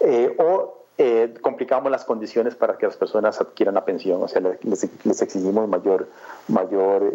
Eh, 0.00 0.34
o 0.38 0.79
eh, 1.02 1.32
complicamos 1.40 1.90
las 1.90 2.04
condiciones 2.04 2.54
para 2.54 2.76
que 2.76 2.84
las 2.84 2.96
personas 2.96 3.40
adquieran 3.40 3.74
la 3.74 3.86
pensión, 3.86 4.22
o 4.22 4.28
sea, 4.28 4.42
les, 4.42 4.86
les 5.04 5.22
exigimos 5.22 5.66
mayor, 5.66 6.08
mayor 6.48 7.10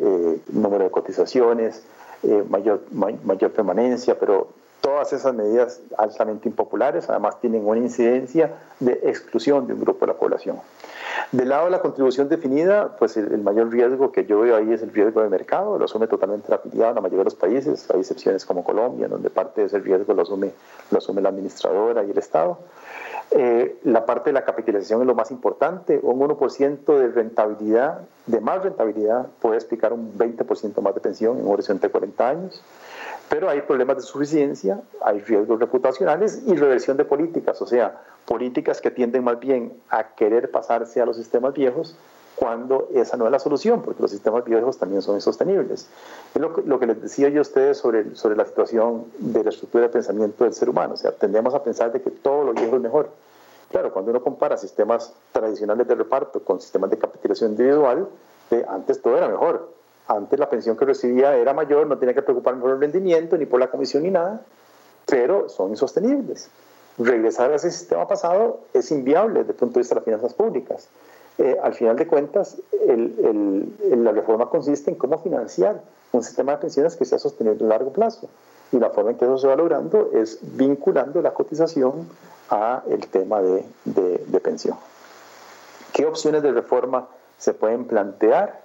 número 0.52 0.86
de 0.86 0.90
cotizaciones, 0.90 1.84
eh, 2.24 2.44
mayor, 2.50 2.82
mayor 2.92 3.52
permanencia, 3.52 4.18
pero 4.20 4.48
todas 4.86 5.12
esas 5.14 5.34
medidas 5.34 5.82
altamente 5.98 6.48
impopulares 6.48 7.10
además 7.10 7.40
tienen 7.42 7.68
una 7.68 7.80
incidencia 7.80 8.52
de 8.80 8.92
exclusión 9.06 9.66
de 9.66 9.74
un 9.74 9.80
grupo 9.80 10.06
de 10.06 10.14
la 10.14 10.20
población. 10.20 10.58
Del 11.32 11.50
lado 11.50 11.66
de 11.66 11.72
la 11.72 11.82
contribución 11.82 12.30
definida, 12.30 12.96
pues 13.00 13.18
el, 13.18 13.40
mayor 13.40 13.72
riesgo 13.72 14.12
que 14.12 14.26
yo 14.26 14.42
veo 14.42 14.56
ahí 14.56 14.72
es 14.72 14.84
el 14.84 14.94
riesgo 14.94 15.24
de 15.24 15.30
mercado, 15.30 15.80
lo 15.80 15.86
asume 15.86 16.06
totalmente 16.06 16.50
la 16.50 16.58
afiliado 16.58 16.90
en 16.90 16.96
la 16.96 17.02
mayoría 17.02 17.22
de 17.22 17.26
los 17.26 17.36
países, 17.36 17.90
hay 17.92 18.02
excepciones 18.02 18.46
como 18.46 18.64
Colombia, 18.64 19.08
donde 19.08 19.32
parte 19.32 19.62
de 19.62 19.68
ese 19.68 19.80
riesgo 19.80 20.14
lo 20.14 20.22
asume, 20.22 20.52
lo 20.92 21.00
asume 21.00 21.20
la 21.20 21.30
administradora 21.30 22.04
y 22.04 22.12
el 22.12 22.18
Estado. 22.20 22.60
Eh, 23.32 23.80
la 23.86 24.06
parte 24.06 24.30
de 24.30 24.34
la 24.34 24.46
capitalización 24.46 25.02
es 25.02 25.08
lo 25.08 25.16
más 25.16 25.32
importante. 25.32 26.00
Un 26.04 26.20
1% 26.20 27.00
de 27.00 27.08
rentabilidad, 27.08 28.02
de 28.28 28.40
más 28.40 28.62
rentabilidad, 28.62 29.26
puede 29.42 29.56
explicar 29.56 29.94
un 29.94 30.16
20% 30.16 30.80
más 30.82 30.94
de 30.94 31.02
pensión 31.02 31.40
en 31.40 31.48
un 31.48 31.54
horizonte 31.54 31.88
de 31.88 31.92
40 31.92 32.30
años. 32.30 32.62
Pero 33.30 33.50
hay 33.50 33.62
problemas 33.62 33.98
de 33.98 34.04
suficiencia, 34.04 34.82
hay 35.02 35.20
riesgos 35.20 35.60
reputacionales 35.60 36.44
y 36.46 36.56
reversión 36.56 36.96
de 36.98 37.06
políticas, 37.06 37.62
o 37.62 37.66
sea, 37.66 38.02
políticas 38.26 38.82
que 38.82 38.92
tienden 38.92 39.24
más 39.24 39.40
bien 39.40 39.74
a 39.90 40.16
querer 40.16 40.52
pasarse 40.52 41.02
a 41.02 41.06
los 41.06 41.18
sistemas 41.18 41.54
viejos 41.54 41.96
cuando 42.36 42.90
esa 42.94 43.18
no 43.18 43.26
es 43.26 43.32
la 43.32 43.40
solución, 43.40 43.82
porque 43.82 44.02
los 44.02 44.12
sistemas 44.12 44.44
viejos 44.44 44.78
también 44.78 45.02
son 45.02 45.16
insostenibles. 45.16 45.90
Es 46.34 46.42
lo, 46.42 46.54
lo, 46.66 46.80
que 46.80 46.86
les 46.86 47.02
decía 47.02 47.30
yo 47.30 47.40
a 47.40 47.42
ustedes 47.42 47.78
sobre, 47.78 48.16
sobre 48.16 48.36
la 48.36 48.46
situación 48.46 49.06
de 49.18 49.44
la 49.44 49.50
estructura 49.50 49.86
de 49.86 49.90
pensamiento 49.90 50.44
del 50.44 50.54
ser 50.54 50.70
humano. 50.70 50.96
O 50.96 50.98
sea, 50.98 51.12
tendemos 51.12 51.54
a 51.56 51.64
pensar 51.64 51.92
de 51.92 52.02
que 52.02 52.12
todo 52.12 52.44
lo 52.44 52.54
viejo 52.54 52.76
es 52.76 52.82
mejor. 52.82 53.10
Claro, 53.72 53.92
cuando 53.92 54.12
uno 54.12 54.22
compara 54.22 54.58
sistemas 54.58 55.14
tradicionales 55.32 55.88
de 55.88 55.96
reparto 55.96 56.44
con 56.44 56.60
sistemas 56.60 56.90
de 56.90 56.98
capitalización 56.98 57.52
individual, 57.52 58.08
de 58.50 58.66
antes 58.68 59.02
todo 59.02 59.18
era 59.18 59.28
mejor. 59.28 59.75
Antes 60.08 60.40
la 60.40 60.50
pensión 60.50 60.78
que 60.78 60.86
recibía 60.86 61.36
era 61.36 61.54
mayor, 61.54 61.88
no 61.88 61.98
tenía 61.98 62.14
que 62.14 62.22
preocuparme 62.22 62.62
por 62.62 62.72
el 62.72 62.80
rendimiento, 62.80 63.38
ni 63.38 63.46
por 63.46 63.60
la 63.60 63.72
comisión, 63.72 64.04
ni 64.04 64.12
nada, 64.12 64.42
pero 65.06 65.50
son 65.50 65.72
insostenibles. 65.72 66.50
Regresar 66.98 67.52
a 67.52 67.56
ese 67.56 67.72
sistema 67.72 68.08
pasado 68.08 68.60
es 68.74 68.92
inviable 68.92 69.40
desde 69.40 69.52
el 69.52 69.58
punto 69.58 69.76
de 69.76 69.80
vista 69.82 69.96
de 69.96 70.00
las 70.00 70.06
finanzas 70.06 70.34
públicas. 70.34 70.88
Eh, 71.38 71.58
al 71.62 71.74
final 71.74 71.98
de 71.98 72.08
cuentas, 72.08 72.58
la 72.72 74.12
reforma 74.12 74.50
consiste 74.50 74.92
en 74.92 74.96
cómo 74.96 75.20
financiar 75.20 75.82
un 76.14 76.24
sistema 76.24 76.54
de 76.54 76.60
pensiones 76.60 76.96
que 76.96 77.04
sea 77.04 77.20
sostenible 77.20 77.66
a 77.66 77.68
largo 77.68 77.92
plazo. 77.92 78.30
Y 78.72 78.80
la 78.80 78.90
forma 78.90 79.12
en 79.12 79.18
que 79.18 79.26
eso 79.26 79.38
se 79.38 79.48
va 79.48 79.56
logrando 79.56 80.12
es 80.14 80.40
vinculando 80.42 81.22
la 81.22 81.34
cotización 81.34 82.08
a 82.50 82.84
el 82.90 83.08
tema 83.08 83.42
de, 83.42 84.40
pensión. 84.42 84.78
¿Qué 85.94 86.06
opciones 86.06 86.44
de 86.44 86.52
reforma 86.52 87.08
se 87.38 87.54
pueden 87.54 87.86
plantear? 87.86 88.65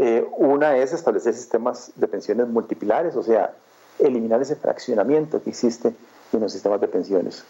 Eh, 0.00 0.24
una 0.36 0.76
es 0.76 0.92
establecer 0.92 1.34
sistemas 1.34 1.90
de 1.96 2.06
pensiones 2.06 2.46
multipilares, 2.46 3.16
o 3.16 3.22
sea, 3.24 3.52
eliminar 3.98 4.40
ese 4.40 4.54
fraccionamiento 4.54 5.42
que 5.42 5.50
existe 5.50 5.92
en 6.32 6.40
los 6.40 6.52
sistemas 6.52 6.80
de 6.80 6.86
pensiones. 6.86 7.42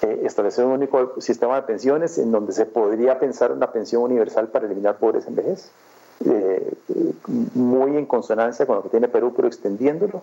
Eh, 0.00 0.22
establecer 0.24 0.64
un 0.64 0.72
único 0.72 1.20
sistema 1.20 1.56
de 1.56 1.62
pensiones 1.62 2.16
en 2.16 2.32
donde 2.32 2.54
se 2.54 2.64
podría 2.64 3.18
pensar 3.18 3.52
una 3.52 3.70
pensión 3.70 4.02
universal 4.02 4.48
para 4.48 4.64
eliminar 4.64 4.96
pobreza 4.96 5.28
en 5.28 5.34
vejez, 5.34 5.70
eh, 6.24 6.72
muy 7.26 7.94
en 7.98 8.06
consonancia 8.06 8.64
con 8.64 8.76
lo 8.76 8.82
que 8.82 8.88
tiene 8.88 9.08
Perú, 9.08 9.34
pero 9.36 9.46
extendiéndolo. 9.46 10.22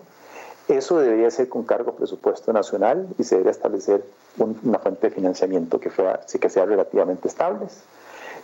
Eso 0.66 0.98
debería 0.98 1.30
ser 1.30 1.48
con 1.48 1.62
cargo 1.62 1.92
presupuesto 1.92 2.52
nacional 2.52 3.06
y 3.18 3.22
se 3.22 3.36
debería 3.36 3.52
establecer 3.52 4.02
una 4.64 4.80
fuente 4.80 5.10
de 5.10 5.14
financiamiento 5.14 5.78
que, 5.78 5.90
fuera, 5.90 6.20
que 6.40 6.50
sea 6.50 6.66
relativamente 6.66 7.28
estable. 7.28 7.66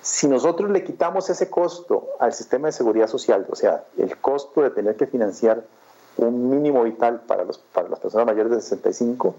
Si 0.05 0.28
nosotros 0.28 0.70
le 0.70 0.85
quitamos 0.85 1.31
ese 1.31 1.48
costo 1.48 2.10
al 2.18 2.35
sistema 2.35 2.68
de 2.68 2.72
seguridad 2.72 3.09
social, 3.09 3.47
o 3.48 3.56
sea, 3.56 3.85
el 3.97 4.18
costo 4.18 4.60
de 4.60 4.68
tener 4.68 4.97
que 4.97 5.06
financiar 5.06 5.64
un 6.18 6.51
mínimo 6.51 6.82
vital 6.82 7.22
para, 7.26 7.43
los, 7.43 7.56
para 7.56 7.89
las 7.89 8.01
personas 8.01 8.26
mayores 8.26 8.52
de 8.52 8.60
65, 8.60 9.35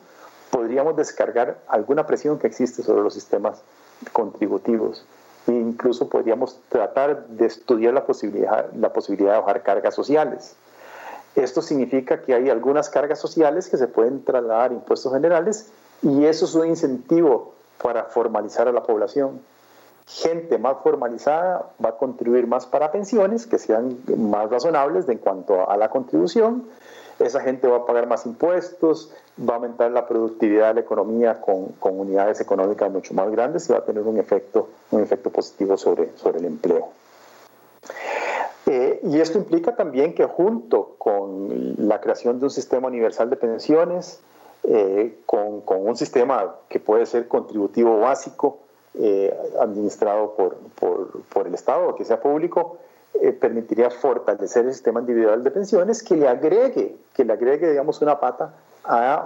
podríamos 0.49 0.95
descargar 0.95 1.59
alguna 1.67 2.07
presión 2.07 2.39
que 2.39 2.47
existe 2.47 2.81
sobre 2.81 3.03
los 3.03 3.13
sistemas 3.13 3.61
contributivos 4.11 5.05
e 5.45 5.51
incluso 5.51 6.09
podríamos 6.09 6.59
tratar 6.69 7.27
de 7.27 7.45
estudiar 7.45 7.93
la 7.93 8.07
posibilidad, 8.07 8.65
la 8.73 8.91
posibilidad 8.91 9.33
de 9.33 9.39
bajar 9.41 9.61
cargas 9.61 9.93
sociales. 9.93 10.55
Esto 11.35 11.61
significa 11.61 12.23
que 12.23 12.33
hay 12.33 12.49
algunas 12.49 12.89
cargas 12.89 13.19
sociales 13.19 13.69
que 13.69 13.77
se 13.77 13.87
pueden 13.87 14.25
trasladar 14.25 14.71
a 14.71 14.73
impuestos 14.73 15.13
generales 15.13 15.67
y 16.01 16.25
eso 16.25 16.45
es 16.45 16.55
un 16.55 16.65
incentivo 16.65 17.53
para 17.83 18.05
formalizar 18.05 18.67
a 18.67 18.71
la 18.71 18.81
población. 18.81 19.41
Gente 20.07 20.57
más 20.57 20.77
formalizada 20.83 21.71
va 21.83 21.89
a 21.89 21.97
contribuir 21.97 22.47
más 22.47 22.65
para 22.65 22.91
pensiones 22.91 23.47
que 23.47 23.57
sean 23.57 23.97
más 24.17 24.49
razonables 24.49 25.09
en 25.09 25.17
cuanto 25.17 25.69
a 25.69 25.75
la 25.77 25.89
contribución 25.89 26.65
esa 27.19 27.41
gente 27.41 27.67
va 27.67 27.77
a 27.77 27.85
pagar 27.85 28.07
más 28.07 28.25
impuestos, 28.25 29.11
va 29.39 29.53
a 29.53 29.55
aumentar 29.57 29.91
la 29.91 30.07
productividad 30.07 30.69
de 30.69 30.73
la 30.75 30.79
economía 30.81 31.39
con, 31.39 31.67
con 31.79 31.99
unidades 31.99 32.41
económicas 32.41 32.91
mucho 32.91 33.13
más 33.13 33.31
grandes 33.31 33.69
y 33.69 33.71
va 33.71 33.79
a 33.79 33.85
tener 33.85 34.03
un 34.03 34.17
efecto, 34.17 34.69
un 34.91 35.01
efecto 35.01 35.29
positivo 35.29 35.77
sobre, 35.77 36.11
sobre 36.17 36.39
el 36.39 36.45
empleo. 36.45 36.89
Eh, 38.65 38.99
y 39.03 39.19
esto 39.19 39.37
implica 39.37 39.75
también 39.75 40.13
que 40.13 40.25
junto 40.25 40.95
con 40.97 41.75
la 41.77 42.01
creación 42.01 42.39
de 42.39 42.45
un 42.45 42.51
sistema 42.51 42.87
universal 42.87 43.29
de 43.29 43.37
pensiones, 43.37 44.19
eh, 44.63 45.19
con, 45.25 45.61
con, 45.61 45.87
un 45.87 45.95
sistema 45.95 46.55
que 46.67 46.79
puede 46.79 47.05
ser 47.05 47.27
contributivo 47.27 47.99
básico, 47.99 48.57
eh, 48.99 49.35
administrado 49.59 50.35
por, 50.35 50.57
por, 50.79 51.21
por, 51.23 51.47
el 51.47 51.53
Estado 51.53 51.89
o 51.89 51.95
que 51.95 52.05
sea 52.05 52.19
público, 52.19 52.77
eh, 53.21 53.31
permitiría 53.31 53.89
fortalecer 53.89 54.65
el 54.65 54.73
sistema 54.73 54.99
individual 54.99 55.43
de 55.43 55.51
pensiones 55.51 56.03
que 56.03 56.15
le 56.15 56.27
agregue, 56.27 56.95
que 57.13 57.25
le 57.25 57.33
agregue, 57.33 57.69
digamos, 57.69 58.01
una 58.01 58.19
pata 58.19 58.53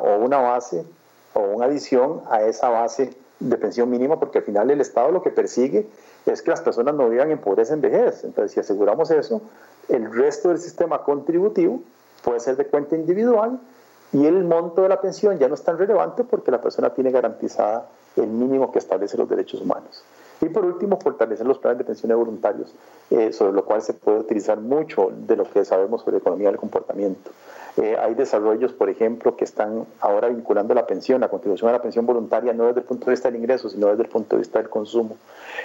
o 0.01 0.15
una 0.17 0.37
base 0.37 0.85
o 1.33 1.41
una 1.41 1.65
adición 1.65 2.21
a 2.29 2.43
esa 2.43 2.69
base 2.69 3.13
de 3.39 3.57
pensión 3.57 3.89
mínima, 3.89 4.19
porque 4.19 4.39
al 4.39 4.43
final 4.43 4.71
el 4.71 4.81
Estado 4.81 5.11
lo 5.11 5.21
que 5.21 5.29
persigue 5.29 5.87
es 6.25 6.41
que 6.41 6.51
las 6.51 6.61
personas 6.61 6.95
no 6.95 7.09
vivan 7.09 7.31
en 7.31 7.39
pobreza 7.39 7.73
en 7.73 7.81
vejez. 7.81 8.23
Entonces, 8.23 8.51
si 8.51 8.59
aseguramos 8.59 9.11
eso, 9.11 9.41
el 9.87 10.13
resto 10.13 10.49
del 10.49 10.59
sistema 10.59 11.03
contributivo 11.03 11.81
puede 12.23 12.39
ser 12.39 12.57
de 12.57 12.65
cuenta 12.65 12.95
individual 12.95 13.59
y 14.11 14.25
el 14.25 14.43
monto 14.43 14.81
de 14.81 14.89
la 14.89 15.01
pensión 15.01 15.37
ya 15.37 15.47
no 15.47 15.55
es 15.55 15.63
tan 15.63 15.77
relevante 15.77 16.23
porque 16.23 16.51
la 16.51 16.61
persona 16.61 16.93
tiene 16.93 17.11
garantizada 17.11 17.87
el 18.19 18.27
mínimo 18.27 18.71
que 18.71 18.79
establece 18.79 19.17
los 19.17 19.29
derechos 19.29 19.61
humanos. 19.61 20.03
Y 20.41 20.47
por 20.47 20.63
último, 20.65 20.97
fortalecer 21.01 21.45
los 21.45 21.59
planes 21.59 21.79
de 21.79 21.83
pensiones 21.83 22.17
voluntarios, 22.17 22.73
eh, 23.09 23.33
sobre 23.33 23.53
lo 23.53 23.65
cual 23.65 23.81
se 23.81 23.93
puede 23.93 24.19
utilizar 24.19 24.57
mucho 24.59 25.11
de 25.27 25.35
lo 25.35 25.43
que 25.43 25.65
sabemos 25.65 26.01
sobre 26.01 26.17
economía 26.17 26.47
del 26.49 26.57
comportamiento. 26.57 27.31
Eh, 27.77 27.97
hay 27.99 28.13
desarrollos, 28.13 28.73
por 28.73 28.89
ejemplo, 28.89 29.35
que 29.35 29.43
están 29.43 29.85
ahora 29.99 30.29
vinculando 30.29 30.73
la 30.73 30.87
pensión, 30.87 31.21
la 31.21 31.29
contribución 31.29 31.69
a 31.69 31.73
la 31.73 31.81
pensión 31.81 32.05
voluntaria, 32.05 32.53
no 32.53 32.67
desde 32.67 32.81
el 32.81 32.85
punto 32.85 33.05
de 33.05 33.11
vista 33.11 33.29
del 33.29 33.39
ingreso, 33.39 33.69
sino 33.69 33.87
desde 33.87 34.03
el 34.03 34.09
punto 34.09 34.35
de 34.35 34.41
vista 34.41 34.59
del 34.59 34.69
consumo. 34.69 35.17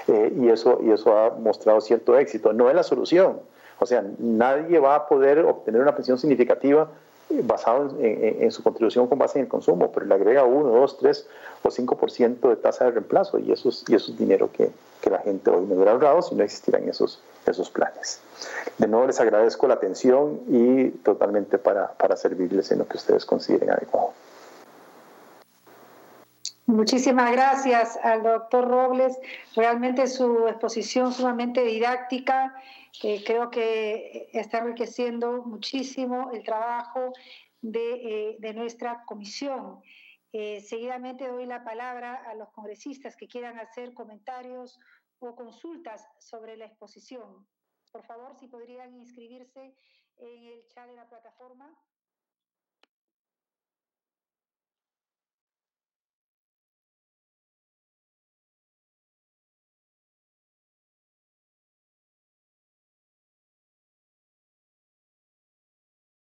Eh, 0.09 0.33
y, 0.41 0.49
eso, 0.49 0.81
y 0.83 0.91
eso 0.91 1.17
ha 1.17 1.31
mostrado 1.31 1.81
cierto 1.81 2.19
éxito. 2.19 2.53
No 2.53 2.69
es 2.69 2.75
la 2.75 2.83
solución. 2.83 3.39
O 3.79 3.87
sea, 3.87 4.05
nadie 4.19 4.79
va 4.79 4.95
a 4.97 5.09
poder 5.09 5.41
obtener 5.41 5.81
una 5.81 5.95
pensión 5.95 6.19
significativa 6.19 6.89
basado 7.43 7.95
en, 8.01 8.51
su 8.51 8.63
contribución 8.63 9.07
con 9.07 9.19
base 9.19 9.39
en 9.39 9.45
el 9.45 9.49
consumo, 9.49 9.91
pero 9.93 10.07
le 10.07 10.15
agrega 10.15 10.45
1, 10.45 10.69
2, 10.69 10.99
3 10.99 11.27
o 11.63 11.69
5% 11.69 12.49
de 12.49 12.57
tasa 12.57 12.85
de 12.85 12.93
reemplazo 12.93 13.39
y 13.39 13.53
eso 13.53 13.69
es, 13.69 13.85
y 13.89 13.95
eso 13.95 14.13
es 14.13 14.19
dinero 14.19 14.51
que, 14.53 14.71
que, 15.01 15.11
la 15.11 15.19
gente 15.19 15.51
hoy 15.51 15.67
no 15.67 15.75
hubiera 15.75 15.93
ahorrado 15.93 16.23
si 16.23 16.35
no 16.35 16.43
existieran 16.45 16.89
esos, 16.89 17.21
esos 17.47 17.71
planes. 17.71 18.21
De 18.79 18.87
nuevo 18.87 19.07
les 19.07 19.21
agradezco 19.21 19.67
la 19.67 19.75
atención 19.75 20.41
y 20.49 20.91
totalmente 20.91 21.59
para, 21.59 21.93
para 21.93 22.17
servirles 22.17 22.71
en 22.73 22.79
lo 22.79 22.89
que 22.89 22.97
ustedes 22.97 23.25
consideren 23.25 23.71
adecuado. 23.71 24.13
Muchísimas 26.67 27.31
gracias 27.31 27.99
al 28.03 28.23
doctor 28.23 28.67
Robles. 28.67 29.19
Realmente 29.55 30.07
su 30.07 30.49
exposición 30.49 31.13
sumamente 31.13 31.63
didáctica 31.63 32.55
creo 33.01 33.51
que 33.51 34.29
está 34.33 34.59
enriqueciendo 34.59 35.43
muchísimo 35.43 36.31
el 36.33 36.43
trabajo 36.43 37.13
de, 37.61 38.37
eh, 38.41 38.55
nuestra 38.55 39.05
comisión. 39.07 39.83
Eh, 40.33 40.61
seguidamente 40.61 41.29
doy 41.29 41.47
la 41.47 41.65
palabra 41.65 42.15
a 42.27 42.35
los 42.35 42.51
congresistas 42.51 43.17
que 43.17 43.29
quieran 43.29 43.59
hacer 43.59 43.95
comentarios 43.95 44.79
o 45.19 45.35
consultas 45.35 46.07
sobre 46.19 46.57
la 46.57 46.67
exposición. 46.67 47.47
Por 47.93 48.05
favor, 48.05 48.35
si 48.37 48.49
podrían 48.49 48.95
inscribirse 48.95 49.77
en 50.17 50.45
el 50.45 50.67
chat 50.67 50.89
de 50.89 50.97
la 50.97 51.09
plataforma. 51.09 51.73